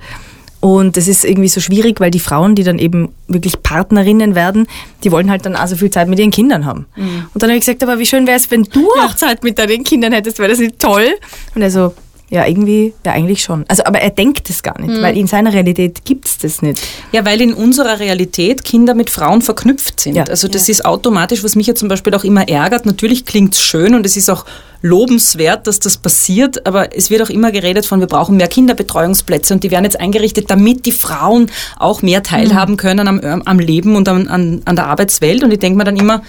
Und 0.59 0.95
das 0.95 1.09
ist 1.09 1.25
irgendwie 1.25 1.49
so 1.49 1.59
schwierig, 1.59 1.99
weil 1.99 2.09
die 2.09 2.21
Frauen, 2.21 2.55
die 2.55 2.63
dann 2.63 2.79
eben 2.79 3.09
wirklich 3.27 3.61
Partnerinnen 3.61 4.33
werden, 4.33 4.67
die 5.03 5.11
wollen 5.11 5.29
halt 5.29 5.45
dann 5.45 5.57
auch 5.57 5.67
so 5.67 5.75
viel 5.75 5.89
Zeit 5.89 6.07
mit 6.07 6.19
ihren 6.19 6.31
Kindern 6.31 6.65
haben. 6.65 6.85
Und 7.33 7.43
dann 7.43 7.49
habe 7.49 7.57
ich 7.57 7.65
gesagt, 7.65 7.83
aber 7.83 7.99
wie 7.99 8.05
schön 8.05 8.25
wäre 8.27 8.37
es, 8.37 8.49
wenn 8.49 8.63
du 8.63 8.87
auch 9.01 9.13
Zeit 9.15 9.43
mit 9.43 9.59
deinen 9.59 9.83
Kindern 9.83 10.13
hättest, 10.13 10.39
wäre 10.39 10.49
das 10.49 10.59
nicht 10.59 10.79
toll? 10.79 11.07
Und 11.53 11.63
er 11.63 11.69
so, 11.69 11.93
ja, 12.34 12.47
irgendwie, 12.47 12.95
ja, 13.05 13.11
eigentlich 13.11 13.43
schon. 13.43 13.63
Also, 13.67 13.84
aber 13.86 14.01
er 14.01 14.09
denkt 14.09 14.49
es 14.49 14.63
gar 14.63 14.81
nicht, 14.81 14.99
weil 15.03 15.15
in 15.15 15.27
seiner 15.27 15.53
Realität 15.53 16.03
gibt 16.03 16.25
es 16.25 16.39
das 16.39 16.63
nicht. 16.63 16.81
Ja, 17.11 17.23
weil 17.25 17.39
in 17.39 17.53
unserer 17.53 17.99
Realität 17.99 18.65
Kinder 18.65 18.95
mit 18.95 19.11
Frauen 19.11 19.43
verknüpft 19.43 19.99
sind. 19.99 20.15
Ja. 20.15 20.23
Also 20.23 20.47
das 20.47 20.67
ist 20.67 20.84
automatisch, 20.84 21.43
was 21.43 21.55
mich 21.55 21.67
ja 21.67 21.75
zum 21.75 21.89
Beispiel 21.89 22.11
auch 22.15 22.23
immer 22.23 22.49
ärgert. 22.49 22.88
Natürlich 22.88 23.25
klingt 23.25 23.53
es 23.53 23.61
schön 23.61 23.93
und 23.93 24.03
es 24.03 24.17
ist 24.17 24.31
auch 24.31 24.45
lobenswert, 24.81 25.67
dass 25.67 25.77
das 25.77 25.97
passiert, 25.97 26.65
aber 26.65 26.97
es 26.97 27.11
wird 27.11 27.21
auch 27.21 27.29
immer 27.29 27.51
geredet 27.51 27.86
von, 27.86 27.99
wir 27.99 28.07
brauchen 28.07 28.38
mehr 28.38 28.47
Kinderbetreuungsplätze 28.47 29.53
und 29.53 29.63
die 29.63 29.69
werden 29.69 29.86
jetzt 29.86 29.99
eingerichtet, 29.99 30.49
damit 30.49 30.88
die 30.88 30.91
Frauen 30.91 31.51
auch 31.77 32.01
mehr 32.01 32.23
teilhaben 32.23 32.77
können 32.77 33.07
am, 33.07 33.43
am 33.45 33.59
Leben 33.59 33.95
und 33.95 34.09
an, 34.09 34.27
an, 34.27 34.63
an 34.65 34.75
der 34.75 34.88
Arbeitswelt. 34.88 35.43
Und 35.43 35.53
ich 35.53 35.59
denke 35.59 35.77
mir 35.77 35.84
dann 35.84 35.97
immer, 35.97 36.23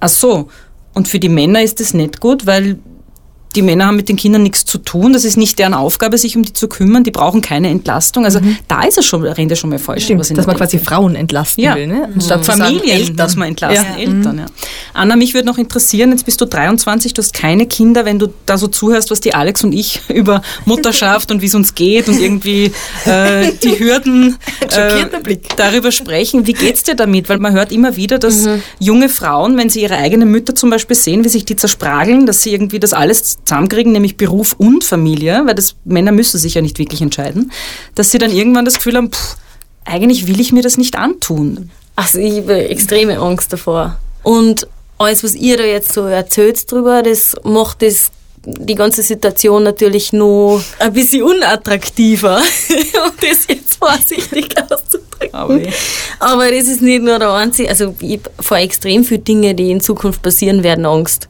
ach 0.00 0.08
so, 0.08 0.48
und 0.94 1.06
für 1.06 1.20
die 1.20 1.28
Männer 1.28 1.62
ist 1.62 1.78
das 1.78 1.94
nicht 1.94 2.20
gut, 2.20 2.44
weil 2.44 2.80
die 3.56 3.62
Männer 3.62 3.86
haben 3.86 3.96
mit 3.96 4.08
den 4.08 4.16
Kindern 4.16 4.42
nichts 4.42 4.64
zu 4.64 4.78
tun. 4.78 5.12
Das 5.12 5.24
ist 5.24 5.36
nicht 5.36 5.58
deren 5.58 5.74
Aufgabe, 5.74 6.18
sich 6.18 6.36
um 6.36 6.42
die 6.44 6.52
zu 6.52 6.68
kümmern. 6.68 7.04
Die 7.04 7.10
brauchen 7.10 7.40
keine 7.40 7.68
Entlastung. 7.68 8.24
Also 8.24 8.40
da 8.68 8.82
ist 8.82 8.98
es 8.98 9.06
schon, 9.06 9.22
rennt 9.24 9.52
es 9.52 9.58
schon 9.58 9.70
mal 9.70 9.78
falsch. 9.78 10.08
in 10.10 10.18
dass 10.18 10.46
man 10.46 10.56
quasi. 10.56 10.78
Frauen 10.78 11.14
entlasten 11.14 11.62
Ja. 11.64 11.74
will, 11.76 11.86
ne? 11.86 12.08
Anstatt 12.14 12.44
zu 12.44 12.50
sagen, 12.52 12.62
Familien, 12.62 12.98
Eltern. 13.00 13.16
dass 13.16 13.36
man 13.36 13.48
entlasten, 13.48 13.86
Ja. 13.96 13.98
Eltern, 13.98 14.38
ja. 14.38 14.46
Anna, 14.92 15.16
mich 15.16 15.34
würde 15.34 15.46
noch 15.46 15.58
interessieren, 15.58 16.10
jetzt 16.10 16.24
bist 16.24 16.40
du 16.40 16.44
23, 16.46 17.14
du 17.14 17.22
hast 17.22 17.32
keine 17.32 17.66
Kinder, 17.66 18.04
wenn 18.04 18.18
du 18.18 18.28
da 18.46 18.58
so 18.58 18.66
zuhörst, 18.66 19.10
was 19.10 19.20
die 19.20 19.34
Alex 19.34 19.64
und 19.64 19.72
ich 19.72 20.00
über 20.08 20.42
Mutterschaft 20.64 21.30
und 21.30 21.42
wie 21.42 21.46
es 21.46 21.54
uns 21.54 21.74
geht 21.74 22.08
und 22.08 22.20
irgendwie 22.20 22.72
äh, 23.06 23.52
die 23.62 23.78
Hürden 23.78 24.36
äh, 24.70 25.06
darüber 25.56 25.92
sprechen. 25.92 26.46
Wie 26.46 26.52
geht's 26.52 26.82
dir 26.82 26.94
damit? 26.94 27.28
Weil 27.28 27.38
man 27.38 27.52
hört 27.52 27.72
immer 27.72 27.96
wieder, 27.96 28.18
dass 28.18 28.48
junge 28.78 29.08
Frauen, 29.08 29.56
wenn 29.56 29.70
sie 29.70 29.82
ihre 29.82 29.96
eigenen 29.96 30.30
Mütter 30.30 30.54
zum 30.54 30.70
Beispiel 30.70 30.96
sehen, 30.96 31.24
wie 31.24 31.28
sich 31.28 31.44
die 31.44 31.56
zersprageln, 31.56 32.26
dass 32.26 32.42
sie 32.42 32.52
irgendwie 32.52 32.78
das 32.80 32.92
alles 32.92 33.38
zusammenkriegen, 33.44 33.92
nämlich 33.92 34.16
Beruf 34.16 34.54
und 34.58 34.84
Familie, 34.84 35.42
weil 35.46 35.54
das 35.54 35.76
Männer 35.84 36.12
müssen 36.12 36.38
sich 36.38 36.54
ja 36.54 36.62
nicht 36.62 36.78
wirklich 36.78 37.02
entscheiden, 37.02 37.52
dass 37.94 38.10
sie 38.10 38.18
dann 38.18 38.30
irgendwann 38.30 38.64
das 38.64 38.74
Gefühl 38.74 38.96
haben, 38.96 39.12
pff, 39.12 39.36
eigentlich 39.84 40.26
will 40.26 40.40
ich 40.40 40.52
mir 40.52 40.62
das 40.62 40.76
nicht 40.76 40.96
antun. 40.96 41.70
Also 41.96 42.18
ich 42.18 42.38
habe 42.38 42.68
extreme 42.68 43.18
Angst 43.18 43.52
davor. 43.52 43.98
Und 44.22 44.66
alles, 44.98 45.22
was 45.22 45.34
ihr 45.34 45.56
da 45.56 45.64
jetzt 45.64 45.92
so 45.92 46.02
erzählt 46.06 46.70
drüber, 46.70 47.02
das 47.02 47.36
macht 47.44 47.82
das 47.82 48.10
die 48.46 48.74
ganze 48.74 49.02
Situation 49.02 49.62
natürlich 49.62 50.12
noch 50.12 50.60
ein 50.78 50.92
bisschen 50.92 51.22
unattraktiver, 51.22 52.38
um 53.06 53.12
das 53.20 53.46
jetzt 53.48 53.76
vorsichtig 53.76 54.54
auszudrücken. 54.70 55.32
Aber 55.32 55.56
ja. 55.56 55.72
Aber 56.18 56.50
das 56.50 56.68
ist 56.68 56.82
nicht 56.82 57.02
nur 57.02 57.18
der 57.18 57.32
einzige, 57.32 57.68
also 57.70 57.94
ich 58.00 58.20
vor 58.40 58.58
extrem 58.58 59.04
viele 59.04 59.20
Dinge, 59.20 59.54
die 59.54 59.70
in 59.70 59.80
Zukunft 59.80 60.22
passieren 60.22 60.62
werden, 60.62 60.84
Angst. 60.84 61.28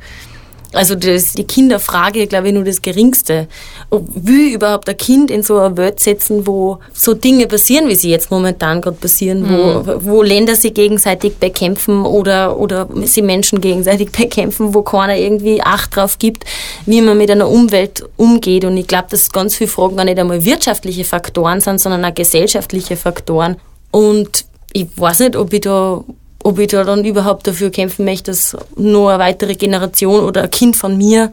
Also 0.74 0.94
das, 0.94 1.32
die 1.32 1.44
Kinderfrage, 1.44 2.26
glaube 2.26 2.48
ich, 2.48 2.54
nur 2.54 2.64
das 2.64 2.82
Geringste. 2.82 3.46
Ob 3.90 4.04
will 4.14 4.52
überhaupt 4.54 4.88
ein 4.88 4.96
Kind 4.96 5.30
in 5.30 5.42
so 5.42 5.58
eine 5.58 5.76
Welt 5.76 6.00
setzen, 6.00 6.46
wo 6.46 6.78
so 6.92 7.14
Dinge 7.14 7.46
passieren, 7.46 7.88
wie 7.88 7.94
sie 7.94 8.10
jetzt 8.10 8.30
momentan 8.30 8.80
gerade 8.80 8.96
passieren, 8.96 9.48
wo, 9.48 10.04
wo 10.04 10.22
Länder 10.22 10.54
sich 10.54 10.74
gegenseitig 10.74 11.36
bekämpfen 11.36 12.04
oder, 12.04 12.58
oder 12.58 12.88
sie 13.04 13.22
Menschen 13.22 13.60
gegenseitig 13.60 14.10
bekämpfen, 14.12 14.74
wo 14.74 14.82
keiner 14.82 15.16
irgendwie 15.16 15.62
Acht 15.62 15.96
drauf 15.96 16.18
gibt, 16.18 16.44
wie 16.86 17.00
man 17.00 17.16
mit 17.16 17.30
einer 17.30 17.48
Umwelt 17.48 18.04
umgeht. 18.16 18.64
Und 18.64 18.76
ich 18.76 18.86
glaube, 18.86 19.06
dass 19.10 19.30
ganz 19.30 19.56
viele 19.56 19.68
Fragen 19.68 19.96
gar 19.96 20.04
nicht 20.04 20.18
einmal 20.18 20.44
wirtschaftliche 20.44 21.04
Faktoren 21.04 21.60
sind, 21.60 21.80
sondern 21.80 22.04
auch 22.04 22.14
gesellschaftliche 22.14 22.96
Faktoren. 22.96 23.56
Und 23.90 24.44
ich 24.72 24.88
weiß 24.96 25.20
nicht, 25.20 25.36
ob 25.36 25.52
ich 25.52 25.60
da 25.60 26.02
ob 26.44 26.58
ich 26.58 26.68
da 26.68 26.84
dann 26.84 27.04
überhaupt 27.04 27.46
dafür 27.46 27.70
kämpfen 27.70 28.04
möchte, 28.04 28.30
dass 28.30 28.56
nur 28.76 29.10
eine 29.10 29.18
weitere 29.18 29.54
Generation 29.54 30.24
oder 30.24 30.42
ein 30.44 30.50
Kind 30.50 30.76
von 30.76 30.96
mir 30.96 31.32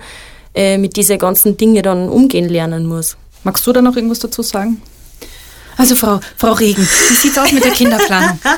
äh, 0.56 0.78
mit 0.78 0.96
diesen 0.96 1.20
ganzen 1.20 1.58
Dingen 1.58 1.84
dann 1.84 2.10
umgehen 2.10 2.50
lernen 2.50 2.86
muss. 2.86 3.18
Magst 3.44 3.68
du 3.68 3.74
da 3.74 3.82
noch 3.82 3.96
irgendwas 3.96 4.20
dazu 4.20 4.42
sagen? 4.42 4.82
Also 5.78 5.96
Frau, 5.96 6.20
Frau 6.38 6.54
Regen, 6.54 6.88
wie 7.10 7.16
sieht's 7.16 7.38
aus 7.38 7.52
mit 7.52 7.64
der 7.64 7.72
Kinderplanung? 7.72 8.40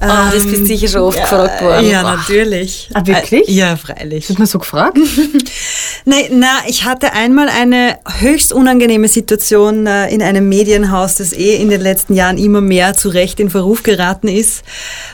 Ah, 0.00 0.30
das 0.32 0.46
bist 0.46 0.66
sicher 0.66 0.88
schon 0.88 1.02
oft 1.02 1.20
gefragt 1.20 1.62
worden. 1.62 1.88
Ja, 1.88 2.02
natürlich. 2.02 2.88
Ah, 2.94 3.02
wirklich? 3.04 3.48
Äh, 3.48 3.52
Ja, 3.52 3.76
freilich. 3.76 4.28
Wird 4.28 4.38
man 4.38 4.48
so 4.48 4.58
gefragt? 4.58 4.96
Nein, 6.06 6.24
na, 6.32 6.48
ich 6.66 6.84
hatte 6.84 7.12
einmal 7.12 7.48
eine 7.48 7.98
höchst 8.20 8.52
unangenehme 8.52 9.08
Situation 9.08 9.86
äh, 9.86 10.08
in 10.12 10.22
einem 10.22 10.48
Medienhaus, 10.48 11.16
das 11.16 11.32
eh 11.32 11.56
in 11.56 11.68
den 11.68 11.80
letzten 11.82 12.14
Jahren 12.14 12.38
immer 12.38 12.60
mehr 12.60 12.94
zu 12.94 13.10
Recht 13.10 13.38
in 13.40 13.50
Verruf 13.50 13.82
geraten 13.82 14.28
ist. 14.28 14.62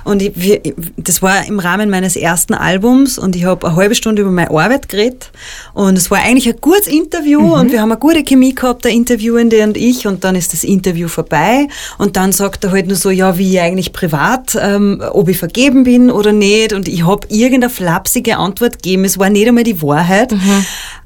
Und 0.05 0.23
ich, 0.23 0.33
wir, 0.37 0.61
das 0.97 1.21
war 1.23 1.45
im 1.47 1.59
Rahmen 1.59 1.91
meines 1.91 2.15
ersten 2.15 2.55
Albums 2.55 3.19
und 3.19 3.35
ich 3.35 3.45
habe 3.45 3.67
eine 3.67 3.77
halbe 3.77 3.95
Stunde 3.97 4.23
über 4.23 4.31
meine 4.31 4.51
Arbeit 4.51 4.89
geredet. 4.89 5.31
Und 5.75 5.99
es 5.99 6.11
war 6.11 6.19
eigentlich 6.19 6.49
ein 6.49 6.61
gutes 6.61 6.87
Interview 6.87 7.55
und 7.55 7.73
wir 7.73 7.81
haben 7.81 7.91
eine 7.91 7.99
gute 8.01 8.23
Chemie 8.23 8.55
gehabt, 8.55 8.85
der 8.85 8.93
Interviewende 8.93 9.63
und 9.65 9.77
ich. 9.77 10.07
Und 10.07 10.23
dann 10.23 10.37
ist 10.37 10.53
das 10.53 10.63
Interview 10.63 11.09
vorbei 11.09 11.67
und 11.99 12.17
dann 12.17 12.31
sagt 12.33 12.65
er 12.65 12.71
halt 12.71 12.87
nur 12.87 12.97
so, 12.97 13.11
ja, 13.11 13.37
wie 13.39 13.55
ich 13.55 13.61
eigentlich 13.61 13.93
privat, 13.93 14.55
ähm, 14.77 15.03
ob 15.13 15.29
ich 15.29 15.39
vergeben 15.39 15.85
bin 15.85 16.11
oder 16.11 16.33
nicht. 16.33 16.73
Und 16.73 16.89
ich 16.89 17.07
habe 17.07 17.27
irgendeine 17.31 17.71
flapsige 17.71 18.37
Antwort 18.37 18.83
gegeben. 18.83 19.05
Es 19.05 19.19
war 19.19 19.31
nicht 19.31 19.49
einmal 19.49 19.65
die 19.65 19.83
Wahrheit. 19.83 20.35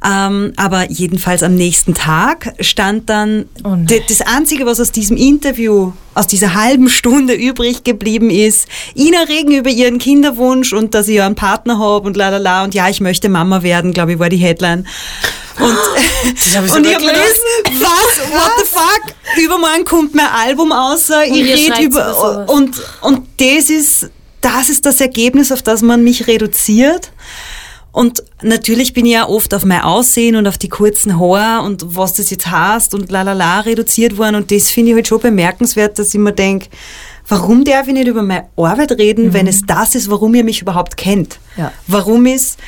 Ähm, 0.03 0.53
aber 0.57 0.91
jedenfalls 0.91 1.43
am 1.43 1.55
nächsten 1.55 1.95
Tag 1.95 2.55
stand 2.61 3.11
dann 3.11 3.45
Oh 3.65 3.77
das 3.87 4.23
Einzige, 4.23 4.65
was 4.65 4.81
aus 4.81 4.93
diesem 4.93 5.19
Interview, 5.19 5.93
aus 6.15 6.27
dieser 6.27 6.55
halben 6.55 6.89
Stunde 6.89 7.35
übrig 7.35 7.85
geblieben 7.85 8.31
ist, 8.31 8.67
Ina 8.97 9.25
Regen 9.29 9.53
über 9.53 9.69
ihren 9.69 9.99
Kinderwunsch 9.99 10.73
und 10.73 10.95
dass 10.95 11.09
ich 11.09 11.17
ja 11.17 11.27
einen 11.27 11.35
Partner 11.35 11.79
habe 11.79 12.07
und 12.07 12.17
la 12.17 12.31
la 12.31 12.39
la 12.39 12.65
und 12.65 12.75
ja, 12.75 12.89
ich 12.89 13.01
möchte 13.01 13.29
Mama 13.29 13.63
werden, 13.63 13.93
glaube 13.93 14.13
ich, 14.13 14.19
war 14.19 14.31
die 14.31 14.39
Headline. 14.39 14.87
Und, 15.59 15.67
und 15.67 16.47
ich 16.47 16.57
habe 16.57 16.67
mir 16.67 17.13
gedacht, 17.13 17.41
was, 17.81 18.33
what 18.33 18.51
the 18.59 18.65
fuck? 18.67 19.43
Übermorgen 19.45 19.85
kommt 19.85 20.15
mein 20.15 20.29
Album 20.29 20.73
aus, 20.73 21.11
ich 21.27 21.33
ihr 21.33 21.55
rede 21.55 21.83
über 21.83 22.49
und, 22.49 22.81
und 23.01 23.27
das 23.39 23.71
ist, 23.71 24.11
das 24.41 24.69
ist 24.69 24.87
das 24.87 25.01
Ergebnis, 25.01 25.53
auf 25.53 25.63
das 25.63 25.83
man 25.83 26.03
mich 26.03 26.27
reduziert. 26.27 27.13
Und 27.93 28.23
natürlich 28.41 28.93
bin 28.93 29.05
ich 29.05 29.13
ja 29.13 29.29
oft 29.29 29.53
auf 29.53 29.65
mein 29.65 29.81
Aussehen 29.81 30.37
und 30.37 30.47
auf 30.47 30.59
die 30.59 30.69
kurzen 30.69 31.19
Haare 31.19 31.65
und 31.65 31.97
was 31.97 32.15
das 32.15 32.31
jetzt 32.31 32.49
heißt 32.49 32.95
und 32.95 33.11
la 33.11 33.23
la 33.23 33.33
la 33.33 33.61
reduziert 33.61 34.17
worden. 34.17 34.37
Und 34.37 34.53
das 34.53 34.71
finde 34.71 34.91
ich 34.91 34.95
halt 34.95 35.09
schon 35.09 35.21
bemerkenswert, 35.21 35.99
dass 35.99 36.15
ich 36.15 36.21
mir 36.21 36.33
denke, 36.33 36.69
warum 37.27 37.65
darf 37.65 37.89
ich 37.89 37.95
nicht 37.95 38.07
über 38.07 38.23
meine 38.23 38.47
Arbeit 38.57 38.93
reden, 38.93 39.33
wenn 39.33 39.49
es 39.49 39.63
das 39.67 39.97
ist, 39.97 40.09
warum 40.09 40.35
ihr 40.37 40.45
mich 40.45 40.63
überhaupt 40.63 40.97
kennt? 40.97 41.41
Ja. 41.57 41.73
Warum 41.89 42.27
ist 42.27 42.59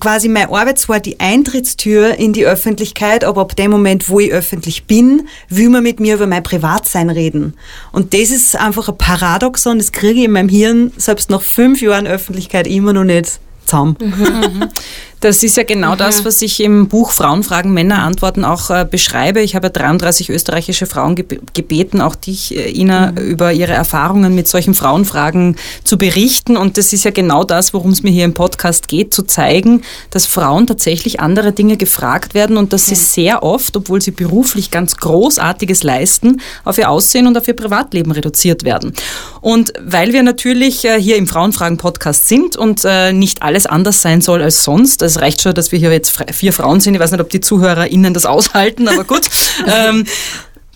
quasi 0.00 0.28
meine 0.28 0.50
Arbeit 0.50 0.78
zwar 0.78 1.00
die 1.00 1.20
Eintrittstür 1.20 2.14
in 2.14 2.32
die 2.32 2.46
Öffentlichkeit, 2.46 3.24
aber 3.24 3.40
ab 3.40 3.56
dem 3.56 3.70
Moment, 3.70 4.08
wo 4.08 4.20
ich 4.20 4.32
öffentlich 4.32 4.84
bin, 4.84 5.28
will 5.48 5.68
man 5.68 5.82
mit 5.82 6.00
mir 6.00 6.14
über 6.14 6.26
mein 6.26 6.42
Privatsein 6.42 7.10
reden. 7.10 7.54
Und 7.92 8.14
das 8.14 8.30
ist 8.30 8.56
einfach 8.56 8.88
ein 8.88 8.98
Paradoxon, 8.98 9.78
das 9.78 9.92
kriege 9.92 10.20
ich 10.20 10.24
in 10.26 10.32
meinem 10.32 10.48
Hirn 10.48 10.92
selbst 10.96 11.30
nach 11.30 11.42
fünf 11.42 11.80
Jahren 11.80 12.06
Öffentlichkeit 12.06 12.66
immer 12.66 12.92
noch 12.92 13.04
nicht 13.04 13.40
zusammen. 13.64 13.96
Das 15.20 15.42
ist 15.42 15.56
ja 15.56 15.64
genau 15.64 15.96
das, 15.96 16.24
was 16.24 16.40
ich 16.42 16.60
im 16.60 16.86
Buch 16.86 17.10
Frauenfragen, 17.10 17.74
Männer 17.74 18.04
antworten 18.04 18.44
auch 18.44 18.70
äh, 18.70 18.86
beschreibe. 18.88 19.40
Ich 19.40 19.56
habe 19.56 19.66
ja 19.66 19.70
33 19.72 20.30
österreichische 20.30 20.86
Frauen 20.86 21.16
geb 21.16 21.40
gebeten, 21.54 22.00
auch 22.00 22.14
dich, 22.14 22.56
äh, 22.56 22.70
Ina, 22.70 23.12
über 23.18 23.52
ihre 23.52 23.72
Erfahrungen 23.72 24.36
mit 24.36 24.46
solchen 24.46 24.74
Frauenfragen 24.74 25.56
zu 25.82 25.98
berichten. 25.98 26.56
Und 26.56 26.78
das 26.78 26.92
ist 26.92 27.04
ja 27.04 27.10
genau 27.10 27.42
das, 27.42 27.74
worum 27.74 27.90
es 27.90 28.04
mir 28.04 28.10
hier 28.10 28.24
im 28.24 28.34
Podcast 28.34 28.86
geht, 28.86 29.12
zu 29.12 29.24
zeigen, 29.24 29.82
dass 30.10 30.26
Frauen 30.26 30.68
tatsächlich 30.68 31.18
andere 31.18 31.52
Dinge 31.52 31.76
gefragt 31.76 32.34
werden 32.34 32.56
und 32.56 32.72
dass 32.72 32.86
sie 32.86 32.94
sehr 32.94 33.42
oft, 33.42 33.76
obwohl 33.76 34.00
sie 34.00 34.12
beruflich 34.12 34.70
ganz 34.70 34.98
Großartiges 34.98 35.82
leisten, 35.82 36.40
auf 36.64 36.78
ihr 36.78 36.90
Aussehen 36.90 37.26
und 37.26 37.36
auf 37.36 37.48
ihr 37.48 37.56
Privatleben 37.56 38.12
reduziert 38.12 38.62
werden. 38.62 38.92
Und 39.40 39.72
weil 39.80 40.12
wir 40.12 40.22
natürlich 40.22 40.84
äh, 40.84 41.00
hier 41.00 41.16
im 41.16 41.26
Frauenfragen-Podcast 41.26 42.28
sind 42.28 42.56
und 42.56 42.84
äh, 42.84 43.12
nicht 43.12 43.42
alles 43.42 43.66
anders 43.66 44.00
sein 44.00 44.20
soll 44.20 44.42
als 44.42 44.62
sonst, 44.62 45.02
es 45.08 45.20
reicht 45.20 45.42
schon, 45.42 45.54
dass 45.54 45.72
wir 45.72 45.78
hier 45.78 45.90
jetzt 45.90 46.16
vier 46.32 46.52
Frauen 46.52 46.80
sind, 46.80 46.94
ich 46.94 47.00
weiß 47.00 47.10
nicht, 47.10 47.20
ob 47.20 47.30
die 47.30 47.40
ZuhörerInnen 47.40 48.14
das 48.14 48.26
aushalten, 48.26 48.88
aber 48.88 49.04
gut, 49.04 49.22
ähm, 49.66 50.04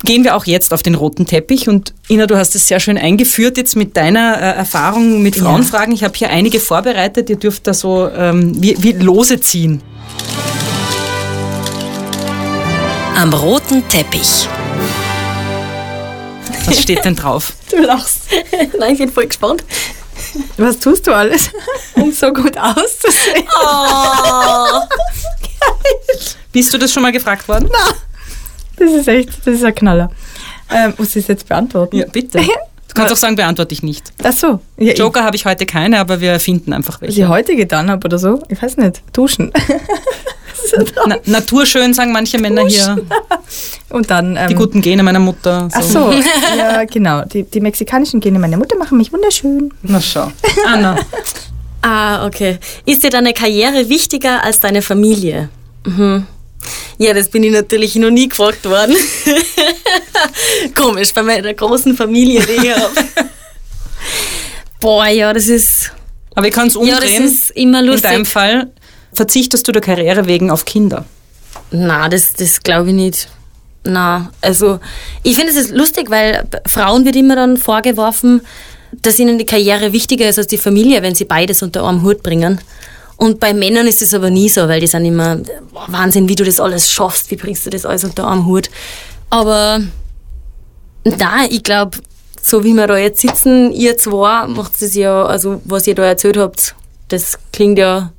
gehen 0.05 0.25
wir 0.25 0.37
auch 0.37 0.47
jetzt 0.47 0.73
auf 0.73 0.83
den 0.83 0.95
roten 0.95 1.27
Teppich 1.27 1.69
und 1.69 1.95
Ina, 2.09 2.27
du 2.27 2.37
hast 2.37 2.55
es 2.55 2.67
sehr 2.67 2.81
schön 2.81 2.99
eingeführt 2.99 3.57
jetzt 3.57 3.77
mit 3.77 3.97
deiner 3.97 4.37
äh, 4.37 4.57
Erfahrung 4.57 5.23
mit 5.23 5.37
Frauenfragen. 5.37 5.95
Ich 5.95 6.03
habe 6.03 6.15
hier 6.17 6.31
einige 6.31 6.61
vorbereitet, 6.61 7.31
ihr 7.31 7.37
dürft 7.37 7.67
da 7.67 7.75
so 7.75 8.09
ähm, 8.09 8.61
wie, 8.61 8.77
wie 8.83 8.93
Lose 8.93 9.41
ziehen. 9.41 9.81
Am 13.17 13.33
roten 13.33 13.87
Teppich. 13.89 14.49
Was 16.67 16.81
steht 16.81 17.05
denn 17.05 17.17
drauf? 17.17 17.55
Du 17.73 17.79
lachst. 17.79 18.25
Nein, 18.79 18.93
ich 18.93 18.99
bin 18.99 19.11
voll 19.11 19.27
gespannt. 19.27 19.65
Was 20.57 20.79
tust 20.79 21.07
du 21.07 21.13
alles, 21.13 21.51
um 21.95 22.13
so 22.13 22.33
gut 22.33 22.57
auszusehen? 22.57 23.47
Oh. 23.65 24.81
Bist 26.53 26.73
du 26.73 26.79
das 26.79 26.93
schon 26.93 27.03
mal 27.03 27.13
gefragt 27.13 27.49
worden? 27.49 27.69
Das 28.77 28.91
ist 28.91 29.09
echt, 29.09 29.31
das 29.45 29.55
ist 29.55 29.65
ein 29.65 29.75
Knaller. 29.75 30.11
Ähm, 30.71 30.95
muss 30.99 31.11
ich 31.11 31.23
es 31.23 31.29
jetzt 31.29 31.49
beantworten? 31.49 31.97
Ja, 31.97 32.07
bitte. 32.07 32.39
Du 32.39 32.95
kannst 32.95 33.13
auch 33.13 33.17
sagen, 33.17 33.37
beantworte 33.37 33.73
ich 33.73 33.83
nicht. 33.83 34.13
Ach 34.23 34.33
so. 34.33 34.61
Ja, 34.77 34.93
Joker 34.93 35.25
habe 35.25 35.35
ich 35.37 35.47
heute 35.47 35.65
keine, 35.65 35.99
aber 35.99 36.21
wir 36.21 36.33
erfinden 36.33 36.73
einfach 36.73 37.01
Was 37.01 37.09
ich 37.11 37.17
welche. 37.19 37.29
heute 37.29 37.57
getan 37.57 37.91
habe 37.91 38.05
oder 38.07 38.19
so, 38.19 38.43
ich 38.49 38.61
weiß 38.63 38.77
nicht, 38.77 39.03
duschen. 39.15 39.51
Na, 41.07 41.17
naturschön 41.27 41.95
sagen 41.95 42.13
manche 42.13 42.39
Männer 42.39 42.67
hier. 42.67 43.05
Und 43.91 44.11
dann. 44.11 44.37
Ähm, 44.37 44.49
Die 44.49 44.55
guten 44.55 44.81
Gene 44.81 45.03
meiner 45.03 45.19
Mutter. 45.19 45.69
So. 45.71 45.79
Ach 45.79 45.83
so, 45.83 46.13
ja, 46.59 46.85
genau. 46.85 47.25
Die, 47.25 47.43
die 47.45 47.61
mexikanischen 47.61 48.21
Gene 48.21 48.39
meiner 48.39 48.57
Mutter 48.57 48.77
machen 48.77 48.99
mich 48.99 49.13
wunderschön. 49.13 49.73
Na 49.83 50.01
schau. 50.01 50.31
Anna. 50.67 50.97
Ah, 51.85 52.25
okay. 52.27 52.59
Ist 52.87 53.03
dir 53.03 53.11
deine 53.11 53.33
Karriere 53.33 53.89
wichtiger 53.89 54.45
als 54.45 54.61
deine 54.61 54.83
Familie? 54.83 55.49
Mhm. 55.85 56.29
Ja, 56.97 57.13
das 57.13 57.29
bin 57.29 57.43
ich 57.43 57.51
natürlich 57.51 57.97
noch 57.97 58.11
nie 58.11 58.29
gefragt 58.29 58.65
worden. 58.71 58.95
Komisch, 60.77 61.13
bei 61.13 61.25
meiner 61.25 61.53
großen 61.55 61.97
Familie, 61.97 62.41
die 62.47 62.67
ich 62.69 62.73
habe. 62.73 62.91
Boah, 64.81 65.07
ja, 65.09 65.33
das 65.33 65.49
ist, 65.49 65.91
Aber 66.37 66.47
ich 66.47 66.55
kann 66.55 66.69
es 66.69 66.75
ja, 66.75 66.81
umdrehen. 66.81 67.23
das 67.25 67.33
ist 67.33 67.51
immer 67.53 67.81
In 67.81 67.87
lustig. 67.87 68.11
deinem 68.11 68.25
Fall 68.27 68.71
verzichtest 69.13 69.67
du 69.67 69.73
der 69.73 69.83
Karriere 69.83 70.27
wegen 70.27 70.51
auf 70.51 70.65
Kinder. 70.65 71.05
Na, 71.71 72.09
das, 72.09 72.33
das 72.35 72.63
glaube 72.63 72.89
ich 72.89 72.95
nicht. 72.95 73.29
Na, 73.85 74.31
also 74.41 74.79
ich 75.23 75.37
finde 75.37 75.53
es 75.53 75.71
lustig, 75.71 76.11
weil 76.11 76.49
Frauen 76.67 77.05
wird 77.05 77.17
immer 77.17 77.37
dann 77.37 77.57
vorgeworfen, 77.57 78.43
dass 78.93 79.19
ihnen 79.19 79.39
die 79.39 79.47
Karriere 79.47 79.93
wichtiger 79.93 80.29
ist 80.29 80.39
als 80.39 80.47
die 80.47 80.59
Familie, 80.59 81.03
wenn 81.03 81.15
sie 81.15 81.25
beides 81.25 81.63
unter 81.63 81.85
einem 81.85 82.03
Hut 82.03 82.23
bringen. 82.23 82.61
Und 83.17 83.41
bei 83.41 83.55
Männern 83.55 83.87
ist 83.87 84.03
es 84.03 84.15
aber 84.15 84.31
nie 84.31 84.49
so, 84.49 84.69
weil 84.69 84.81
die 84.81 84.87
sind 84.87 85.05
immer, 85.05 85.39
Wahnsinn, 85.87 86.29
wie 86.29 86.35
du 86.35 86.45
das 86.45 86.61
alles 86.61 86.91
schaffst, 86.91 87.31
wie 87.31 87.37
bringst 87.37 87.65
du 87.67 87.71
das 87.71 87.87
alles 87.87 88.05
unter 88.05 88.29
einem 88.29 88.47
Hut. 88.47 88.71
Aber 89.31 89.81
na, 91.05 91.45
ich 91.49 91.63
glaube, 91.63 91.99
so 92.43 92.65
wie 92.65 92.75
wir 92.75 92.87
da 92.87 92.97
jetzt 92.97 93.21
sitzen, 93.21 93.73
ihr 93.73 93.97
zwei, 93.97 94.47
macht 94.47 94.81
es 94.83 94.95
ja, 94.95 95.25
also 95.25 95.61
was 95.65 95.87
ihr 95.87 95.95
da 95.95 96.05
erzählt 96.05 96.37
habt, 96.37 96.75
das 97.09 97.39
klingt 97.53 97.79
ja 97.79 98.13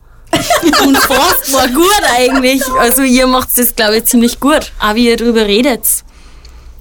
unfassbar 0.86 1.68
gut 1.70 2.02
eigentlich. 2.18 2.62
Also 2.80 3.02
ihr 3.04 3.28
macht 3.28 3.50
das, 3.58 3.76
glaube 3.76 3.98
ich, 3.98 4.06
ziemlich 4.06 4.40
gut. 4.40 4.72
Auch 4.80 4.96
wie 4.96 5.08
ihr 5.10 5.18
drüber 5.18 5.46
redet. 5.46 5.82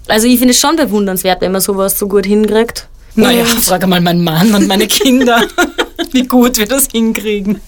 Also 0.09 0.27
ich 0.27 0.39
finde 0.39 0.53
es 0.53 0.61
schon 0.61 0.77
bewundernswert, 0.77 1.41
wenn 1.41 1.53
man 1.53 1.61
sowas 1.61 1.99
so 1.99 2.09
gut 2.09 2.27
hinkriegt. 2.27 2.89
Naja, 3.15 3.45
frage 3.45 3.87
mal 3.87 4.01
meinen 4.01 4.25
Mann 4.25 4.55
und 4.55 4.67
meine 4.67 4.87
Kinder, 4.87 5.47
wie 6.13 6.27
gut 6.27 6.57
wir 6.59 6.67
das 6.67 6.89
hinkriegen. 6.91 7.61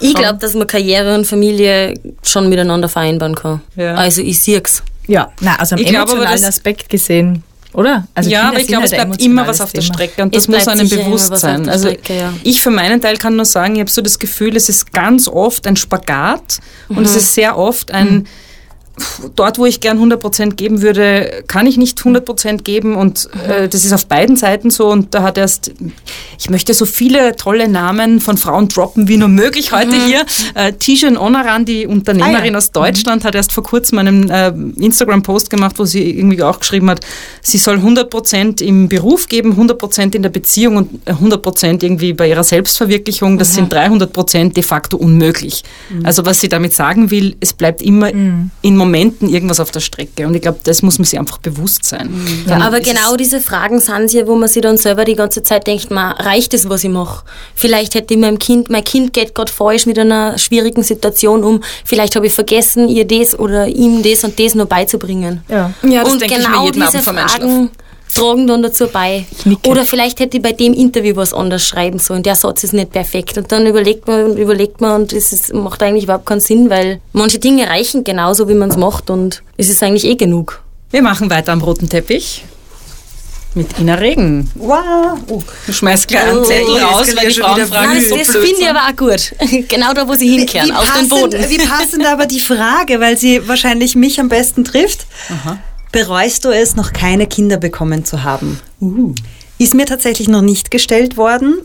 Ich 0.00 0.14
glaube, 0.14 0.38
dass 0.38 0.54
man 0.54 0.66
Karriere 0.66 1.14
und 1.14 1.26
Familie 1.26 1.94
schon 2.22 2.48
miteinander 2.48 2.88
vereinbaren 2.88 3.34
kann. 3.34 3.62
Ja. 3.76 3.94
Also 3.94 4.20
ich 4.20 4.40
sehe 4.42 4.60
es. 4.62 4.82
Ja, 5.06 5.32
na, 5.40 5.56
also 5.56 5.76
am 5.76 5.80
Ich 5.82 5.88
emotionalen 5.88 6.40
das- 6.40 6.44
Aspekt 6.48 6.88
gesehen, 6.88 7.42
oder? 7.74 8.06
Also 8.14 8.30
ja, 8.30 8.38
Kinder 8.40 8.52
aber 8.52 8.60
ich 8.60 8.66
glaube, 8.68 8.82
halt 8.82 8.92
es 8.92 8.98
bleibt 8.98 9.20
immer 9.22 9.46
was 9.46 9.60
auf 9.60 9.72
der 9.72 9.80
Thema. 9.82 9.94
Strecke 9.94 10.22
und 10.22 10.34
Es 10.34 10.46
das 10.46 10.48
muss 10.48 10.68
einem 10.68 10.88
bewusst 10.88 11.36
sein. 11.36 11.64
der 11.64 11.72
Also 11.72 11.88
ja. 11.88 12.32
ich 12.42 12.60
für 12.62 12.70
meinen 12.70 13.00
Teil 13.00 13.16
kann 13.16 13.36
nur 13.36 13.44
sagen, 13.44 13.74
ich 13.74 13.80
habe 13.80 13.90
so 13.90 14.00
das 14.02 14.18
Gefühl, 14.18 14.56
es 14.56 14.68
ist 14.68 14.92
ganz 14.92 15.28
oft 15.28 15.66
ein 15.66 15.76
Spagat 15.76 16.58
und 16.88 16.98
Mhm. 16.98 17.04
es 17.04 17.16
ist 17.16 17.34
sehr 17.34 17.58
oft 17.58 17.90
ein 17.90 18.26
dort, 19.34 19.58
wo 19.58 19.66
ich 19.66 19.80
gern 19.80 19.98
100% 19.98 20.54
geben 20.54 20.82
würde, 20.82 21.44
kann 21.46 21.66
ich 21.66 21.76
nicht 21.76 21.98
100% 21.98 22.62
geben 22.62 22.96
und 22.96 23.28
äh, 23.48 23.68
das 23.68 23.84
ist 23.84 23.92
auf 23.92 24.06
beiden 24.06 24.36
Seiten 24.36 24.70
so 24.70 24.88
und 24.88 25.14
da 25.14 25.22
hat 25.22 25.38
erst, 25.38 25.72
ich 26.38 26.50
möchte 26.50 26.74
so 26.74 26.86
viele 26.86 27.36
tolle 27.36 27.68
Namen 27.68 28.20
von 28.20 28.36
Frauen 28.36 28.68
droppen 28.68 29.08
wie 29.08 29.16
nur 29.16 29.28
möglich 29.28 29.72
heute 29.72 29.94
hier. 30.06 30.24
Äh, 30.54 30.74
Tijen 30.74 31.16
Onaran, 31.16 31.64
die 31.64 31.86
Unternehmerin 31.86 32.34
Ah 32.36 32.44
ja. 32.44 32.56
aus 32.58 32.70
Deutschland, 32.70 33.24
hat 33.24 33.34
erst 33.34 33.52
vor 33.52 33.64
kurzem 33.64 33.98
einen 33.98 34.30
äh, 34.30 34.52
Instagram-Post 34.80 35.50
gemacht, 35.50 35.78
wo 35.78 35.84
sie 35.84 36.10
irgendwie 36.10 36.42
auch 36.42 36.60
geschrieben 36.60 36.90
hat, 36.90 37.00
sie 37.42 37.58
soll 37.58 37.76
100% 37.76 38.62
im 38.62 38.88
Beruf 38.88 39.28
geben, 39.28 39.54
100% 39.58 40.14
in 40.14 40.22
der 40.22 40.30
Beziehung 40.30 40.76
und 40.76 41.00
äh, 41.06 41.12
100% 41.12 41.82
irgendwie 41.82 42.12
bei 42.12 42.28
ihrer 42.28 42.44
Selbstverwirklichung. 42.44 43.38
Das 43.38 43.54
sind 43.54 43.72
300% 43.72 44.52
de 44.52 44.62
facto 44.62 44.96
unmöglich. 44.96 45.64
Also 46.02 46.24
was 46.26 46.40
sie 46.40 46.48
damit 46.48 46.74
sagen 46.74 47.10
will, 47.10 47.36
es 47.40 47.52
bleibt 47.52 47.82
immer 47.82 48.10
in 48.10 48.76
Momenten 48.84 49.28
irgendwas 49.28 49.60
auf 49.60 49.70
der 49.70 49.80
Strecke 49.80 50.26
und 50.26 50.34
ich 50.34 50.42
glaube, 50.42 50.58
das 50.64 50.82
muss 50.82 50.98
man 50.98 51.04
sich 51.06 51.18
einfach 51.18 51.38
bewusst 51.38 51.84
sein. 51.84 52.10
Dann 52.46 52.62
Aber 52.62 52.80
ist 52.80 52.86
es- 52.86 52.92
genau 52.94 53.16
diese 53.16 53.40
Fragen 53.40 53.80
sind 53.80 54.12
ja, 54.12 54.26
wo 54.26 54.34
man 54.36 54.48
sich 54.48 54.62
dann 54.62 54.76
selber 54.76 55.04
die 55.04 55.14
ganze 55.14 55.42
Zeit 55.42 55.66
denkt, 55.66 55.90
man, 55.90 56.12
reicht 56.12 56.54
es, 56.54 56.68
was 56.68 56.84
ich 56.84 56.90
mache? 56.90 57.24
Vielleicht 57.54 57.94
hätte 57.94 58.14
ich 58.14 58.20
meinem 58.20 58.38
Kind, 58.38 58.70
mein 58.70 58.84
Kind 58.84 59.12
geht 59.12 59.34
gerade 59.34 59.50
falsch 59.52 59.86
mit 59.86 59.98
einer 59.98 60.38
schwierigen 60.38 60.82
Situation 60.82 61.44
um, 61.44 61.62
vielleicht 61.84 62.14
habe 62.16 62.26
ich 62.26 62.32
vergessen, 62.34 62.88
ihr 62.88 63.06
das 63.06 63.38
oder 63.38 63.66
ihm 63.66 64.02
das 64.02 64.24
und 64.24 64.38
das 64.38 64.54
noch 64.54 64.66
beizubringen. 64.66 65.42
Ja. 65.48 65.72
Ja, 65.82 66.02
das 66.04 66.12
und 66.12 66.20
denke 66.20 66.34
ich 66.36 66.40
mir 66.40 66.46
genau 66.46 66.64
jeden 66.66 66.82
diese 66.82 66.98
Abend 67.10 67.30
Fragen 67.30 67.70
tragen 68.14 68.46
dann 68.46 68.62
dazu 68.62 68.86
bei. 68.86 69.24
Oder 69.66 69.84
vielleicht 69.84 70.20
hätte 70.20 70.36
ich 70.36 70.42
bei 70.42 70.52
dem 70.52 70.72
Interview 70.72 71.16
was 71.16 71.34
anders 71.34 71.66
schreiben 71.66 71.98
sollen. 71.98 72.22
Der 72.22 72.34
Satz 72.34 72.64
ist 72.64 72.72
nicht 72.72 72.92
perfekt. 72.92 73.36
Und 73.36 73.50
dann 73.52 73.66
überlegt 73.66 74.06
man 74.06 74.24
und 74.24 74.38
überlegt 74.38 74.80
man 74.80 75.02
und 75.02 75.12
es 75.12 75.32
ist, 75.32 75.52
macht 75.52 75.82
eigentlich 75.82 76.04
überhaupt 76.04 76.26
keinen 76.26 76.40
Sinn, 76.40 76.70
weil 76.70 77.00
manche 77.12 77.38
Dinge 77.38 77.68
reichen 77.68 78.04
genauso, 78.04 78.48
wie 78.48 78.54
man 78.54 78.70
es 78.70 78.76
macht 78.76 79.10
und 79.10 79.42
es 79.56 79.68
ist 79.68 79.82
eigentlich 79.82 80.04
eh 80.04 80.14
genug. 80.14 80.62
Wir 80.90 81.02
machen 81.02 81.28
weiter 81.30 81.52
am 81.52 81.62
roten 81.62 81.88
Teppich. 81.88 82.44
Mit 83.56 83.78
Ina 83.78 83.94
Regen. 83.94 84.50
Wow. 84.56 85.16
Oh. 85.28 85.40
Du 85.66 85.72
schmeißt 85.72 86.08
gleich 86.08 86.24
einen 86.24 86.38
Oh, 86.38 86.42
Zettel 86.44 86.74
das 86.74 86.82
raus, 86.82 87.06
weil 87.16 87.26
die 87.28 87.34
schon 87.34 87.44
Frauen 87.44 87.66
fragen, 87.66 87.92
Nein, 87.92 88.04
das 88.18 88.28
blöd 88.28 88.44
finde 88.46 88.60
ich 88.60 88.68
aber 88.68 88.80
auch 88.80 88.96
gut. 88.96 89.32
genau 89.68 89.92
da, 89.92 90.08
wo 90.08 90.14
sie 90.14 90.28
hinkehren, 90.28 90.72
auf 90.72 90.82
den 90.84 91.08
passend, 91.08 91.10
Boden. 91.10 91.50
wie 91.50 91.58
passend 91.58 92.04
aber 92.04 92.26
die 92.26 92.40
Frage, 92.40 92.98
weil 92.98 93.16
sie 93.16 93.46
wahrscheinlich 93.46 93.94
mich 93.94 94.18
am 94.18 94.28
besten 94.28 94.64
trifft. 94.64 95.06
Bereust 95.94 96.44
du 96.44 96.50
es, 96.50 96.74
noch 96.74 96.92
keine 96.92 97.28
Kinder 97.28 97.56
bekommen 97.56 98.04
zu 98.04 98.24
haben? 98.24 98.60
Ist 99.58 99.74
mir 99.74 99.86
tatsächlich 99.86 100.26
noch 100.26 100.42
nicht 100.42 100.72
gestellt 100.72 101.16
worden. 101.16 101.60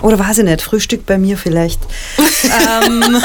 Oder 0.00 0.18
weiß 0.18 0.38
ich 0.38 0.44
nicht, 0.44 0.62
Frühstück 0.62 1.04
bei 1.04 1.18
mir 1.18 1.36
vielleicht. 1.36 1.80
ähm, 2.86 3.22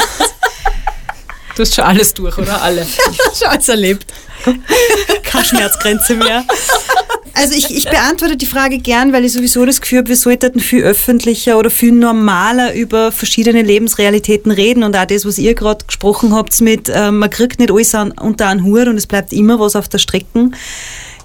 Du 1.56 1.62
hast 1.62 1.74
schon 1.74 1.84
alles 1.84 2.12
durch, 2.12 2.36
oder? 2.38 2.60
Alle. 2.62 2.86
Schon 3.38 3.48
alles 3.48 3.68
erlebt. 3.68 4.06
keine 5.22 5.44
Schmerzgrenze 5.44 6.16
mehr. 6.16 6.44
Also 7.34 7.54
ich, 7.54 7.74
ich 7.74 7.84
beantworte 7.84 8.36
die 8.36 8.46
Frage 8.46 8.78
gern, 8.78 9.12
weil 9.12 9.24
ich 9.24 9.32
sowieso 9.32 9.64
das 9.64 9.80
Gefühl 9.80 9.98
habe, 9.98 10.08
wir 10.08 10.16
sollten 10.16 10.60
viel 10.60 10.82
öffentlicher 10.82 11.58
oder 11.58 11.70
viel 11.70 11.92
normaler 11.92 12.74
über 12.74 13.12
verschiedene 13.12 13.62
Lebensrealitäten 13.62 14.50
reden 14.50 14.82
und 14.82 14.96
auch 14.96 15.06
das, 15.06 15.24
was 15.24 15.38
ihr 15.38 15.54
gerade 15.54 15.84
gesprochen 15.86 16.34
habt 16.34 16.60
mit, 16.60 16.88
äh, 16.88 17.10
man 17.10 17.30
kriegt 17.30 17.58
nicht 17.60 17.70
alles 17.70 17.94
an, 17.94 18.12
unter 18.12 18.48
einen 18.48 18.64
Hut 18.64 18.88
und 18.88 18.96
es 18.96 19.06
bleibt 19.06 19.32
immer 19.32 19.58
was 19.60 19.76
auf 19.76 19.88
der 19.88 19.98
Strecke. 19.98 20.50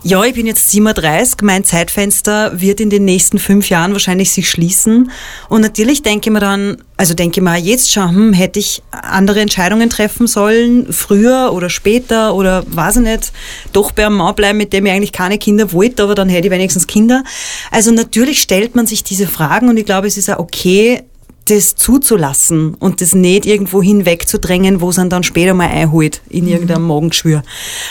Ja, 0.07 0.23
ich 0.23 0.35
bin 0.35 0.45
jetzt 0.45 0.69
37, 0.69 1.41
mein 1.41 1.63
Zeitfenster 1.63 2.61
wird 2.61 2.79
in 2.79 2.91
den 2.91 3.05
nächsten 3.05 3.39
fünf 3.39 3.71
Jahren 3.71 3.91
wahrscheinlich 3.91 4.29
sich 4.29 4.47
schließen. 4.47 5.09
Und 5.49 5.61
natürlich 5.61 6.03
denke 6.03 6.29
ich 6.29 6.31
mir 6.31 6.39
dann, 6.39 6.77
also 6.95 7.15
denke 7.15 7.39
ich 7.39 7.43
mir 7.43 7.57
jetzt 7.57 7.91
schon, 7.91 8.09
hm, 8.09 8.33
hätte 8.33 8.59
ich 8.59 8.83
andere 8.91 9.39
Entscheidungen 9.39 9.89
treffen 9.89 10.27
sollen, 10.27 10.93
früher 10.93 11.53
oder 11.53 11.71
später 11.71 12.35
oder 12.35 12.63
weiß 12.67 12.97
ich 12.97 13.01
nicht, 13.01 13.31
doch 13.73 13.93
bei 13.93 14.05
einem 14.05 14.17
Mann 14.17 14.35
bleiben, 14.35 14.59
mit 14.59 14.73
dem 14.73 14.85
ich 14.85 14.91
eigentlich 14.91 15.11
keine 15.11 15.39
Kinder 15.39 15.73
wollte, 15.73 16.03
aber 16.03 16.13
dann 16.13 16.29
hätte 16.29 16.49
ich 16.49 16.53
wenigstens 16.53 16.85
Kinder. 16.85 17.23
Also 17.71 17.89
natürlich 17.89 18.43
stellt 18.43 18.75
man 18.75 18.85
sich 18.85 19.03
diese 19.03 19.25
Fragen 19.25 19.69
und 19.69 19.77
ich 19.77 19.85
glaube, 19.85 20.05
es 20.05 20.17
ist 20.17 20.29
auch 20.29 20.37
okay, 20.37 21.01
das 21.45 21.75
zuzulassen 21.75 22.75
und 22.75 23.01
das 23.01 23.15
nicht 23.15 23.45
irgendwo 23.47 23.81
hinwegzudrängen, 23.81 24.81
wo 24.81 24.89
es 24.89 24.95
dann, 24.97 25.23
später 25.23 25.55
mal 25.55 25.69
einholt 25.69 26.21
in 26.29 26.47
irgendeinem 26.47 26.87
Magengeschwür. 26.87 27.43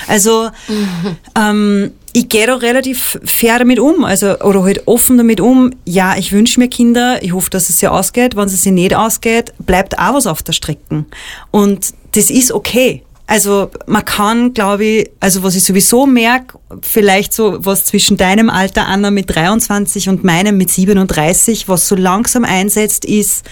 Also 0.06 0.50
ähm, 1.36 1.90
ich 2.16 2.28
gehe 2.28 2.46
da 2.46 2.54
relativ 2.54 3.18
fair 3.24 3.58
damit 3.58 3.80
um, 3.80 4.04
also 4.04 4.38
oder 4.38 4.62
halt 4.62 4.86
offen 4.86 5.18
damit 5.18 5.40
um. 5.40 5.72
Ja, 5.84 6.16
ich 6.16 6.32
wünsche 6.32 6.60
mir 6.60 6.68
Kinder, 6.68 7.20
ich 7.22 7.32
hoffe, 7.32 7.50
dass 7.50 7.68
es 7.68 7.80
sie 7.80 7.88
ausgeht. 7.88 8.36
Wenn 8.36 8.44
es 8.44 8.62
sich 8.62 8.72
nicht 8.72 8.94
ausgeht, 8.94 9.52
bleibt 9.58 9.98
auch 9.98 10.14
was 10.14 10.28
auf 10.28 10.42
der 10.44 10.52
Strecke. 10.52 11.04
Und 11.50 11.92
das 12.12 12.30
ist 12.30 12.52
okay. 12.52 13.02
Also 13.26 13.68
man 13.86 14.04
kann, 14.04 14.54
glaube 14.54 14.84
ich, 14.84 15.10
also 15.18 15.42
was 15.42 15.56
ich 15.56 15.64
sowieso 15.64 16.06
merke, 16.06 16.58
vielleicht 16.82 17.32
so 17.32 17.56
was 17.64 17.84
zwischen 17.84 18.16
deinem 18.16 18.48
Alter, 18.48 18.86
Anna, 18.86 19.10
mit 19.10 19.34
23 19.34 20.08
und 20.08 20.22
meinem 20.22 20.56
mit 20.56 20.70
37, 20.70 21.68
was 21.68 21.88
so 21.88 21.96
langsam 21.96 22.44
einsetzt, 22.44 23.04
ist 23.04 23.44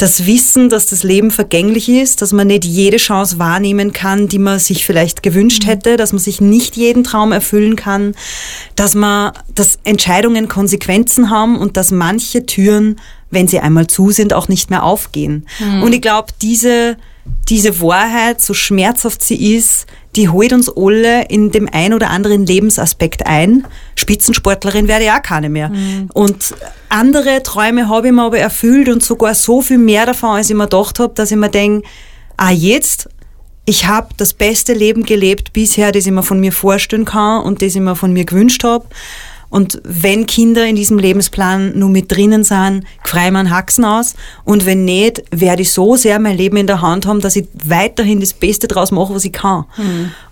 das 0.00 0.24
Wissen, 0.24 0.70
dass 0.70 0.86
das 0.86 1.02
Leben 1.02 1.30
vergänglich 1.30 1.88
ist, 1.88 2.22
dass 2.22 2.32
man 2.32 2.46
nicht 2.46 2.64
jede 2.64 2.96
Chance 2.96 3.38
wahrnehmen 3.38 3.92
kann, 3.92 4.28
die 4.28 4.38
man 4.38 4.58
sich 4.58 4.86
vielleicht 4.86 5.22
gewünscht 5.22 5.66
hätte, 5.66 5.98
dass 5.98 6.12
man 6.12 6.20
sich 6.20 6.40
nicht 6.40 6.76
jeden 6.76 7.04
Traum 7.04 7.32
erfüllen 7.32 7.76
kann, 7.76 8.14
dass 8.76 8.94
man, 8.94 9.32
dass 9.54 9.78
Entscheidungen 9.84 10.48
Konsequenzen 10.48 11.28
haben 11.28 11.58
und 11.58 11.76
dass 11.76 11.90
manche 11.90 12.46
Türen, 12.46 12.96
wenn 13.30 13.46
sie 13.46 13.60
einmal 13.60 13.88
zu 13.88 14.10
sind, 14.10 14.32
auch 14.32 14.48
nicht 14.48 14.70
mehr 14.70 14.84
aufgehen. 14.84 15.46
Und 15.82 15.92
ich 15.92 16.00
glaube, 16.00 16.28
diese, 16.40 16.96
diese 17.50 17.80
Wahrheit, 17.80 18.40
so 18.40 18.54
schmerzhaft 18.54 19.22
sie 19.22 19.54
ist, 19.54 19.86
die 20.16 20.28
holt 20.28 20.52
uns 20.52 20.68
alle 20.74 21.26
in 21.28 21.50
dem 21.50 21.68
ein 21.70 21.94
oder 21.94 22.10
anderen 22.10 22.44
Lebensaspekt 22.44 23.26
ein. 23.26 23.66
Spitzensportlerin 23.94 24.88
werde 24.88 25.04
ich 25.04 25.10
auch 25.10 25.22
keine 25.22 25.48
mehr. 25.48 25.70
Und 26.12 26.54
andere 26.88 27.42
Träume 27.42 27.88
habe 27.88 28.08
ich 28.08 28.12
mir 28.12 28.22
aber 28.22 28.38
erfüllt 28.38 28.88
und 28.88 29.04
sogar 29.04 29.34
so 29.34 29.60
viel 29.60 29.78
mehr 29.78 30.06
davon, 30.06 30.30
als 30.30 30.50
ich 30.50 30.56
mir 30.56 30.64
gedacht 30.64 30.98
habe, 30.98 31.14
dass 31.14 31.30
ich 31.30 31.36
mir 31.36 31.48
denke, 31.48 31.86
ah 32.36 32.50
jetzt, 32.50 33.08
ich 33.66 33.86
habe 33.86 34.08
das 34.16 34.34
beste 34.34 34.72
Leben 34.72 35.04
gelebt 35.04 35.52
bisher, 35.52 35.92
das 35.92 36.06
ich 36.06 36.12
mir 36.12 36.24
von 36.24 36.40
mir 36.40 36.52
vorstellen 36.52 37.04
kann 37.04 37.44
und 37.44 37.62
das 37.62 37.76
ich 37.76 37.80
mir 37.80 37.94
von 37.94 38.12
mir 38.12 38.24
gewünscht 38.24 38.64
habe. 38.64 38.86
Und 39.50 39.80
wenn 39.84 40.26
Kinder 40.26 40.64
in 40.64 40.76
diesem 40.76 40.98
Lebensplan 40.98 41.78
nur 41.78 41.90
mit 41.90 42.10
drinnen 42.10 42.44
sind, 42.44 42.84
freue 43.04 43.26
ich 43.26 43.32
mir 43.32 43.40
einen 43.40 43.50
Haxen 43.50 43.84
aus. 43.84 44.14
Und 44.44 44.64
wenn 44.64 44.84
nicht, 44.84 45.22
werde 45.32 45.62
ich 45.62 45.72
so 45.72 45.96
sehr 45.96 46.18
mein 46.20 46.36
Leben 46.36 46.56
in 46.56 46.66
der 46.66 46.80
Hand 46.80 47.04
haben, 47.04 47.20
dass 47.20 47.36
ich 47.36 47.46
weiterhin 47.64 48.20
das 48.20 48.32
Beste 48.32 48.68
draus 48.68 48.92
mache, 48.92 49.14
was 49.14 49.24
ich 49.24 49.32
kann. 49.32 49.64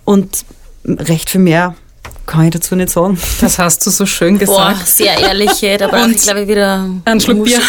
Und 0.04 0.44
recht 0.86 1.28
viel 1.30 1.40
mehr 1.40 1.74
kann 2.26 2.44
ich 2.44 2.50
dazu 2.52 2.76
nicht 2.76 2.90
sagen. 2.90 3.18
Das 3.40 3.58
hast 3.58 3.84
du 3.86 3.90
so 3.90 4.06
schön 4.06 4.38
Boah, 4.38 4.70
gesagt. 4.74 4.88
sehr 4.88 5.18
ehrlich, 5.18 5.50
da 5.78 5.88
brauche 5.88 6.10
ich 6.10 6.22
glaube 6.22 6.42
ich 6.42 6.48
wieder 6.48 6.88
Ein 7.04 7.20
Schluck 7.20 7.44
Bier. 7.44 7.60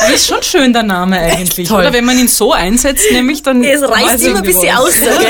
Aber 0.00 0.12
ist 0.14 0.26
schon 0.26 0.42
schön 0.42 0.72
der 0.72 0.82
Name 0.82 1.18
eigentlich. 1.18 1.68
toll. 1.68 1.80
Oder 1.80 1.92
wenn 1.92 2.04
man 2.04 2.18
ihn 2.18 2.28
so 2.28 2.52
einsetzt, 2.52 3.10
nämlich 3.12 3.42
dann. 3.42 3.62
Es 3.62 3.82
reißt 3.82 4.22
ich 4.22 4.28
immer 4.28 4.38
ein 4.38 4.42
bisschen 4.42 4.76
aus, 4.76 4.92
gell? 5.00 5.12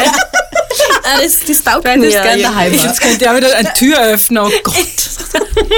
Ah, 1.05 1.21
das, 1.23 1.39
das 1.47 1.63
taugt 1.63 1.85
Wenn 1.85 2.01
mir. 2.01 2.11
das 2.11 2.23
gern 2.23 2.43
daheim. 2.43 2.73
Jetzt 2.73 3.01
könnte 3.01 3.25
ja 3.27 3.37
wieder 3.37 3.55
eine 3.55 3.73
Tür 3.75 4.01
öffnen. 4.03 4.43
Oh 4.45 4.51
Gott. 4.65 4.75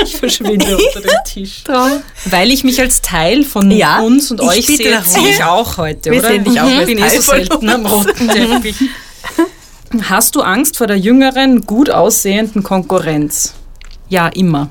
Ich 0.04 0.16
verschwinde 0.16 0.76
unter 0.76 1.00
dem 1.00 1.10
Tisch. 1.26 1.64
Weil 2.26 2.50
ich 2.50 2.64
mich 2.64 2.80
als 2.80 3.02
Teil 3.02 3.44
von 3.44 3.70
Ja, 3.70 3.98
uns 4.00 4.30
und 4.30 4.40
ich 4.40 4.46
euch 4.48 4.66
sehe, 4.66 5.02
sehe 5.04 5.28
ich 5.28 5.44
auch 5.44 5.76
heute, 5.76 6.12
Wir 6.12 6.20
oder? 6.20 6.28
sehen 6.28 6.44
dich 6.44 6.60
auch 6.60 6.68
Ich 6.68 6.76
als 6.78 6.86
bin 6.86 6.98
eh 6.98 7.08
so 7.08 7.20
selten 7.22 7.68
am 7.68 7.84
roten 7.86 8.28
Teppich. 8.28 8.76
Hast 10.08 10.34
du 10.34 10.40
Angst 10.42 10.76
vor 10.78 10.86
der 10.86 10.96
jüngeren, 10.98 11.66
gut 11.66 11.90
aussehenden 11.90 12.62
Konkurrenz? 12.62 13.52
Ja, 14.08 14.28
immer. 14.28 14.68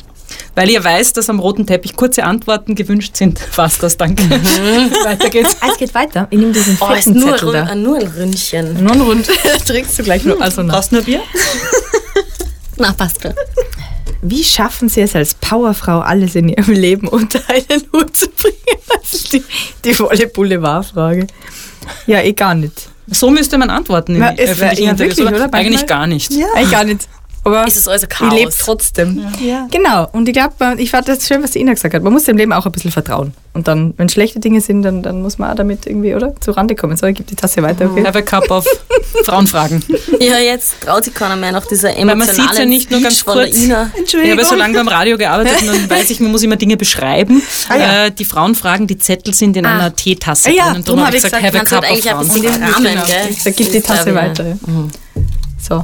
Weil 0.55 0.69
ihr 0.69 0.83
weiß, 0.83 1.13
dass 1.13 1.29
am 1.29 1.39
roten 1.39 1.67
Teppich 1.67 1.95
kurze 1.95 2.23
Antworten 2.23 2.75
gewünscht 2.75 3.17
sind. 3.17 3.39
Was 3.55 3.77
das, 3.77 3.97
danke. 3.97 4.23
Weiter 4.29 5.29
geht's. 5.29 5.57
Ah, 5.59 5.67
es 5.71 5.77
geht 5.77 5.93
weiter. 5.93 6.27
Ich 6.31 6.39
nehme 6.39 6.53
diesen 6.53 6.77
Oh, 6.79 6.93
ist 6.93 7.07
nur, 7.07 7.33
ein, 7.33 7.51
da. 7.51 7.75
Nur 7.75 7.97
ein 7.97 8.07
Ründchen. 8.07 8.81
Nur 8.81 8.93
ein 8.93 9.01
Rund. 9.01 9.27
Trinkst 9.65 9.99
du 9.99 10.03
gleich 10.03 10.23
noch. 10.23 10.39
Also 10.39 10.63
noch. 10.63 10.75
Brauchst 10.75 10.91
du 10.91 10.95
nur 10.95 11.03
Bier? 11.03 11.21
Na, 12.77 12.93
passt 12.93 13.21
schon. 13.21 13.33
Wie 14.21 14.43
schaffen 14.43 14.89
Sie 14.89 15.01
es 15.01 15.15
als 15.15 15.35
Powerfrau, 15.35 15.99
alles 15.99 16.35
in 16.35 16.49
Ihrem 16.49 16.73
Leben 16.73 17.07
unter 17.07 17.39
einen 17.47 17.83
Hut 17.93 18.15
zu 18.15 18.27
bringen? 18.29 18.55
Das 18.87 19.13
ist 19.13 19.33
die, 19.33 19.43
die 19.83 19.93
volle 19.93 20.27
Boulevardfrage. 20.27 21.27
Ja, 22.07 22.21
eh 22.21 22.33
gar 22.33 22.55
nicht. 22.55 22.89
So 23.07 23.29
müsste 23.29 23.57
man 23.57 23.69
antworten 23.69 24.15
in 24.15 24.21
Ja, 24.21 24.33
es 24.35 24.57
ja, 24.57 24.97
wirklich, 24.97 25.27
oder? 25.27 25.53
Eigentlich 25.53 25.85
gar 25.85 26.07
nicht. 26.07 26.31
Ja. 26.31 26.47
Eigentlich 26.55 26.71
gar 26.71 26.83
nicht. 26.83 27.07
Aber 27.45 27.65
Ist 27.67 27.77
es 27.77 27.87
also 27.87 28.05
ich 28.05 28.09
Chaos? 28.09 28.33
lebe 28.33 28.51
trotzdem. 28.57 29.23
Ja. 29.39 29.67
Genau. 29.71 30.09
Und 30.11 30.27
ich 30.27 30.33
glaube, 30.33 30.53
ich 30.77 30.89
fand 30.89 31.07
das 31.07 31.27
schön, 31.27 31.43
was 31.43 31.51
die 31.51 31.59
Ina 31.59 31.73
gesagt 31.73 31.93
hat. 31.93 32.01
Man 32.01 32.11
muss 32.11 32.23
dem 32.23 32.37
Leben 32.37 32.51
auch 32.51 32.65
ein 32.65 32.71
bisschen 32.71 32.91
vertrauen. 32.91 33.33
Und 33.53 33.67
dann, 33.67 33.93
wenn 33.97 34.09
schlechte 34.09 34.39
Dinge 34.39 34.59
sind, 34.61 34.81
dann, 34.81 35.03
dann 35.03 35.21
muss 35.21 35.37
man 35.37 35.51
auch 35.51 35.55
damit 35.55 35.85
irgendwie, 35.85 36.15
oder? 36.15 36.33
Zu 36.41 36.51
Rande 36.51 36.73
kommen. 36.75 36.97
So, 36.97 37.05
ich 37.05 37.15
gebe 37.15 37.29
die 37.29 37.35
Tasse 37.35 37.61
weiter, 37.61 37.85
okay? 37.89 38.03
Have 38.03 38.17
a 38.17 38.21
cup 38.23 38.49
of 38.49 38.65
Frauenfragen. 39.25 39.83
Ja, 40.19 40.37
jetzt 40.39 40.79
traut 40.81 41.03
sich 41.03 41.13
keiner 41.13 41.35
mehr 41.35 41.51
nach 41.51 41.65
dieser 41.65 41.89
Weil 41.89 42.05
man 42.05 42.21
emotionalen 42.21 42.49
sieht 42.51 42.59
ja 42.59 42.65
nicht 42.65 42.89
nur 42.89 43.01
ganz 43.01 43.25
kurz. 43.25 43.53
Ina. 43.57 43.91
Ich 44.01 44.13
habe 44.15 44.25
ja 44.27 44.45
so 44.45 44.55
lange 44.55 44.73
beim 44.75 44.87
Radio 44.87 45.17
gearbeitet 45.17 45.61
und 45.61 45.67
dann 45.67 45.89
weiß 45.89 46.09
ich, 46.09 46.21
man 46.21 46.31
muss 46.31 46.41
immer 46.41 46.55
Dinge 46.55 46.77
beschreiben. 46.77 47.41
äh, 47.69 48.11
die 48.11 48.23
Frauenfragen, 48.23 48.87
die 48.87 48.97
Zettel 48.97 49.33
sind 49.33 49.57
in 49.57 49.65
einer 49.65 49.93
Teetasse 49.93 50.49
Ah, 50.49 50.53
ja, 50.53 50.65
drin. 50.67 50.75
Und 50.77 50.87
darum 50.87 51.05
hab 51.05 51.13
ich 51.13 51.21
gesagt, 51.21 51.43
have 51.43 51.59
a 51.59 51.63
cup 51.65 51.79
of 51.79 51.89
eigentlich 51.89 52.09
ein 52.09 52.15
Frauen. 52.25 52.41
bisschen 52.41 52.63
rahmen, 52.63 52.85
Genau. 52.85 53.03
Da 53.43 53.51
gibt 53.51 53.73
die 53.73 53.81
Tasse 53.81 54.09
ich, 54.09 54.15
weiter. 54.15 54.47
Ja. 54.47 54.55
So. 55.61 55.83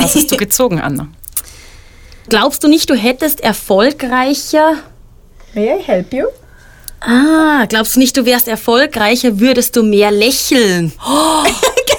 Was 0.00 0.14
hast 0.14 0.30
du 0.30 0.36
gezogen, 0.36 0.80
Anna? 0.80 1.08
Glaubst 2.28 2.62
du 2.62 2.68
nicht, 2.68 2.88
du 2.88 2.94
hättest 2.94 3.40
erfolgreicher... 3.40 4.74
May 5.54 5.78
I 5.78 5.82
help 5.82 6.12
you? 6.12 6.26
Ah, 7.00 7.64
glaubst 7.66 7.96
du 7.96 7.98
nicht, 8.00 8.16
du 8.16 8.24
wärst 8.24 8.46
erfolgreicher, 8.46 9.40
würdest 9.40 9.74
du 9.76 9.82
mehr 9.82 10.10
lächeln? 10.10 10.92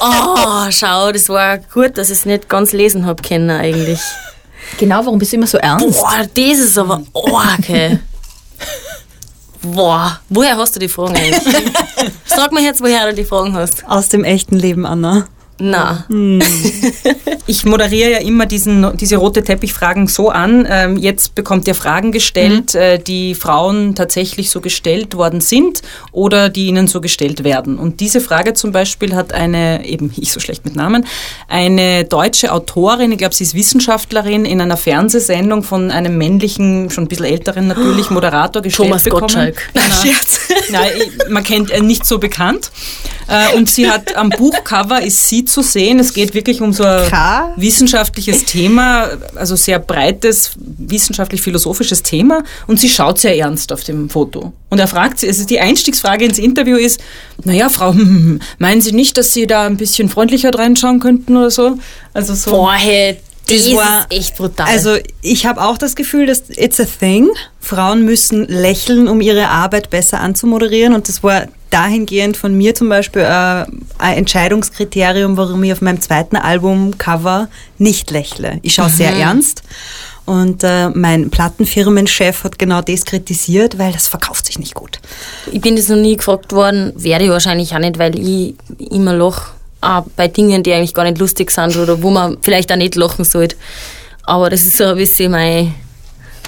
Oh, 0.04 0.66
schau, 0.72 1.12
das 1.12 1.30
war 1.30 1.60
gut, 1.60 1.96
dass 1.96 2.10
ich 2.10 2.18
es 2.18 2.26
nicht 2.26 2.50
ganz 2.50 2.72
lesen 2.72 3.06
hab 3.06 3.22
können 3.22 3.52
eigentlich. 3.52 4.00
Genau, 4.80 5.06
warum 5.06 5.20
bist 5.20 5.32
du 5.32 5.38
immer 5.38 5.46
so 5.46 5.60
ernst? 5.60 6.00
Boah, 6.00 6.26
das 6.34 6.58
ist 6.58 6.76
aber 6.76 7.04
okay. 7.14 8.00
Boah, 9.62 10.20
woher 10.28 10.58
hast 10.58 10.76
du 10.76 10.80
die 10.80 10.88
Fragen 10.88 11.16
eigentlich? 11.16 11.44
Sag 12.26 12.52
mir 12.52 12.62
jetzt, 12.64 12.82
woher 12.82 13.10
du 13.10 13.14
die 13.14 13.26
Fragen 13.26 13.54
hast. 13.54 13.86
Aus 13.88 14.10
dem 14.10 14.24
echten 14.24 14.56
Leben, 14.56 14.88
Anna. 14.88 15.28
Na, 15.64 16.06
Ich 17.46 17.66
moderiere 17.66 18.12
ja 18.12 18.18
immer 18.20 18.46
diesen, 18.46 18.98
diese 18.98 19.18
rote 19.18 19.44
Teppichfragen 19.44 20.08
so 20.08 20.30
an. 20.30 20.66
Ähm, 20.70 20.98
jetzt 20.98 21.36
bekommt 21.36 21.68
ihr 21.68 21.76
Fragen 21.76 22.12
gestellt, 22.12 22.74
äh, 22.76 22.98
die 22.98 23.36
Frauen 23.36 23.94
tatsächlich 23.94 24.50
so 24.50 24.60
gestellt 24.62 25.16
worden 25.16 25.40
sind 25.40 25.82
oder 26.12 26.50
die 26.50 26.68
ihnen 26.68 26.88
so 26.88 27.00
gestellt 27.00 27.44
werden. 27.44 27.78
Und 27.78 28.00
diese 28.00 28.22
Frage 28.22 28.54
zum 28.54 28.72
Beispiel 28.72 29.16
hat 29.16 29.34
eine, 29.34 29.86
eben 29.86 30.12
ich 30.18 30.32
so 30.32 30.40
schlecht 30.40 30.66
mit 30.66 30.76
Namen, 30.76 31.06
eine 31.48 32.06
deutsche 32.06 32.52
Autorin, 32.52 33.12
ich 33.12 33.18
glaube, 33.20 33.36
sie 33.36 33.44
ist 33.44 33.54
Wissenschaftlerin, 33.54 34.46
in 34.46 34.62
einer 34.62 34.78
Fernsehsendung 34.78 35.62
von 35.62 35.92
einem 35.92 36.18
männlichen, 36.18 36.90
schon 36.90 37.04
ein 37.04 37.08
bisschen 37.08 37.26
älteren 37.26 37.68
natürlich, 37.68 38.10
Moderator 38.12 38.62
gestellt 38.64 38.88
Thomas 38.90 39.04
bekommen. 39.04 39.22
Gottschalk. 39.22 39.70
Nein, 39.74 39.92
Scherz. 40.02 40.40
Nein, 40.70 40.92
man 41.30 41.44
kennt 41.44 41.70
ihn 41.72 41.86
nicht 41.86 42.06
so 42.06 42.18
bekannt. 42.18 42.72
Äh, 43.28 43.56
Und 43.56 43.70
sie 43.70 43.90
hat 43.90 44.16
am 44.16 44.30
Buchcover 44.30 45.02
ist 45.02 45.30
sie 45.30 45.46
zu 45.52 45.62
sehen. 45.62 46.00
Es 46.00 46.14
geht 46.14 46.34
wirklich 46.34 46.62
um 46.62 46.74
so 46.74 46.84
ein 46.84 47.08
K? 47.10 47.54
wissenschaftliches 47.58 48.46
Thema, 48.46 49.10
also 49.36 49.56
sehr 49.56 49.80
breites 49.80 50.52
wissenschaftlich-philosophisches 50.58 52.04
Thema. 52.04 52.44
Und 52.68 52.80
sie 52.80 52.90
schaut 52.90 53.20
sehr 53.20 53.38
ernst 53.38 53.72
auf 53.72 53.84
dem 53.84 54.10
Foto. 54.10 54.54
Und 54.70 54.80
er 54.80 54.88
fragt 54.88 55.20
sie, 55.20 55.28
also 55.28 55.46
die 55.46 55.60
Einstiegsfrage 55.60 56.26
ins 56.26 56.40
Interview 56.40 56.78
ist, 56.78 57.00
naja, 57.44 57.70
Frau, 57.70 57.94
meinen 58.60 58.82
Sie 58.82 58.92
nicht, 58.92 59.18
dass 59.18 59.34
Sie 59.34 59.48
da 59.48 59.66
ein 59.66 59.78
bisschen 59.78 60.10
freundlicher 60.10 60.54
reinschauen 60.54 61.00
könnten 61.00 61.36
oder 61.38 61.52
so? 61.52 61.78
Also 62.14 62.34
so. 62.34 62.52
boah, 62.52 62.74
hey, 62.74 63.18
das, 63.48 63.74
war- 63.74 64.06
echt 64.10 64.38
brutal. 64.38 64.68
Also 64.68 64.98
ich 65.22 65.46
habe 65.46 65.62
auch 65.64 65.78
das 65.78 65.96
Gefühl, 65.96 66.26
dass 66.26 66.44
it's 66.50 66.80
a 66.80 66.86
thing. 66.86 67.30
Frauen 67.60 68.06
müssen 68.06 68.48
lächeln, 68.48 69.08
um 69.08 69.22
ihre 69.22 69.50
Arbeit 69.50 69.90
besser 69.90 70.20
anzumoderieren. 70.22 70.94
Und 70.94 71.08
das 71.10 71.22
war 71.24 71.48
dahingehend 71.72 72.38
von 72.38 72.54
mir 72.56 72.76
zum 72.76 72.90
Beispiel 72.90 73.24
äh, 73.24 73.66
ein 73.98 74.18
Entscheidungskriterium, 74.18 75.38
warum 75.38 75.64
ich 75.64 75.72
auf 75.72 75.82
meinem 75.82 76.02
zweiten 76.02 76.36
Albumcover 76.36 77.50
nicht 77.78 78.12
lächle. 78.12 78.60
Ich 78.62 78.76
schaue 78.76 78.90
sehr 78.90 79.14
ernst. 79.14 79.64
Und 80.26 80.64
äh, 80.64 80.90
mein 80.90 81.30
Plattenfirmenchef 81.30 82.44
hat 82.44 82.60
genau 82.60 82.82
das 82.82 83.06
kritisiert, 83.06 83.80
weil 83.80 83.92
das 83.92 84.08
verkauft 84.08 84.46
sich 84.46 84.60
nicht 84.60 84.76
gut. 84.76 85.00
ich 85.52 85.60
bin 85.60 85.76
das 85.76 85.90
noch 85.90 85.98
nie 85.98 86.16
gefragt 86.16 86.54
worden, 86.54 86.94
werde 86.96 87.26
ich 87.26 87.32
wahrscheinlich 87.32 87.74
auch 87.74 87.80
nicht, 87.80 87.98
weil 87.98 88.18
ich 88.18 88.56
immer 88.92 89.14
lach. 89.14 89.52
Auch 89.84 90.06
bei 90.16 90.28
Dingen, 90.28 90.62
die 90.62 90.74
eigentlich 90.74 90.94
gar 90.94 91.06
nicht 91.06 91.18
lustig 91.18 91.50
sind 91.50 91.76
oder 91.76 92.04
wo 92.04 92.12
man 92.12 92.38
vielleicht 92.42 92.72
auch 92.72 92.76
nicht 92.76 92.96
lachen 92.96 93.26
sollte. 93.26 93.56
Aber 94.24 94.52
das 94.52 94.62
ist 94.62 94.78
so 94.78 94.86
ein 94.86 94.96
bisschen 94.96 95.32
mein, 95.32 95.74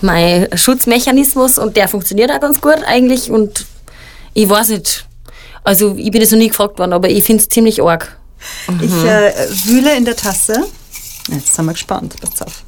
mein 0.01 0.47
Schutzmechanismus 0.55 1.57
und 1.57 1.75
der 1.75 1.87
funktioniert 1.87 2.31
auch 2.31 2.39
ganz 2.39 2.61
gut 2.61 2.77
eigentlich. 2.85 3.31
Und 3.31 3.65
ich 4.35 4.47
weiß 4.47 4.69
nicht, 4.69 5.05
also 5.63 5.95
ich 5.97 6.11
bin 6.11 6.21
das 6.21 6.31
noch 6.31 6.37
nie 6.37 6.49
gefragt 6.49 6.79
worden, 6.79 6.93
aber 6.93 7.09
ich 7.09 7.23
finde 7.23 7.41
es 7.41 7.49
ziemlich 7.49 7.81
arg. 7.81 8.17
Ich 8.81 8.91
äh, 8.91 9.33
wühle 9.65 9.95
in 9.95 10.05
der 10.05 10.15
Tasse. 10.15 10.65
Jetzt 11.29 11.55
sind 11.55 11.65
wir 11.65 11.73
gespannt. 11.73 12.15
Pass 12.19 12.41
auf. 12.41 12.63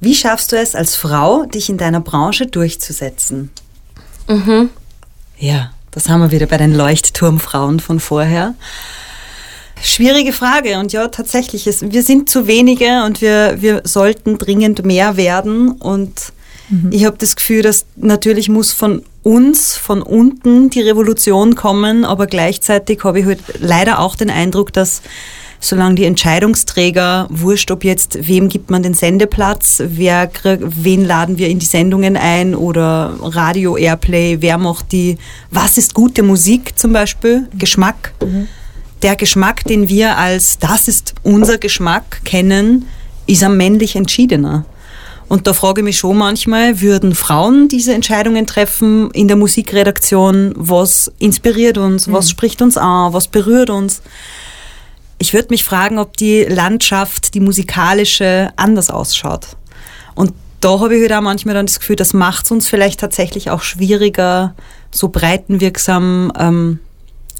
Wie 0.00 0.14
schaffst 0.14 0.52
du 0.52 0.56
es 0.56 0.74
als 0.74 0.94
Frau, 0.94 1.44
dich 1.44 1.68
in 1.68 1.78
deiner 1.78 2.00
Branche 2.00 2.46
durchzusetzen? 2.46 3.50
Ja, 5.38 5.72
das 5.90 6.08
haben 6.08 6.20
wir 6.20 6.30
wieder 6.30 6.46
bei 6.46 6.58
den 6.58 6.74
Leuchtturmfrauen 6.74 7.80
von 7.80 7.98
vorher. 7.98 8.54
Schwierige 9.82 10.32
Frage 10.32 10.78
und 10.78 10.92
ja, 10.92 11.08
tatsächlich, 11.08 11.66
ist, 11.66 11.92
wir 11.92 12.02
sind 12.02 12.28
zu 12.28 12.46
wenige 12.46 13.04
und 13.04 13.20
wir, 13.20 13.60
wir 13.60 13.82
sollten 13.84 14.36
dringend 14.36 14.84
mehr 14.84 15.16
werden 15.16 15.70
und 15.72 16.32
ich 16.90 17.04
habe 17.04 17.16
das 17.18 17.36
Gefühl, 17.36 17.62
dass 17.62 17.86
natürlich 17.96 18.48
muss 18.48 18.72
von 18.72 19.02
uns, 19.22 19.76
von 19.76 20.02
unten 20.02 20.70
die 20.70 20.80
Revolution 20.80 21.54
kommen, 21.54 22.04
aber 22.04 22.26
gleichzeitig 22.26 23.04
habe 23.04 23.20
ich 23.20 23.26
halt 23.26 23.40
leider 23.58 23.98
auch 24.00 24.16
den 24.16 24.30
Eindruck, 24.30 24.72
dass 24.72 25.02
solange 25.60 25.96
die 25.96 26.04
Entscheidungsträger, 26.04 27.26
wurscht, 27.30 27.70
ob 27.70 27.84
jetzt, 27.84 28.28
wem 28.28 28.48
gibt 28.48 28.70
man 28.70 28.82
den 28.82 28.94
Sendeplatz, 28.94 29.82
wer, 29.84 30.30
wen 30.44 31.04
laden 31.04 31.38
wir 31.38 31.48
in 31.48 31.58
die 31.58 31.66
Sendungen 31.66 32.16
ein 32.16 32.54
oder 32.54 33.16
Radio 33.20 33.76
Airplay, 33.76 34.38
wer 34.40 34.58
macht 34.58 34.92
die, 34.92 35.18
was 35.50 35.78
ist 35.78 35.94
gute 35.94 36.22
Musik 36.22 36.78
zum 36.78 36.92
Beispiel, 36.92 37.48
Geschmack. 37.58 38.12
Der 39.02 39.16
Geschmack, 39.16 39.64
den 39.64 39.88
wir 39.88 40.16
als 40.16 40.58
das 40.58 40.88
ist 40.88 41.14
unser 41.22 41.58
Geschmack 41.58 42.20
kennen, 42.24 42.86
ist 43.26 43.42
am 43.42 43.56
männlich 43.56 43.96
entschiedener. 43.96 44.64
Und 45.28 45.46
da 45.46 45.52
frage 45.52 45.82
ich 45.82 45.84
mich 45.84 45.98
schon 45.98 46.16
manchmal, 46.16 46.80
würden 46.80 47.14
Frauen 47.14 47.68
diese 47.68 47.92
Entscheidungen 47.92 48.46
treffen 48.46 49.10
in 49.10 49.28
der 49.28 49.36
Musikredaktion? 49.36 50.54
Was 50.56 51.12
inspiriert 51.18 51.76
uns? 51.76 52.10
Was 52.10 52.30
spricht 52.30 52.62
uns 52.62 52.78
an? 52.78 53.12
Was 53.12 53.28
berührt 53.28 53.68
uns? 53.68 54.00
Ich 55.18 55.34
würde 55.34 55.48
mich 55.50 55.64
fragen, 55.64 55.98
ob 55.98 56.16
die 56.16 56.44
Landschaft, 56.44 57.34
die 57.34 57.40
musikalische, 57.40 58.50
anders 58.56 58.88
ausschaut. 58.88 59.48
Und 60.14 60.32
da 60.60 60.80
habe 60.80 60.96
ich 60.96 61.02
halt 61.02 61.12
auch 61.12 61.20
manchmal 61.20 61.54
dann 61.54 61.66
das 61.66 61.78
Gefühl, 61.78 61.96
das 61.96 62.14
macht 62.14 62.46
es 62.46 62.50
uns 62.50 62.68
vielleicht 62.68 63.00
tatsächlich 63.00 63.50
auch 63.50 63.62
schwieriger, 63.62 64.54
so 64.90 65.08
breitenwirksam 65.08 66.32
ähm, 66.38 66.78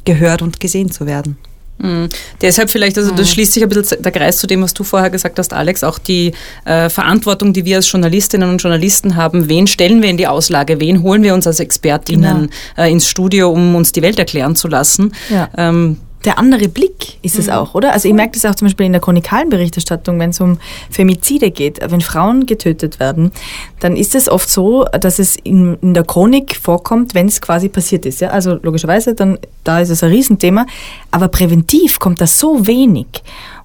gehört 0.05 0.43
und 0.43 0.61
gesehen 0.61 0.91
zu 0.91 1.07
werden. 1.07 1.39
Mhm. 1.79 2.09
Deshalb 2.41 2.71
vielleicht, 2.71 2.99
also 2.99 3.13
das 3.13 3.31
schließt 3.31 3.53
sich 3.53 3.63
ein 3.63 3.69
bisschen 3.69 4.03
der 4.03 4.13
Kreis 4.13 4.39
zu 4.39 4.47
dem, 4.47 4.63
was 4.63 4.75
du 4.75 4.85
vorher 4.85 5.11
gesagt 5.11 5.39
hast, 5.39 5.53
Alex, 5.53 5.85
auch 5.85 5.99
die 5.99 6.33
äh, 6.65 6.89
Verantwortung, 6.89 7.53
die 7.53 7.65
wir 7.65 7.77
als 7.77 7.91
Journalistinnen 7.91 8.51
und 8.51 8.59
Journalisten 8.63 9.17
haben. 9.17 9.49
Wen 9.49 9.67
stellen 9.67 10.03
wir 10.03 10.11
in 10.11 10.17
die 10.17 10.27
Auslage? 10.27 10.81
Wen 10.81 11.03
holen 11.03 11.23
wir 11.23 11.35
uns 11.35 11.47
als 11.47 11.61
Expertinnen 11.61 12.51
äh, 12.77 12.91
ins 12.91 13.09
Studio, 13.09 13.51
um 13.51 13.75
uns 13.75 13.93
die 13.93 14.03
Welt 14.03 14.19
erklären 14.19 14.57
zu 14.57 14.69
lassen? 14.69 15.13
Ja. 15.31 15.49
Ähm, 15.57 15.99
der 16.29 16.39
andere 16.39 16.69
Blick 16.69 17.17
ist 17.23 17.39
es 17.39 17.49
auch, 17.49 17.75
oder? 17.75 17.95
Also 17.95 18.07
ich 18.07 18.13
merke 18.13 18.33
das 18.33 18.45
auch 18.45 18.55
zum 18.55 18.67
Beispiel 18.67 18.85
in 18.85 18.93
der 18.93 19.01
chronikalen 19.01 19.49
Berichterstattung, 19.49 20.19
wenn 20.19 20.29
es 20.29 20.43
um 20.43 20.59
Femizide 20.91 21.51
geht. 21.51 21.81
Wenn 21.81 22.03
Frauen 22.03 22.45
getötet 22.45 23.01
werden, 23.01 23.33
dann 23.81 23.97
ist 23.97 24.15
es 24.15 24.29
oft 24.29 24.51
so, 24.51 24.85
dass 24.85 25.19
es 25.19 25.37
in, 25.37 25.79
in 25.81 25.95
der 25.95 26.05
Chronik 26.05 26.55
vorkommt, 26.55 27.15
wenn 27.15 27.29
es 27.29 27.41
quasi 27.41 27.71
passiert 27.71 28.05
ist. 28.05 28.21
Ja? 28.21 28.29
Also 28.29 28.59
logischerweise, 28.63 29.15
dann 29.15 29.39
da 29.65 29.81
ist 29.81 29.89
es 29.89 30.03
ein 30.03 30.11
Riesenthema. 30.11 30.67
Aber 31.11 31.29
präventiv 31.29 31.99
kommt 31.99 32.21
das 32.21 32.39
so 32.39 32.67
wenig. 32.67 33.07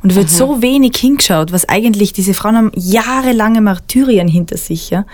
Und 0.01 0.16
wird 0.16 0.30
so 0.30 0.61
wenig 0.61 0.95
hingeschaut, 0.95 1.51
was 1.51 1.68
eigentlich 1.68 2.14
diese 2.14 2.34
Frauen 2.34 2.57
haben 2.57 2.72
jahrelange 2.76 3.59
Martyrien 3.59 4.30
hinter 4.30 4.55
sich. 4.55 4.89
Ja? 4.89 5.05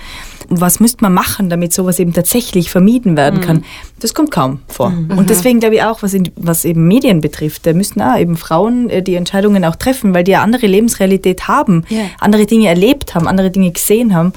Und 0.49 0.61
was 0.61 0.79
müsste 0.79 1.03
man 1.03 1.13
machen, 1.13 1.49
damit 1.49 1.73
sowas 1.73 1.99
eben 1.99 2.13
tatsächlich 2.13 2.69
vermieden 2.71 3.15
werden 3.15 3.39
kann? 3.41 3.63
Das 3.99 4.13
kommt 4.13 4.31
kaum 4.31 4.59
vor. 4.67 4.91
Und 5.15 5.29
deswegen 5.29 5.59
glaube 5.59 5.75
ich 5.75 5.83
auch, 5.83 6.01
was, 6.01 6.13
in, 6.13 6.31
was 6.35 6.65
eben 6.65 6.87
Medien 6.87 7.21
betrifft, 7.21 7.65
da 7.65 7.73
müssten 7.73 8.01
auch 8.01 8.17
eben 8.17 8.35
Frauen 8.37 8.89
äh, 8.89 9.03
die 9.03 9.15
Entscheidungen 9.15 9.63
auch 9.65 9.75
treffen, 9.75 10.13
weil 10.13 10.23
die 10.23 10.31
ja 10.31 10.41
andere 10.41 10.65
Lebensrealität 10.67 11.47
haben, 11.47 11.83
Ja. 11.89 12.01
andere 12.19 12.45
Dinge 12.45 12.67
erlebt 12.67 13.13
haben, 13.15 13.27
andere 13.27 13.51
Dinge 13.51 13.71
gesehen 13.71 14.15
haben. 14.15 14.33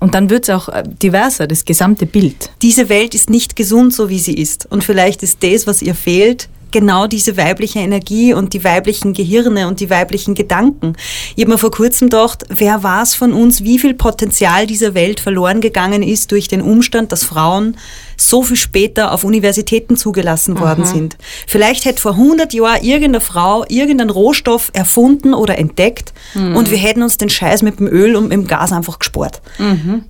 Und 0.00 0.14
dann 0.14 0.30
wird 0.30 0.44
es 0.48 0.50
auch 0.54 0.70
äh, 0.70 0.82
diverser, 1.02 1.46
das 1.46 1.66
gesamte 1.66 2.06
Bild. 2.06 2.50
diese 2.62 2.88
Welt 2.88 3.14
ist 3.14 3.28
nicht 3.28 3.54
gesund, 3.54 3.92
so 3.92 4.08
wie 4.08 4.18
sie 4.18 4.34
ist. 4.34 4.66
Und 4.70 4.82
vielleicht 4.82 5.22
ist 5.22 5.42
das, 5.42 5.66
was 5.66 5.82
ihr 5.82 5.94
fehlt, 5.94 6.48
genau 6.72 7.06
diese 7.06 7.36
weibliche 7.36 7.80
Energie 7.80 8.34
und 8.34 8.52
die 8.52 8.64
weiblichen 8.64 9.12
Gehirne 9.12 9.68
und 9.68 9.80
die 9.80 9.90
weiblichen 9.90 10.34
Gedanken. 10.34 10.94
Ich 11.36 11.42
habe 11.42 11.52
mir 11.52 11.58
vor 11.58 11.70
kurzem 11.70 12.08
gedacht, 12.08 12.44
wer 12.48 12.82
war 12.82 13.02
es 13.02 13.14
von 13.14 13.32
uns, 13.32 13.62
wie 13.64 13.78
viel 13.78 13.94
Potenzial 13.94 14.66
dieser 14.66 14.94
Welt 14.94 15.20
verloren 15.20 15.60
gegangen 15.60 16.02
ist 16.02 16.32
durch 16.32 16.48
den 16.48 16.62
Umstand, 16.62 17.12
dass 17.12 17.24
Frauen 17.24 17.76
so 18.16 18.42
viel 18.42 18.56
später 18.56 19.12
auf 19.12 19.24
Universitäten 19.24 19.96
zugelassen 19.96 20.60
worden 20.60 20.84
sind. 20.84 21.16
Vielleicht 21.46 21.86
hätte 21.86 22.02
vor 22.02 22.12
100 22.12 22.52
Jahren 22.52 22.82
irgendeine 22.82 23.20
Frau 23.20 23.64
irgendeinen 23.68 24.10
Rohstoff 24.10 24.70
erfunden 24.74 25.32
oder 25.34 25.58
entdeckt 25.58 26.12
und 26.34 26.70
wir 26.70 26.78
hätten 26.78 27.02
uns 27.02 27.16
den 27.16 27.30
Scheiß 27.30 27.62
mit 27.62 27.80
dem 27.80 27.86
Öl 27.86 28.16
und 28.16 28.24
mit 28.24 28.32
dem 28.32 28.46
Gas 28.46 28.72
einfach 28.72 28.98
gespart. 28.98 29.40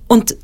Und 0.07 0.35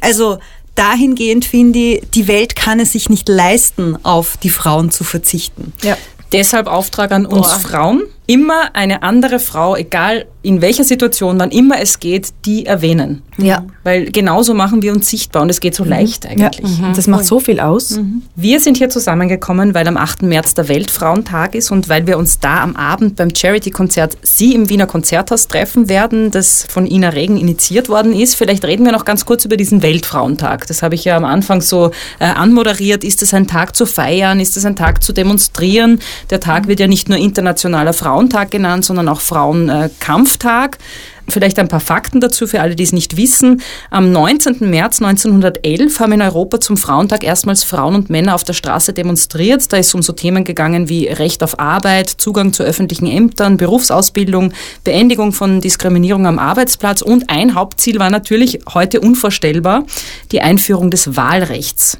also 0.00 0.38
dahingehend 0.78 1.44
finde 1.44 1.78
ich, 1.78 2.02
die 2.14 2.28
Welt 2.28 2.56
kann 2.56 2.80
es 2.80 2.92
sich 2.92 3.08
nicht 3.08 3.28
leisten, 3.28 3.96
auf 4.04 4.36
die 4.36 4.50
Frauen 4.50 4.90
zu 4.90 5.04
verzichten. 5.04 5.72
Ja. 5.82 5.96
Deshalb 6.32 6.66
Auftrag 6.66 7.10
an 7.12 7.26
uns 7.26 7.52
Frauen, 7.52 8.02
immer 8.28 8.74
eine 8.76 9.02
andere 9.02 9.38
Frau, 9.38 9.74
egal 9.74 10.26
in 10.42 10.60
welcher 10.60 10.84
Situation, 10.84 11.38
wann 11.40 11.50
immer 11.50 11.80
es 11.80 11.98
geht, 11.98 12.28
die 12.44 12.66
erwähnen. 12.66 13.22
Ja. 13.38 13.64
Weil 13.84 14.10
genauso 14.10 14.54
machen 14.54 14.82
wir 14.82 14.92
uns 14.92 15.08
sichtbar 15.08 15.42
und 15.42 15.48
es 15.50 15.60
geht 15.60 15.74
so 15.74 15.82
leicht 15.84 16.24
Ja, 16.24 16.30
eigentlich. 16.46 16.78
das 16.94 17.06
macht 17.06 17.24
so 17.24 17.40
viel 17.40 17.58
aus. 17.58 17.98
Wir 18.36 18.60
sind 18.60 18.76
hier 18.76 18.90
zusammengekommen, 18.90 19.74
weil 19.74 19.86
am 19.88 19.96
8. 19.96 20.22
März 20.22 20.54
der 20.54 20.68
Weltfrauentag 20.68 21.54
ist 21.54 21.70
und 21.70 21.88
weil 21.88 22.06
wir 22.06 22.18
uns 22.18 22.38
da 22.38 22.62
am 22.62 22.76
Abend 22.76 23.16
beim 23.16 23.34
Charity-Konzert 23.34 24.16
Sie 24.22 24.54
im 24.54 24.68
Wiener 24.68 24.86
Konzerthaus 24.86 25.48
treffen 25.48 25.88
werden, 25.88 26.30
das 26.30 26.66
von 26.68 26.86
Ina 26.86 27.10
Regen 27.10 27.36
initiiert 27.38 27.88
worden 27.88 28.12
ist. 28.12 28.34
Vielleicht 28.34 28.64
reden 28.64 28.84
wir 28.84 28.92
noch 28.92 29.04
ganz 29.04 29.24
kurz 29.24 29.44
über 29.44 29.56
diesen 29.56 29.82
Weltfrauentag. 29.82 30.66
Das 30.66 30.82
habe 30.82 30.94
ich 30.94 31.04
ja 31.04 31.16
am 31.16 31.24
Anfang 31.24 31.60
so 31.62 31.90
äh, 32.18 32.24
anmoderiert. 32.26 33.04
Ist 33.04 33.22
es 33.22 33.32
ein 33.34 33.46
Tag 33.46 33.74
zu 33.74 33.86
feiern? 33.86 34.38
Ist 34.40 34.56
es 34.56 34.64
ein 34.64 34.76
Tag 34.76 35.02
zu 35.02 35.12
demonstrieren? 35.12 36.00
Der 36.30 36.40
Tag 36.40 36.68
wird 36.68 36.80
ja 36.80 36.86
nicht 36.86 37.08
nur 37.08 37.18
Internationaler 37.18 37.92
Frauentag 38.18 38.50
genannt, 38.50 38.84
sondern 38.84 39.08
auch 39.08 39.20
Frauenkampftag. 39.20 40.78
Vielleicht 41.28 41.60
ein 41.60 41.68
paar 41.68 41.78
Fakten 41.78 42.20
dazu 42.20 42.48
für 42.48 42.60
alle, 42.60 42.74
die 42.74 42.82
es 42.82 42.92
nicht 42.92 43.16
wissen. 43.16 43.62
Am 43.90 44.10
19. 44.10 44.68
März 44.68 45.00
1911 45.00 46.00
haben 46.00 46.12
in 46.12 46.22
Europa 46.22 46.58
zum 46.58 46.76
Frauentag 46.76 47.22
erstmals 47.22 47.62
Frauen 47.62 47.94
und 47.94 48.10
Männer 48.10 48.34
auf 48.34 48.42
der 48.42 48.54
Straße 48.54 48.92
demonstriert. 48.92 49.72
Da 49.72 49.76
ist 49.76 49.88
es 49.88 49.94
um 49.94 50.02
so 50.02 50.12
Themen 50.14 50.42
gegangen 50.42 50.88
wie 50.88 51.06
Recht 51.06 51.44
auf 51.44 51.60
Arbeit, 51.60 52.08
Zugang 52.08 52.52
zu 52.52 52.64
öffentlichen 52.64 53.06
Ämtern, 53.06 53.56
Berufsausbildung, 53.56 54.52
Beendigung 54.82 55.30
von 55.30 55.60
Diskriminierung 55.60 56.26
am 56.26 56.40
Arbeitsplatz 56.40 57.02
und 57.02 57.30
ein 57.30 57.54
Hauptziel 57.54 58.00
war 58.00 58.10
natürlich 58.10 58.60
heute 58.74 59.00
unvorstellbar, 59.00 59.84
die 60.32 60.40
Einführung 60.40 60.90
des 60.90 61.14
Wahlrechts. 61.14 61.98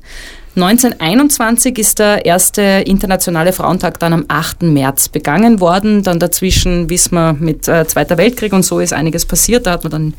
1921 0.62 1.78
ist 1.78 1.98
der 2.00 2.26
erste 2.26 2.62
internationale 2.62 3.52
Frauentag 3.52 3.98
dann 4.00 4.12
am 4.12 4.24
8. 4.28 4.62
März 4.62 5.08
begangen 5.08 5.60
worden. 5.60 6.02
Dann 6.02 6.18
dazwischen, 6.18 6.90
wissen 6.90 7.14
wir, 7.14 7.32
mit 7.32 7.68
äh, 7.68 7.86
Zweiter 7.86 8.18
Weltkrieg 8.18 8.52
und 8.52 8.64
so 8.64 8.80
ist 8.80 8.92
einiges 8.92 9.24
passiert. 9.24 9.66
Da 9.66 9.72
hat 9.72 9.84
man 9.84 9.92
dann 9.92 10.14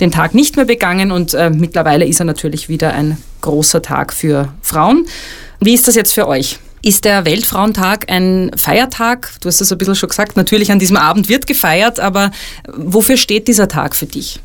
den 0.00 0.10
Tag 0.10 0.34
nicht 0.34 0.56
mehr 0.56 0.64
begangen 0.64 1.12
und 1.12 1.34
äh, 1.34 1.50
mittlerweile 1.50 2.06
ist 2.06 2.20
er 2.20 2.24
natürlich 2.24 2.68
wieder 2.68 2.94
ein 2.94 3.18
großer 3.42 3.82
Tag 3.82 4.12
für 4.12 4.52
Frauen. 4.62 5.06
Wie 5.60 5.74
ist 5.74 5.86
das 5.86 5.94
jetzt 5.94 6.12
für 6.12 6.26
euch? 6.26 6.58
Ist 6.82 7.04
der 7.04 7.24
Weltfrauentag 7.24 8.10
ein 8.10 8.50
Feiertag? 8.56 9.32
Du 9.40 9.48
hast 9.48 9.60
es 9.60 9.70
ein 9.70 9.78
bisschen 9.78 9.94
schon 9.94 10.08
gesagt, 10.08 10.36
natürlich 10.36 10.72
an 10.72 10.78
diesem 10.78 10.96
Abend 10.96 11.28
wird 11.28 11.46
gefeiert, 11.46 12.00
aber 12.00 12.32
wofür 12.66 13.16
steht 13.16 13.46
dieser 13.46 13.68
Tag 13.68 13.94
für 13.94 14.06
dich? 14.06 14.40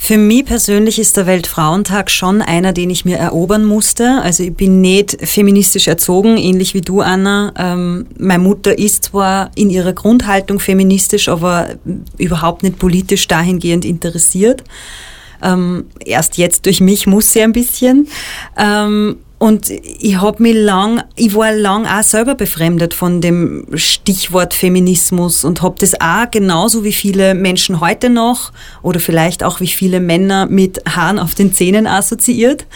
Für 0.00 0.16
mich 0.16 0.46
persönlich 0.46 1.00
ist 1.00 1.16
der 1.16 1.26
Weltfrauentag 1.26 2.08
schon 2.08 2.40
einer, 2.40 2.72
den 2.72 2.88
ich 2.88 3.04
mir 3.04 3.18
erobern 3.18 3.64
musste. 3.64 4.22
Also 4.22 4.44
ich 4.44 4.54
bin 4.54 4.80
nicht 4.80 5.18
feministisch 5.20 5.88
erzogen, 5.88 6.38
ähnlich 6.38 6.72
wie 6.72 6.80
du, 6.80 7.00
Anna. 7.00 7.52
Ähm, 7.58 8.06
meine 8.16 8.42
Mutter 8.42 8.78
ist 8.78 9.04
zwar 9.04 9.50
in 9.56 9.68
ihrer 9.68 9.92
Grundhaltung 9.92 10.60
feministisch, 10.60 11.28
aber 11.28 11.74
überhaupt 12.16 12.62
nicht 12.62 12.78
politisch 12.78 13.26
dahingehend 13.26 13.84
interessiert. 13.84 14.62
Ähm, 15.42 15.86
erst 16.06 16.38
jetzt 16.38 16.66
durch 16.66 16.80
mich 16.80 17.06
muss 17.06 17.32
sie 17.32 17.42
ein 17.42 17.52
bisschen. 17.52 18.06
Ähm, 18.56 19.18
und 19.38 19.70
ich 19.70 20.20
hab 20.20 20.40
mich 20.40 20.54
lang, 20.54 21.02
ich 21.14 21.34
war 21.34 21.52
lang 21.52 21.86
auch 21.86 22.02
selber 22.02 22.34
befremdet 22.34 22.92
von 22.92 23.20
dem 23.20 23.66
Stichwort 23.74 24.52
Feminismus 24.52 25.44
und 25.44 25.62
hab 25.62 25.78
das 25.78 26.00
auch 26.00 26.28
genauso 26.30 26.82
wie 26.82 26.92
viele 26.92 27.34
Menschen 27.34 27.80
heute 27.80 28.10
noch 28.10 28.52
oder 28.82 28.98
vielleicht 28.98 29.44
auch 29.44 29.60
wie 29.60 29.68
viele 29.68 30.00
Männer 30.00 30.46
mit 30.46 30.82
Haaren 30.88 31.20
auf 31.20 31.36
den 31.36 31.52
Zähnen 31.52 31.86
assoziiert. 31.86 32.66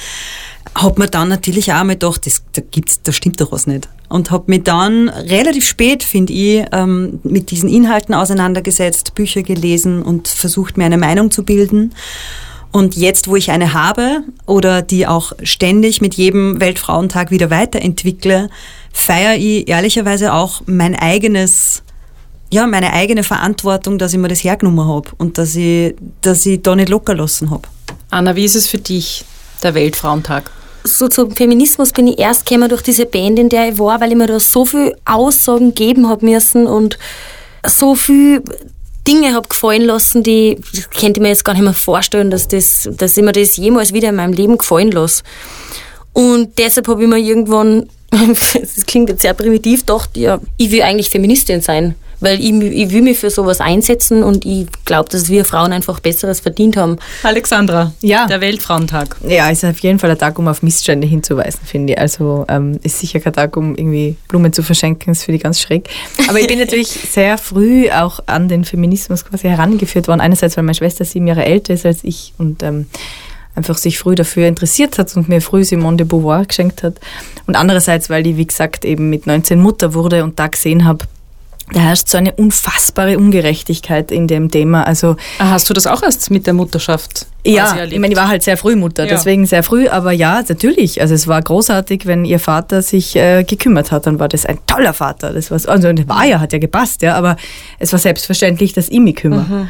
Hab 0.72 0.98
mir 0.98 1.08
dann 1.08 1.28
natürlich 1.28 1.72
auch 1.72 1.78
einmal 1.78 1.96
gedacht, 1.96 2.26
das, 2.26 2.44
da 2.52 2.62
gibt's, 2.70 3.02
da 3.02 3.10
stimmt 3.10 3.40
doch 3.40 3.50
was 3.50 3.66
nicht. 3.66 3.88
Und 4.08 4.30
hab 4.30 4.46
mich 4.48 4.62
dann 4.62 5.08
relativ 5.08 5.66
spät, 5.66 6.04
finde 6.04 6.32
ich, 6.32 6.64
ähm, 6.70 7.18
mit 7.24 7.50
diesen 7.50 7.68
Inhalten 7.68 8.14
auseinandergesetzt, 8.14 9.16
Bücher 9.16 9.42
gelesen 9.42 10.02
und 10.02 10.28
versucht, 10.28 10.76
mir 10.76 10.84
eine 10.84 10.98
Meinung 10.98 11.32
zu 11.32 11.42
bilden. 11.42 11.92
Und 12.72 12.96
jetzt, 12.96 13.28
wo 13.28 13.36
ich 13.36 13.50
eine 13.50 13.74
habe 13.74 14.22
oder 14.46 14.80
die 14.82 15.06
auch 15.06 15.32
ständig 15.42 16.00
mit 16.00 16.14
jedem 16.14 16.60
Weltfrauentag 16.60 17.30
wieder 17.30 17.50
weiterentwickle, 17.50 18.48
feiere 18.92 19.36
ich 19.36 19.68
ehrlicherweise 19.68 20.32
auch 20.32 20.62
mein 20.66 20.94
eigenes, 20.94 21.82
ja, 22.50 22.66
meine 22.66 22.92
eigene 22.94 23.24
Verantwortung, 23.24 23.98
dass 23.98 24.14
ich 24.14 24.18
mir 24.18 24.28
das 24.28 24.42
hergenommen 24.42 24.88
habe 24.88 25.10
und 25.18 25.36
dass 25.36 25.54
ich, 25.54 25.94
dass 26.22 26.46
ich 26.46 26.62
da 26.62 26.74
nicht 26.74 26.88
locker 26.88 27.14
lassen 27.14 27.50
habe. 27.50 27.68
Anna, 28.10 28.34
wie 28.36 28.44
ist 28.44 28.56
es 28.56 28.66
für 28.66 28.78
dich, 28.78 29.24
der 29.62 29.74
Weltfrauentag? 29.74 30.50
so 30.84 31.08
zum 31.08 31.30
Feminismus 31.30 31.92
bin 31.92 32.08
ich 32.08 32.18
erst 32.18 32.46
gekommen 32.46 32.68
durch 32.68 32.82
diese 32.82 33.06
Band, 33.06 33.38
in 33.38 33.48
der 33.48 33.70
ich 33.70 33.78
war, 33.78 34.00
weil 34.00 34.10
ich 34.10 34.16
mir 34.16 34.26
da 34.26 34.40
so 34.40 34.64
viel 34.64 34.96
Aussagen 35.04 35.74
geben 35.74 36.08
habe 36.08 36.24
müssen 36.26 36.66
und 36.66 36.98
so 37.66 37.94
viel 37.94 38.42
Dinge 39.06 39.34
habe 39.34 39.48
gefallen 39.48 39.82
lassen, 39.82 40.22
die 40.22 40.58
könnte 40.98 41.18
ich 41.18 41.22
mir 41.22 41.28
jetzt 41.28 41.44
gar 41.44 41.54
nicht 41.54 41.62
mehr 41.62 41.72
vorstellen, 41.72 42.30
dass, 42.30 42.48
das, 42.48 42.88
dass 42.92 43.16
ich 43.16 43.22
mir 43.22 43.32
das 43.32 43.56
jemals 43.56 43.92
wieder 43.92 44.10
in 44.10 44.16
meinem 44.16 44.32
Leben 44.32 44.58
gefallen 44.58 44.92
lasse. 44.92 45.24
Und 46.12 46.58
deshalb 46.58 46.88
habe 46.88 47.02
ich 47.02 47.08
mir 47.08 47.18
irgendwann, 47.18 47.88
das 48.10 48.86
klingt 48.86 49.08
jetzt 49.08 49.22
sehr 49.22 49.34
primitiv, 49.34 49.80
gedacht, 49.80 50.16
ja, 50.16 50.40
ich 50.56 50.70
will 50.70 50.82
eigentlich 50.82 51.10
Feministin 51.10 51.60
sein. 51.60 51.94
Weil 52.22 52.40
ich, 52.40 52.50
ich 52.52 52.90
will 52.92 53.02
mich 53.02 53.18
für 53.18 53.30
sowas 53.30 53.60
einsetzen 53.60 54.22
und 54.22 54.46
ich 54.46 54.66
glaube, 54.84 55.10
dass 55.10 55.28
wir 55.28 55.44
Frauen 55.44 55.72
einfach 55.72 56.00
Besseres 56.00 56.40
verdient 56.40 56.76
haben. 56.76 56.96
Alexandra, 57.22 57.92
Ja. 58.00 58.26
der 58.26 58.40
Weltfrauentag. 58.40 59.16
Ja, 59.28 59.50
ist 59.50 59.64
auf 59.64 59.78
jeden 59.80 59.98
Fall 59.98 60.10
ein 60.10 60.18
Tag, 60.18 60.38
um 60.38 60.48
auf 60.48 60.62
Missstände 60.62 61.06
hinzuweisen, 61.06 61.60
finde 61.64 61.92
ich. 61.94 61.98
Also 61.98 62.44
ähm, 62.48 62.78
ist 62.82 62.98
sicher 63.00 63.20
kein 63.20 63.32
Tag, 63.32 63.56
um 63.56 63.74
irgendwie 63.74 64.16
Blumen 64.28 64.52
zu 64.52 64.62
verschenken, 64.62 65.12
das 65.12 65.24
finde 65.24 65.36
ich 65.36 65.42
ganz 65.42 65.60
schräg. 65.60 65.88
Aber 66.28 66.40
ich 66.40 66.46
bin 66.46 66.58
natürlich 66.60 66.88
sehr 66.88 67.36
früh 67.38 67.90
auch 67.90 68.20
an 68.26 68.48
den 68.48 68.64
Feminismus 68.64 69.24
quasi 69.24 69.48
herangeführt 69.48 70.08
worden. 70.08 70.20
Einerseits, 70.20 70.56
weil 70.56 70.64
meine 70.64 70.74
Schwester 70.74 71.04
sieben 71.04 71.26
Jahre 71.26 71.44
älter 71.44 71.74
ist 71.74 71.84
als 71.84 72.04
ich 72.04 72.32
und 72.38 72.62
ähm, 72.62 72.86
einfach 73.54 73.76
sich 73.76 73.98
früh 73.98 74.14
dafür 74.14 74.46
interessiert 74.48 74.96
hat 74.98 75.14
und 75.16 75.28
mir 75.28 75.42
früh 75.42 75.62
Simone 75.64 75.98
de 75.98 76.06
Beauvoir 76.06 76.46
geschenkt 76.46 76.82
hat. 76.82 76.94
Und 77.46 77.54
andererseits, 77.56 78.08
weil 78.08 78.26
ich, 78.26 78.36
wie 78.36 78.46
gesagt, 78.46 78.84
eben 78.84 79.10
mit 79.10 79.26
19 79.26 79.60
Mutter 79.60 79.92
wurde 79.92 80.24
und 80.24 80.38
da 80.38 80.46
gesehen 80.46 80.84
habe, 80.86 81.04
da 81.72 81.80
herrscht 81.80 82.08
so 82.08 82.18
eine 82.18 82.32
unfassbare 82.32 83.18
Ungerechtigkeit 83.18 84.10
in 84.10 84.26
dem 84.28 84.50
Thema. 84.50 84.86
Also 84.86 85.16
Ah, 85.38 85.50
Hast 85.50 85.68
du 85.70 85.74
das 85.74 85.86
auch 85.86 86.02
erst 86.02 86.30
mit 86.30 86.46
der 86.46 86.54
Mutterschaft 86.54 87.26
ja, 87.44 87.82
ich 87.84 87.98
meine, 87.98 88.12
ich 88.12 88.16
war 88.16 88.28
halt 88.28 88.44
sehr 88.44 88.56
früh 88.56 88.76
Mutter, 88.76 89.02
Ja. 89.02 89.10
deswegen 89.10 89.46
sehr 89.46 89.64
früh, 89.64 89.88
aber 89.88 90.12
ja, 90.12 90.44
natürlich. 90.48 91.00
Also 91.00 91.14
es 91.14 91.26
war 91.26 91.42
großartig, 91.42 92.06
wenn 92.06 92.24
ihr 92.24 92.38
Vater 92.38 92.82
sich 92.82 93.16
äh, 93.16 93.42
gekümmert 93.42 93.90
hat, 93.90 94.06
dann 94.06 94.20
war 94.20 94.28
das 94.28 94.46
ein 94.46 94.58
toller 94.68 94.92
Vater. 94.94 95.32
Das 95.32 95.50
war, 95.50 95.56
also 95.68 95.88
war 96.06 96.24
ja, 96.24 96.38
hat 96.38 96.52
ja 96.52 96.60
gepasst, 96.60 97.02
ja, 97.02 97.16
aber 97.16 97.36
es 97.80 97.90
war 97.90 97.98
selbstverständlich, 97.98 98.74
dass 98.74 98.88
ich 98.88 99.00
mich 99.00 99.16
kümmere. 99.16 99.68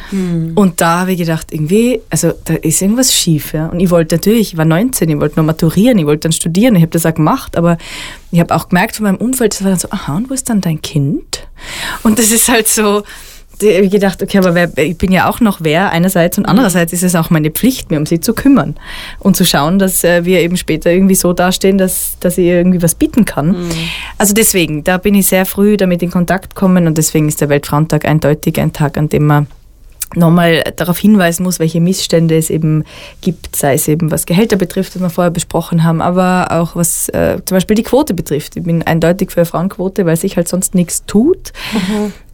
Und 0.55 0.82
da 0.82 1.01
habe 1.01 1.12
ich 1.12 1.18
gedacht, 1.18 1.47
irgendwie, 1.51 2.01
also 2.11 2.32
da 2.45 2.55
ist 2.57 2.82
irgendwas 2.82 3.11
schief, 3.14 3.55
ja. 3.55 3.68
Und 3.68 3.80
ich 3.80 3.88
wollte 3.88 4.16
natürlich, 4.16 4.53
ich 4.53 4.59
war 4.59 4.66
19, 4.66 5.09
ich 5.09 5.18
wollte 5.18 5.36
noch 5.40 5.47
maturieren, 5.47 5.97
ich 5.97 6.05
wollte 6.05 6.28
dann 6.28 6.32
studieren, 6.32 6.76
ich 6.76 6.82
habe 6.82 6.90
das 6.93 7.07
auch 7.07 7.14
gemacht, 7.14 7.57
aber 7.57 7.78
ich 8.32 8.40
habe 8.40 8.55
auch 8.55 8.68
gemerkt 8.68 8.97
von 8.97 9.05
meinem 9.05 9.16
Umfeld, 9.16 9.55
das 9.55 9.62
war 9.64 9.70
dann 9.70 9.78
so, 9.80 9.88
aha, 9.90 10.16
und 10.18 10.28
wo 10.28 10.34
ist 10.34 10.51
dann 10.51 10.61
dein 10.61 10.82
Kind? 10.82 11.47
Und 12.02 12.18
das 12.18 12.30
ist 12.30 12.48
halt 12.48 12.68
so, 12.68 13.02
ich 13.60 13.90
gedacht, 13.90 14.22
okay, 14.22 14.38
aber 14.38 14.54
wer, 14.54 14.76
ich 14.78 14.98
bin 14.98 15.12
ja 15.12 15.28
auch 15.28 15.40
noch 15.40 15.58
wer 15.60 15.90
einerseits 15.90 16.38
und 16.38 16.46
andererseits 16.46 16.92
ist 16.92 17.02
es 17.02 17.14
auch 17.14 17.30
meine 17.30 17.50
Pflicht, 17.50 17.90
mir 17.90 17.98
um 17.98 18.06
sie 18.06 18.20
zu 18.20 18.34
kümmern 18.34 18.76
und 19.20 19.36
zu 19.36 19.44
schauen, 19.44 19.78
dass 19.78 20.02
äh, 20.04 20.24
wir 20.24 20.40
eben 20.40 20.56
später 20.56 20.90
irgendwie 20.90 21.14
so 21.14 21.32
dastehen, 21.32 21.78
dass, 21.78 22.16
dass 22.20 22.38
ich 22.38 22.46
irgendwie 22.46 22.82
was 22.82 22.94
bieten 22.94 23.24
kann. 23.24 23.54
Also 24.18 24.34
deswegen, 24.34 24.84
da 24.84 24.98
bin 24.98 25.14
ich 25.14 25.26
sehr 25.26 25.46
früh 25.46 25.76
damit 25.76 26.02
in 26.02 26.10
Kontakt 26.10 26.54
gekommen 26.54 26.86
und 26.86 26.98
deswegen 26.98 27.28
ist 27.28 27.40
der 27.40 27.48
Weltfrauentag 27.48 28.04
eindeutig 28.04 28.58
ein 28.60 28.72
Tag, 28.72 28.98
an 28.98 29.08
dem 29.08 29.26
man 29.26 29.46
nochmal 30.14 30.62
darauf 30.76 30.98
hinweisen 30.98 31.42
muss, 31.42 31.58
welche 31.58 31.80
Missstände 31.80 32.36
es 32.36 32.50
eben 32.50 32.84
gibt, 33.20 33.56
sei 33.56 33.74
es 33.74 33.88
eben 33.88 34.10
was 34.10 34.26
Gehälter 34.26 34.56
betrifft, 34.56 34.94
was 34.94 35.02
wir 35.02 35.10
vorher 35.10 35.30
besprochen 35.30 35.84
haben, 35.84 36.00
aber 36.00 36.48
auch 36.50 36.76
was 36.76 37.08
äh, 37.10 37.38
zum 37.44 37.56
Beispiel 37.56 37.76
die 37.76 37.82
Quote 37.82 38.14
betrifft. 38.14 38.56
Ich 38.56 38.62
bin 38.62 38.82
eindeutig 38.82 39.30
für 39.30 39.40
eine 39.40 39.46
Frauenquote, 39.46 40.06
weil 40.06 40.16
sich 40.16 40.36
halt 40.36 40.48
sonst 40.48 40.74
nichts 40.74 41.04
tut. 41.06 41.52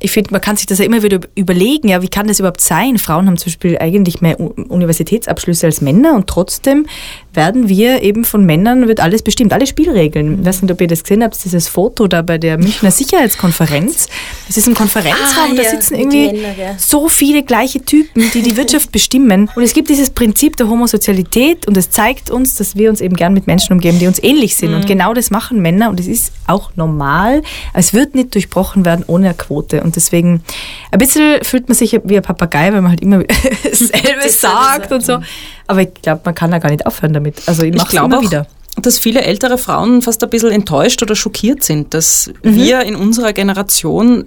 Ich 0.00 0.12
finde, 0.12 0.30
man 0.32 0.40
kann 0.40 0.56
sich 0.56 0.66
das 0.66 0.78
ja 0.78 0.84
immer 0.84 1.02
wieder 1.02 1.20
überlegen, 1.34 1.88
ja, 1.88 2.02
wie 2.02 2.08
kann 2.08 2.28
das 2.28 2.38
überhaupt 2.38 2.60
sein? 2.60 2.98
Frauen 2.98 3.26
haben 3.26 3.36
zum 3.36 3.46
Beispiel 3.50 3.78
eigentlich 3.78 4.20
mehr 4.20 4.38
Universitätsabschlüsse 4.40 5.66
als 5.66 5.80
Männer 5.80 6.14
und 6.14 6.26
trotzdem 6.28 6.86
werden 7.34 7.68
wir 7.68 8.02
eben 8.02 8.24
von 8.24 8.44
Männern, 8.44 8.88
wird 8.88 9.00
alles 9.00 9.22
bestimmt, 9.22 9.52
alle 9.52 9.66
Spielregeln. 9.66 10.40
Ich 10.40 10.46
weiß 10.46 10.62
nicht, 10.62 10.72
ob 10.72 10.80
ihr 10.80 10.88
das 10.88 11.02
gesehen 11.04 11.22
habt, 11.22 11.42
dieses 11.44 11.68
Foto 11.68 12.06
da 12.08 12.22
bei 12.22 12.38
der 12.38 12.58
Münchner 12.58 12.90
Sicherheitskonferenz. 12.90 14.08
Es 14.48 14.56
ist 14.56 14.66
ein 14.68 14.74
Konferenzraum, 14.74 15.52
Ah, 15.52 15.54
da 15.54 15.62
ja, 15.62 15.70
sitzen 15.70 15.94
irgendwie 15.94 16.32
Männern, 16.32 16.56
gell. 16.56 16.74
so 16.78 17.08
viele 17.08 17.42
gleiche 17.42 17.80
Typen, 17.84 18.30
die 18.34 18.42
die 18.42 18.56
Wirtschaft 18.56 18.90
bestimmen. 18.92 19.50
Und 19.54 19.62
es 19.62 19.72
gibt 19.72 19.88
dieses 19.88 20.10
Prinzip 20.10 20.56
der 20.56 20.68
Homosozialität 20.68 21.66
und 21.68 21.76
es 21.76 21.90
zeigt 21.90 22.30
uns, 22.30 22.54
dass 22.56 22.76
wir 22.76 22.90
uns 22.90 23.00
eben 23.00 23.14
gern 23.14 23.34
mit 23.34 23.46
Menschen 23.46 23.72
umgeben, 23.72 23.98
die 23.98 24.06
uns 24.06 24.22
ähnlich 24.22 24.56
sind. 24.56 24.74
Und 24.74 24.86
genau 24.86 25.14
das 25.14 25.30
machen 25.30 25.60
Männer 25.62 25.90
und 25.90 26.00
es 26.00 26.06
ist 26.06 26.32
auch 26.46 26.70
normal. 26.76 27.42
Es 27.74 27.94
wird 27.94 28.14
nicht 28.14 28.34
durchbrochen 28.34 28.84
werden 28.84 29.04
ohne 29.06 29.26
eine 29.26 29.34
Quote. 29.34 29.82
Und 29.82 29.87
deswegen, 29.96 30.42
ein 30.90 30.98
bisschen 30.98 31.42
fühlt 31.42 31.68
man 31.68 31.76
sich 31.76 31.98
wie 32.04 32.16
ein 32.16 32.22
Papagei, 32.22 32.72
weil 32.72 32.82
man 32.82 32.90
halt 32.90 33.00
immer 33.00 33.22
dasselbe 33.64 34.28
sagt 34.28 34.92
und 34.92 35.04
so. 35.04 35.18
Aber 35.66 35.82
ich 35.82 35.94
glaube, 36.02 36.22
man 36.24 36.34
kann 36.34 36.50
da 36.50 36.58
gar 36.58 36.70
nicht 36.70 36.86
aufhören 36.86 37.12
damit. 37.12 37.42
Also 37.46 37.62
ich 37.62 37.74
mache 37.74 37.88
es 37.96 38.02
immer 38.02 38.18
auch, 38.18 38.22
wieder. 38.22 38.46
dass 38.80 38.98
viele 38.98 39.22
ältere 39.22 39.58
Frauen 39.58 40.02
fast 40.02 40.22
ein 40.24 40.30
bisschen 40.30 40.50
enttäuscht 40.50 41.02
oder 41.02 41.14
schockiert 41.16 41.62
sind, 41.64 41.94
dass 41.94 42.30
Mhm. 42.42 42.54
wir 42.56 42.80
in 42.82 42.96
unserer 42.96 43.32
Generation 43.32 44.24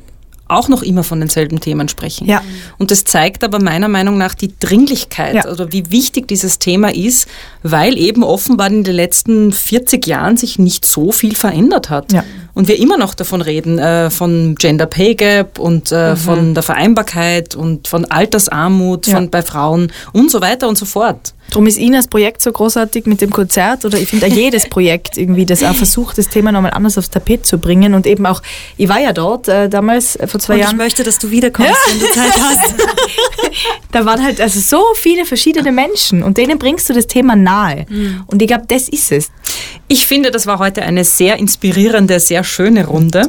auch 0.48 0.68
noch 0.68 0.84
immer 0.84 1.06
von 1.06 1.22
denselben 1.22 1.62
Themen 1.62 1.88
sprechen. 1.88 2.28
Ja. 2.28 2.42
Und 2.78 2.92
das 2.92 3.06
zeigt 3.06 3.46
aber 3.46 3.62
meiner 3.62 3.88
Meinung 3.88 4.18
nach 4.18 4.36
die 4.36 4.52
Dringlichkeit 4.60 5.34
Ja. 5.34 5.50
oder 5.50 5.72
wie 5.72 5.90
wichtig 5.92 6.28
dieses 6.28 6.60
Thema 6.60 6.94
ist, 6.94 7.26
weil 7.64 7.98
eben 7.98 8.22
offenbar 8.22 8.68
in 8.68 8.84
den 8.84 8.94
letzten 8.96 9.54
40 9.54 10.06
Jahren 10.08 10.36
sich 10.36 10.60
nicht 10.60 10.86
so 10.86 11.14
viel 11.14 11.36
verändert 11.36 11.90
hat. 11.90 12.12
Ja. 12.12 12.26
Und 12.54 12.68
wir 12.68 12.78
immer 12.80 12.98
noch 12.98 13.14
davon 13.14 13.42
reden, 13.42 13.80
äh, 13.80 14.10
von 14.10 14.56
Gender 14.56 14.86
Pay 14.86 15.16
Gap 15.16 15.58
und 15.60 15.92
Mhm. 15.92 15.98
äh, 15.98 16.16
von 16.16 16.54
der 16.54 16.64
Vereinbarkeit 16.64 17.56
und 17.56 17.88
von 17.88 18.06
Altersarmut 18.06 19.08
Ja. 19.08 19.16
von, 19.16 19.30
bei 19.30 19.42
Frauen 19.42 19.92
und 20.14 20.30
so 20.32 20.42
weiter 20.42 20.68
und 20.68 20.78
so 20.78 20.86
fort. 20.86 21.34
Darum 21.52 21.68
ist 21.68 21.78
Inas 21.78 22.08
Projekt 22.08 22.42
so 22.42 22.52
großartig 22.52 23.06
mit 23.06 23.22
dem 23.22 23.30
Konzert 23.30 23.86
oder 23.86 24.00
ich 24.00 24.10
finde 24.10 24.26
auch 24.26 24.32
jedes 24.32 24.68
Projekt 24.70 25.18
irgendwie, 25.18 25.46
das 25.46 25.64
auch 25.64 25.76
versucht, 25.76 26.18
das 26.18 26.28
Thema 26.30 26.52
nochmal 26.52 26.72
anders 26.72 26.98
aufs 26.98 27.10
Tapet 27.10 27.46
zu 27.46 27.60
bringen 27.60 27.94
und 27.94 28.08
eben 28.08 28.26
auch, 28.26 28.42
ich 28.78 28.88
war 28.90 29.00
ja 29.00 29.12
dort 29.14 29.48
äh, 29.50 29.68
damals 29.70 30.16
äh, 30.16 30.28
vor 30.28 30.40
zwei 30.40 30.54
Und 30.54 30.60
ich 30.62 30.66
Jahren. 30.66 30.78
möchte, 30.78 31.04
dass 31.04 31.20
du 31.20 31.30
wiederkommst, 31.30 31.76
wenn 31.88 32.00
du 32.00 32.06
Zeit 32.12 32.42
hast. 32.42 32.74
Da 33.92 34.06
waren 34.06 34.24
halt 34.24 34.40
also 34.40 34.60
so 34.62 34.82
viele 34.96 35.26
verschiedene 35.26 35.72
Menschen 35.74 36.24
und 36.24 36.38
denen 36.38 36.58
bringst 36.58 36.88
du 36.90 36.94
das 36.94 37.08
Thema 37.08 37.36
nahe. 37.36 37.86
Und 38.26 38.42
ich 38.42 38.48
glaube, 38.48 38.64
das 38.68 38.88
ist 38.88 39.12
es. 39.12 39.30
Ich 39.90 40.08
finde, 40.08 40.32
das 40.32 40.48
war 40.48 40.60
heute 40.60 40.84
eine 40.84 41.04
sehr 41.04 41.38
inspirierende, 41.38 42.22
sehr 42.22 42.46
schöne 42.46 42.86
Runde. 42.88 43.24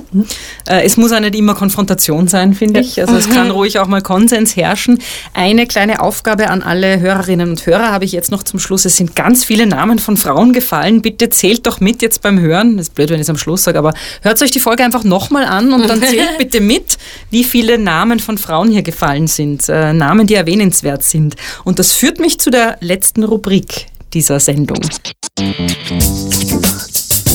Äh, 0.69 0.85
Es 0.85 0.97
muss 0.97 1.11
ja 1.11 1.19
nicht 1.19 1.35
immer 1.35 1.57
Konfrontation 1.57 2.29
sein, 2.29 2.55
finde 2.55 2.79
ich. 2.81 3.01
Also 3.01 3.17
es 3.17 3.29
kann 3.29 3.51
ruhig 3.51 3.81
auch 3.81 3.89
mal 3.89 4.03
Konsens 4.03 4.55
herrschen. 4.55 5.01
Eine 5.35 5.67
kleine 5.67 6.01
Aufgabe 6.01 6.49
an 6.49 6.63
alle 6.63 7.01
Hörerinnen 7.01 7.51
und 7.51 7.67
Hörer 7.67 7.91
habe 7.91 8.05
ich 8.05 8.12
jetzt 8.13 8.31
noch 8.31 8.43
zum 8.43 8.59
Schluss. 8.59 8.85
Es 8.85 8.97
sind 8.97 9.17
ganz 9.17 9.45
viele 9.45 9.67
Namen 9.67 9.99
von 9.99 10.17
Frauen 10.17 10.53
gefallen. 10.53 11.03
Bitte 11.03 11.31
zählt 11.31 11.67
doch 11.67 11.81
mit 11.81 12.03
jetzt 12.03 12.23
beim 12.23 12.41
Hören. 12.41 12.77
Das 12.77 12.89
ist 12.89 12.95
blöd, 12.95 13.11
wenn 13.11 13.17
ich 13.17 13.23
es 13.23 13.31
am 13.31 13.39
Schluss 13.39 13.65
sage, 13.65 13.79
aber 13.79 13.95
hört 14.23 14.41
euch 14.43 14.51
die 14.51 14.61
Folge 14.61 14.85
einfach 14.85 15.05
nochmal 15.05 15.45
an 15.45 15.73
und 15.73 15.89
dann 15.89 16.03
zählt 16.03 16.39
bitte 16.39 16.61
mit, 16.61 16.99
wie 17.31 17.45
viele 17.45 17.79
Namen 17.79 18.21
von 18.21 18.39
Frauen 18.39 18.71
hier 18.71 18.83
gefallen 18.83 19.27
sind. 19.27 19.69
Äh, 19.69 19.93
Namen, 19.93 20.27
die 20.27 20.35
erwähnenswert 20.35 21.03
sind. 21.03 21.37
Und 21.65 21.79
das 21.79 21.93
führt 21.93 22.21
mich 22.21 22.39
zu 22.39 22.51
der 22.51 22.79
letzten 22.81 23.25
Rubrik 23.25 23.87
dieser 24.13 24.41
Sendung. 24.41 24.81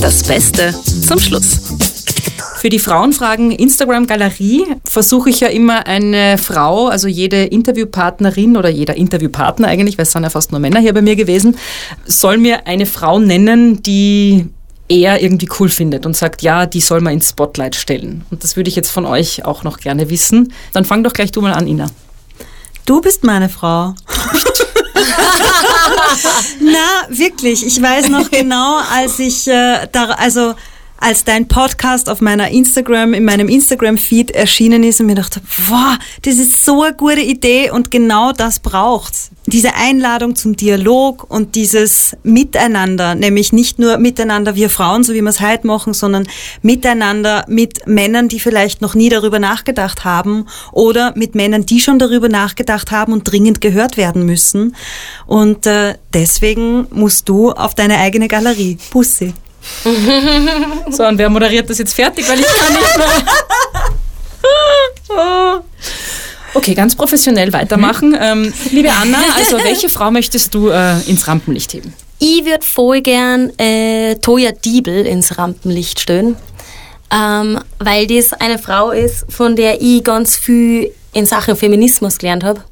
Das 0.02 0.24
Beste 0.24 0.76
zum 1.08 1.20
Schluss. 1.20 1.97
Für 2.58 2.70
die 2.70 2.80
Frauenfragen 2.80 3.52
Instagram-Galerie 3.52 4.66
versuche 4.84 5.30
ich 5.30 5.40
ja 5.40 5.48
immer 5.48 5.86
eine 5.88 6.38
Frau, 6.38 6.88
also 6.88 7.08
jede 7.08 7.44
Interviewpartnerin 7.44 8.58
oder 8.58 8.70
jeder 8.70 8.96
Interviewpartner 8.96 9.68
eigentlich, 9.68 9.98
weil 9.98 10.04
es 10.04 10.12
sind 10.12 10.24
ja 10.24 10.30
fast 10.30 10.52
nur 10.52 10.60
Männer 10.60 10.80
hier 10.80 10.94
bei 10.94 11.02
mir 11.02 11.16
gewesen, 11.16 11.58
soll 12.06 12.38
mir 12.38 12.68
eine 12.68 12.86
Frau 12.86 13.20
nennen, 13.20 13.84
die 13.84 14.48
er 14.90 15.22
irgendwie 15.22 15.50
cool 15.60 15.70
findet 15.70 16.06
und 16.06 16.16
sagt, 16.16 16.42
ja, 16.42 16.66
die 16.66 16.82
soll 16.82 17.02
man 17.02 17.14
ins 17.14 17.30
Spotlight 17.30 17.76
stellen. 17.76 18.26
Und 18.32 18.44
das 18.44 18.56
würde 18.56 18.70
ich 18.70 18.76
jetzt 18.76 18.92
von 18.92 19.06
euch 19.06 19.46
auch 19.46 19.64
noch 19.64 19.80
gerne 19.80 20.10
wissen. 20.10 20.54
Dann 20.74 20.86
fang 20.86 21.04
doch 21.04 21.14
gleich 21.14 21.32
du 21.32 21.42
mal 21.42 21.54
an, 21.54 21.68
Ina. 21.68 21.88
Du 22.86 23.02
bist 23.02 23.24
meine 23.24 23.50
Frau. 23.50 23.96
Na, 26.62 27.08
wirklich. 27.10 27.66
Ich 27.66 27.82
weiß 27.82 28.10
noch 28.10 28.32
genau, 28.32 28.80
als 28.94 29.20
ich 29.20 29.48
äh, 29.48 29.88
da, 29.92 30.06
also 30.12 30.56
als 31.00 31.24
dein 31.24 31.48
Podcast 31.48 32.10
auf 32.10 32.22
meiner 32.22 32.50
Instagram, 32.50 33.14
in 33.14 33.24
meinem 33.24 33.50
Instagram-Feed 33.50 34.32
erschienen 34.32 34.84
ist 34.84 35.00
und 35.00 35.06
mir 35.06 35.16
dachte, 35.16 35.42
wow, 35.70 35.98
das 36.24 36.38
ist 36.38 36.66
so 36.66 36.82
eine 36.82 36.96
gute 36.96 37.22
Idee 37.22 37.70
und 37.70 37.92
genau 37.92 38.32
das 38.32 38.60
braucht's. 38.60 39.32
Diese 39.46 39.76
Einladung 39.76 40.36
zum 40.36 40.58
Dialog 40.58 41.26
und 41.30 41.56
dieses 41.56 42.18
Miteinander, 42.24 43.16
nämlich 43.16 43.54
nicht 43.54 43.80
nur 43.80 43.98
miteinander 43.98 44.56
wir 44.56 44.70
Frauen, 44.70 45.04
so 45.04 45.14
wie 45.14 45.22
wir 45.22 45.30
es 45.30 45.40
heute 45.40 45.66
machen, 45.66 45.94
sondern 45.94 46.28
miteinander 46.62 47.46
mit 47.48 47.88
Männern, 47.88 48.28
die 48.28 48.40
vielleicht 48.40 48.82
noch 48.82 48.94
nie 48.94 49.10
darüber 49.10 49.40
nachgedacht 49.40 50.04
haben 50.04 50.48
oder 50.74 51.14
mit 51.16 51.36
Männern, 51.36 51.66
die 51.66 51.80
schon 51.80 52.00
darüber 52.00 52.28
nachgedacht 52.28 52.92
haben 52.92 53.14
und 53.14 53.24
dringend 53.24 53.62
gehört 53.62 53.96
werden 53.96 54.26
müssen. 54.26 54.76
Und 55.26 55.66
äh, 55.66 55.96
deswegen 56.14 56.88
musst 56.92 57.30
du 57.30 57.52
auf 57.52 57.74
deine 57.74 58.00
eigene 58.00 58.28
Galerie. 58.28 58.78
Pussy. 58.90 59.34
So, 60.90 61.06
und 61.06 61.18
wer 61.18 61.30
moderiert 61.30 61.70
das 61.70 61.78
jetzt 61.78 61.94
fertig, 61.94 62.28
weil 62.30 62.40
ich 62.40 62.46
kann 62.46 62.74
nicht 62.74 62.98
mehr. 62.98 63.08
Okay, 66.54 66.74
ganz 66.74 66.96
professionell 66.96 67.52
weitermachen. 67.54 68.18
Ähm, 68.20 68.52
liebe 68.72 68.92
Anna, 68.92 69.20
also 69.38 69.64
welche 69.64 69.90
Frau 69.90 70.10
möchtest 70.10 70.56
du 70.56 70.70
äh, 70.70 71.00
ins 71.02 71.28
Rampenlicht 71.28 71.74
heben? 71.74 71.94
Ich 72.20 72.46
würde 72.46 72.66
voll 72.66 73.02
gern 73.02 73.52
äh, 73.60 74.16
Toya 74.16 74.52
Diebel 74.52 75.06
ins 75.06 75.38
Rampenlicht 75.38 76.00
stellen, 76.00 76.36
ähm, 77.14 77.60
weil 77.78 78.08
das 78.08 78.34
eine 78.34 78.58
Frau 78.58 78.90
ist, 78.90 79.26
von 79.30 79.56
der 79.56 79.82
ich 79.82 80.04
ganz 80.04 80.36
viel 80.36 80.92
in 81.14 81.28
Sachen 81.28 81.56
Feminismus 81.56 82.18
gelernt 82.18 82.44
habe. 82.44 82.64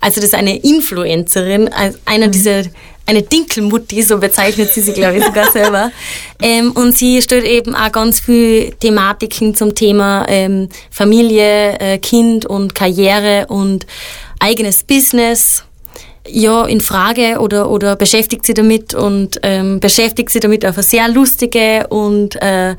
Also 0.00 0.16
das 0.16 0.30
ist 0.30 0.34
eine 0.34 0.56
Influencerin, 0.58 1.70
einer 2.04 2.28
dieser 2.28 2.64
eine 3.04 3.22
Dinkelmutti, 3.22 4.02
so 4.02 4.18
bezeichnet 4.18 4.72
sie 4.72 4.80
sich, 4.80 4.94
glaube 4.94 5.18
ich, 5.18 5.24
sogar 5.24 5.50
selber. 5.52 5.90
Ähm, 6.40 6.72
und 6.72 6.96
sie 6.96 7.20
stellt 7.20 7.44
eben 7.44 7.74
auch 7.74 7.90
ganz 7.90 8.20
viele 8.20 8.72
Thematiken 8.72 9.54
zum 9.54 9.74
Thema 9.74 10.24
ähm, 10.28 10.68
Familie, 10.90 11.78
äh, 11.80 11.98
Kind 11.98 12.46
und 12.46 12.74
Karriere 12.74 13.46
und 13.48 13.86
eigenes 14.38 14.84
Business 14.84 15.64
ja, 16.28 16.64
in 16.66 16.80
Frage 16.80 17.40
oder, 17.40 17.68
oder 17.68 17.96
beschäftigt 17.96 18.46
sie 18.46 18.54
damit 18.54 18.94
und 18.94 19.40
ähm, 19.42 19.80
beschäftigt 19.80 20.30
sie 20.30 20.40
damit 20.40 20.64
auf 20.64 20.76
eine 20.76 20.84
sehr 20.84 21.08
lustige 21.08 21.88
und 21.88 22.40
äh, 22.40 22.76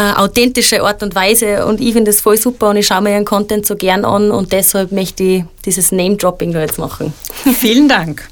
äh, 0.00 0.12
authentische 0.14 0.82
Art 0.82 1.02
und 1.02 1.14
Weise 1.14 1.66
und 1.66 1.80
ich 1.80 1.92
finde 1.92 2.10
das 2.10 2.22
voll 2.22 2.38
super 2.38 2.70
und 2.70 2.76
ich 2.76 2.86
schaue 2.86 3.02
mir 3.02 3.10
ihren 3.10 3.26
Content 3.26 3.66
so 3.66 3.76
gern 3.76 4.06
an 4.06 4.30
und 4.30 4.50
deshalb 4.52 4.92
möchte 4.92 5.22
ich 5.22 5.44
dieses 5.66 5.92
Name-Dropping 5.92 6.52
da 6.52 6.60
jetzt 6.60 6.78
machen. 6.78 7.12
Vielen 7.58 7.88
Dank. 7.88 8.26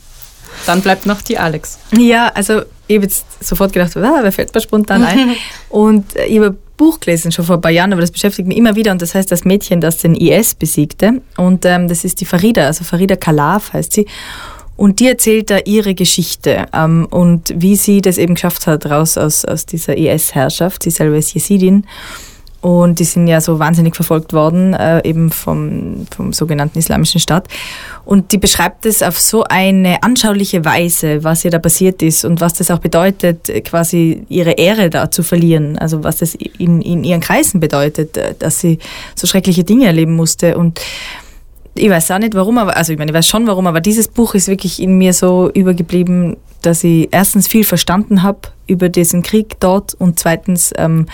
Dann 0.66 0.80
bleibt 0.80 1.04
noch 1.04 1.20
die 1.20 1.38
Alex. 1.38 1.78
Ja, 1.96 2.28
also 2.34 2.62
ich 2.86 2.96
habe 2.96 3.04
jetzt 3.04 3.26
sofort 3.40 3.72
gedacht, 3.72 3.94
ah, 3.96 4.20
wer 4.22 4.32
fällt 4.32 4.54
mir 4.54 4.60
spontan 4.62 5.04
ein? 5.04 5.36
und 5.68 6.16
äh, 6.16 6.24
ich 6.24 6.38
habe 6.38 6.50
ein 6.50 6.58
Buch 6.78 7.00
gelesen, 7.00 7.32
schon 7.32 7.44
vor 7.44 7.56
ein 7.56 7.60
paar 7.60 7.70
Jahren, 7.70 7.92
aber 7.92 8.00
das 8.00 8.12
beschäftigt 8.12 8.48
mich 8.48 8.56
immer 8.56 8.74
wieder 8.74 8.92
und 8.92 9.02
das 9.02 9.14
heißt 9.14 9.30
das 9.30 9.44
Mädchen, 9.44 9.82
das 9.82 9.98
den 9.98 10.14
IS 10.14 10.54
besiegte 10.54 11.20
und 11.36 11.66
ähm, 11.66 11.86
das 11.88 12.04
ist 12.04 12.20
die 12.22 12.24
Farida, 12.24 12.66
also 12.66 12.84
Farida 12.84 13.16
Kalaf 13.16 13.74
heißt 13.74 13.92
sie 13.92 14.06
und 14.78 15.00
die 15.00 15.08
erzählt 15.08 15.50
da 15.50 15.58
ihre 15.64 15.96
Geschichte 15.96 16.66
ähm, 16.72 17.08
und 17.10 17.52
wie 17.56 17.74
sie 17.74 18.00
das 18.00 18.16
eben 18.16 18.34
geschafft 18.34 18.68
hat, 18.68 18.86
raus 18.86 19.18
aus, 19.18 19.44
aus 19.44 19.66
dieser 19.66 19.96
IS-Herrschaft. 19.96 20.84
Sie 20.84 20.90
selber 20.90 21.16
ist 21.16 21.34
Jesidin. 21.34 21.84
Und 22.60 23.00
die 23.00 23.04
sind 23.04 23.26
ja 23.26 23.40
so 23.40 23.58
wahnsinnig 23.58 23.96
verfolgt 23.96 24.32
worden, 24.32 24.74
äh, 24.74 25.04
eben 25.04 25.30
vom, 25.30 26.06
vom 26.14 26.32
sogenannten 26.32 26.78
Islamischen 26.78 27.20
Staat. 27.20 27.48
Und 28.04 28.30
die 28.30 28.38
beschreibt 28.38 28.86
es 28.86 29.02
auf 29.02 29.18
so 29.18 29.42
eine 29.42 30.00
anschauliche 30.04 30.64
Weise, 30.64 31.24
was 31.24 31.44
ihr 31.44 31.50
da 31.50 31.58
passiert 31.58 32.00
ist 32.00 32.24
und 32.24 32.40
was 32.40 32.54
das 32.54 32.70
auch 32.70 32.78
bedeutet, 32.78 33.50
quasi 33.64 34.22
ihre 34.28 34.52
Ehre 34.52 34.90
da 34.90 35.10
zu 35.10 35.24
verlieren. 35.24 35.76
Also 35.78 36.04
was 36.04 36.18
das 36.18 36.36
in, 36.36 36.82
in 36.82 37.02
ihren 37.02 37.20
Kreisen 37.20 37.58
bedeutet, 37.58 38.16
äh, 38.16 38.34
dass 38.38 38.60
sie 38.60 38.78
so 39.16 39.26
schreckliche 39.26 39.64
Dinge 39.64 39.86
erleben 39.86 40.14
musste. 40.14 40.56
Und 40.56 40.80
ich 41.78 41.90
weiß 41.90 42.10
auch 42.10 42.18
nicht 42.18 42.34
warum, 42.34 42.58
aber 42.58 42.76
also 42.76 42.92
ich 42.92 42.98
meine, 42.98 43.10
ich 43.10 43.16
weiß 43.16 43.26
schon 43.26 43.46
warum, 43.46 43.66
aber 43.66 43.80
dieses 43.80 44.08
Buch 44.08 44.34
ist 44.34 44.48
wirklich 44.48 44.80
in 44.80 44.98
mir 44.98 45.12
so 45.12 45.50
übergeblieben, 45.50 46.36
dass 46.62 46.84
ich 46.84 47.08
erstens 47.12 47.46
viel 47.46 47.64
verstanden 47.64 48.22
habe 48.22 48.40
über 48.66 48.88
diesen 48.88 49.22
Krieg 49.22 49.60
dort 49.60 49.94
und 49.94 50.18
zweitens 50.18 50.72
ähm, 50.76 51.06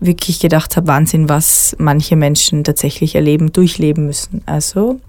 wirklich 0.00 0.40
gedacht 0.40 0.76
habe, 0.76 0.86
Wahnsinn, 0.86 1.28
was 1.28 1.74
manche 1.78 2.16
Menschen 2.16 2.64
tatsächlich 2.64 3.14
erleben, 3.14 3.52
durchleben 3.52 4.06
müssen. 4.06 4.42
Also 4.46 5.00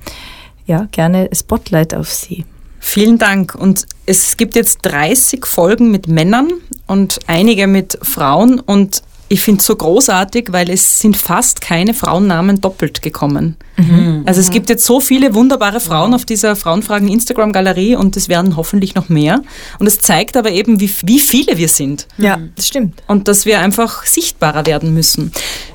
ja, 0.66 0.88
gerne 0.92 1.30
Spotlight 1.34 1.94
auf 1.94 2.10
Sie. 2.10 2.46
Vielen 2.80 3.18
Dank. 3.18 3.56
Und 3.56 3.86
es 4.06 4.38
gibt 4.38 4.56
jetzt 4.56 4.80
30 4.84 5.46
Folgen 5.46 5.92
mit 5.92 6.08
Männern 6.08 6.52
und 6.88 7.20
einige 7.28 7.68
mit 7.68 7.98
Frauen 8.02 8.60
und 8.60 9.04
ich 9.30 9.42
finde 9.42 9.62
es 9.62 9.66
so 9.66 9.76
großartig, 9.76 10.50
weil 10.52 10.70
es 10.70 11.00
sind 11.00 11.18
fast 11.18 11.62
keine 11.62 11.94
Frauennamen 11.94 12.62
doppelt 12.62 13.02
gekommen. 13.02 13.56
Mhm. 13.78 14.24
Also 14.26 14.40
es 14.40 14.52
gibt 14.52 14.70
jetzt 14.70 14.86
so 14.86 15.00
viele 15.00 15.34
wunderbare 15.34 15.80
Frauen 15.80 16.14
auf 16.14 16.26
dieser 16.26 16.56
Frauenfragen 16.56 17.08
Instagram-Galerie 17.08 17.96
und 17.96 18.16
es 18.18 18.30
werden 18.30 18.56
hoffentlich 18.56 18.96
noch 18.96 19.10
mehr. 19.10 19.42
Und 19.80 19.88
es 19.88 20.00
zeigt 20.00 20.38
aber 20.38 20.52
eben, 20.52 20.80
wie, 20.80 20.92
wie 21.04 21.20
viele 21.20 21.58
wir 21.58 21.68
sind. 21.68 22.08
Ja, 22.18 22.40
das 22.56 22.68
stimmt. 22.68 23.02
Und 23.08 23.28
dass 23.28 23.46
wir 23.46 23.60
einfach 23.60 24.06
sichtbarer 24.06 24.66
werden 24.66 24.94
müssen. 24.94 25.32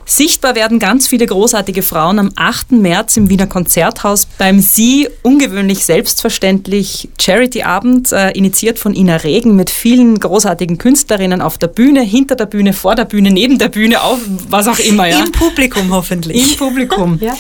Sichtbar 0.09 0.55
werden 0.55 0.79
ganz 0.79 1.07
viele 1.07 1.27
großartige 1.27 1.83
Frauen 1.83 2.19
am 2.19 2.31
8. 2.35 2.73
März 2.73 3.19
im 3.19 3.29
Wiener 3.29 3.47
Konzerthaus 3.47 4.27
beim 4.39 4.59
Sie 4.59 5.07
ungewöhnlich 5.23 5.85
selbstverständlich 5.85 7.11
Charity-Abend, 7.21 8.13
äh, 8.13 8.31
initiiert 8.31 8.79
von 8.79 8.95
Ina 8.95 9.17
Regen 9.17 9.55
mit 9.55 9.69
vielen 9.69 10.19
großartigen 10.19 10.79
Künstlerinnen 10.79 11.43
auf 11.43 11.59
der 11.59 11.67
Bühne, 11.67 12.01
hinter 12.01 12.37
der 12.37 12.47
Bühne, 12.47 12.73
vor 12.73 12.95
der 12.95 13.05
Bühne, 13.05 13.31
neben 13.31 13.59
der 13.59 13.69
Bühne, 13.69 14.01
auf 14.01 14.19
was 14.49 14.67
auch 14.67 14.79
immer. 14.79 15.07
Ja. 15.07 15.21
Im 15.21 15.31
Publikum 15.31 15.93
hoffentlich. 15.93 16.53
Im 16.53 16.57
Publikum. 16.57 17.19
ja. 17.21 17.37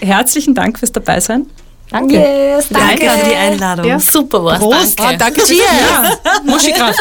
Herzlichen 0.00 0.54
Dank 0.54 0.78
fürs 0.78 0.92
Dabeisein. 0.92 1.46
Danke. 1.90 2.14
Yes, 2.14 2.66
danke. 2.70 3.04
danke 3.06 3.20
für 3.20 3.28
die 3.30 3.36
Einladung. 3.36 3.86
Ja. 3.86 3.98
Super 4.00 4.44
was. 4.44 4.58
Prost. 4.58 4.98
Danke. 4.98 5.14
Oh, 5.14 5.18
danke. 5.18 5.42
Cheers. 5.44 5.60
Ja. 5.60 6.18
Muschikraft. 6.44 7.00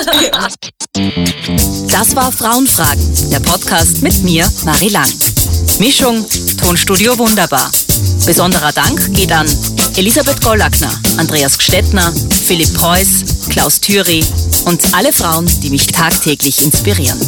Das 1.91 2.15
war 2.15 2.31
Frauenfragen, 2.31 3.31
der 3.31 3.39
Podcast 3.39 4.03
mit 4.03 4.23
mir, 4.23 4.47
Marie 4.65 4.89
Lang. 4.89 5.09
Mischung, 5.79 6.25
Tonstudio 6.59 7.17
Wunderbar. 7.17 7.71
Besonderer 8.25 8.71
Dank 8.71 9.13
geht 9.13 9.31
an 9.31 9.47
Elisabeth 9.95 10.41
Gollackner, 10.41 10.91
Andreas 11.17 11.57
Gstettner, 11.57 12.13
Philipp 12.45 12.73
Preuß, 12.75 13.49
Klaus 13.49 13.79
Thüry 13.79 14.23
und 14.65 14.93
alle 14.93 15.11
Frauen, 15.11 15.47
die 15.61 15.69
mich 15.69 15.87
tagtäglich 15.87 16.63
inspirieren. 16.63 17.19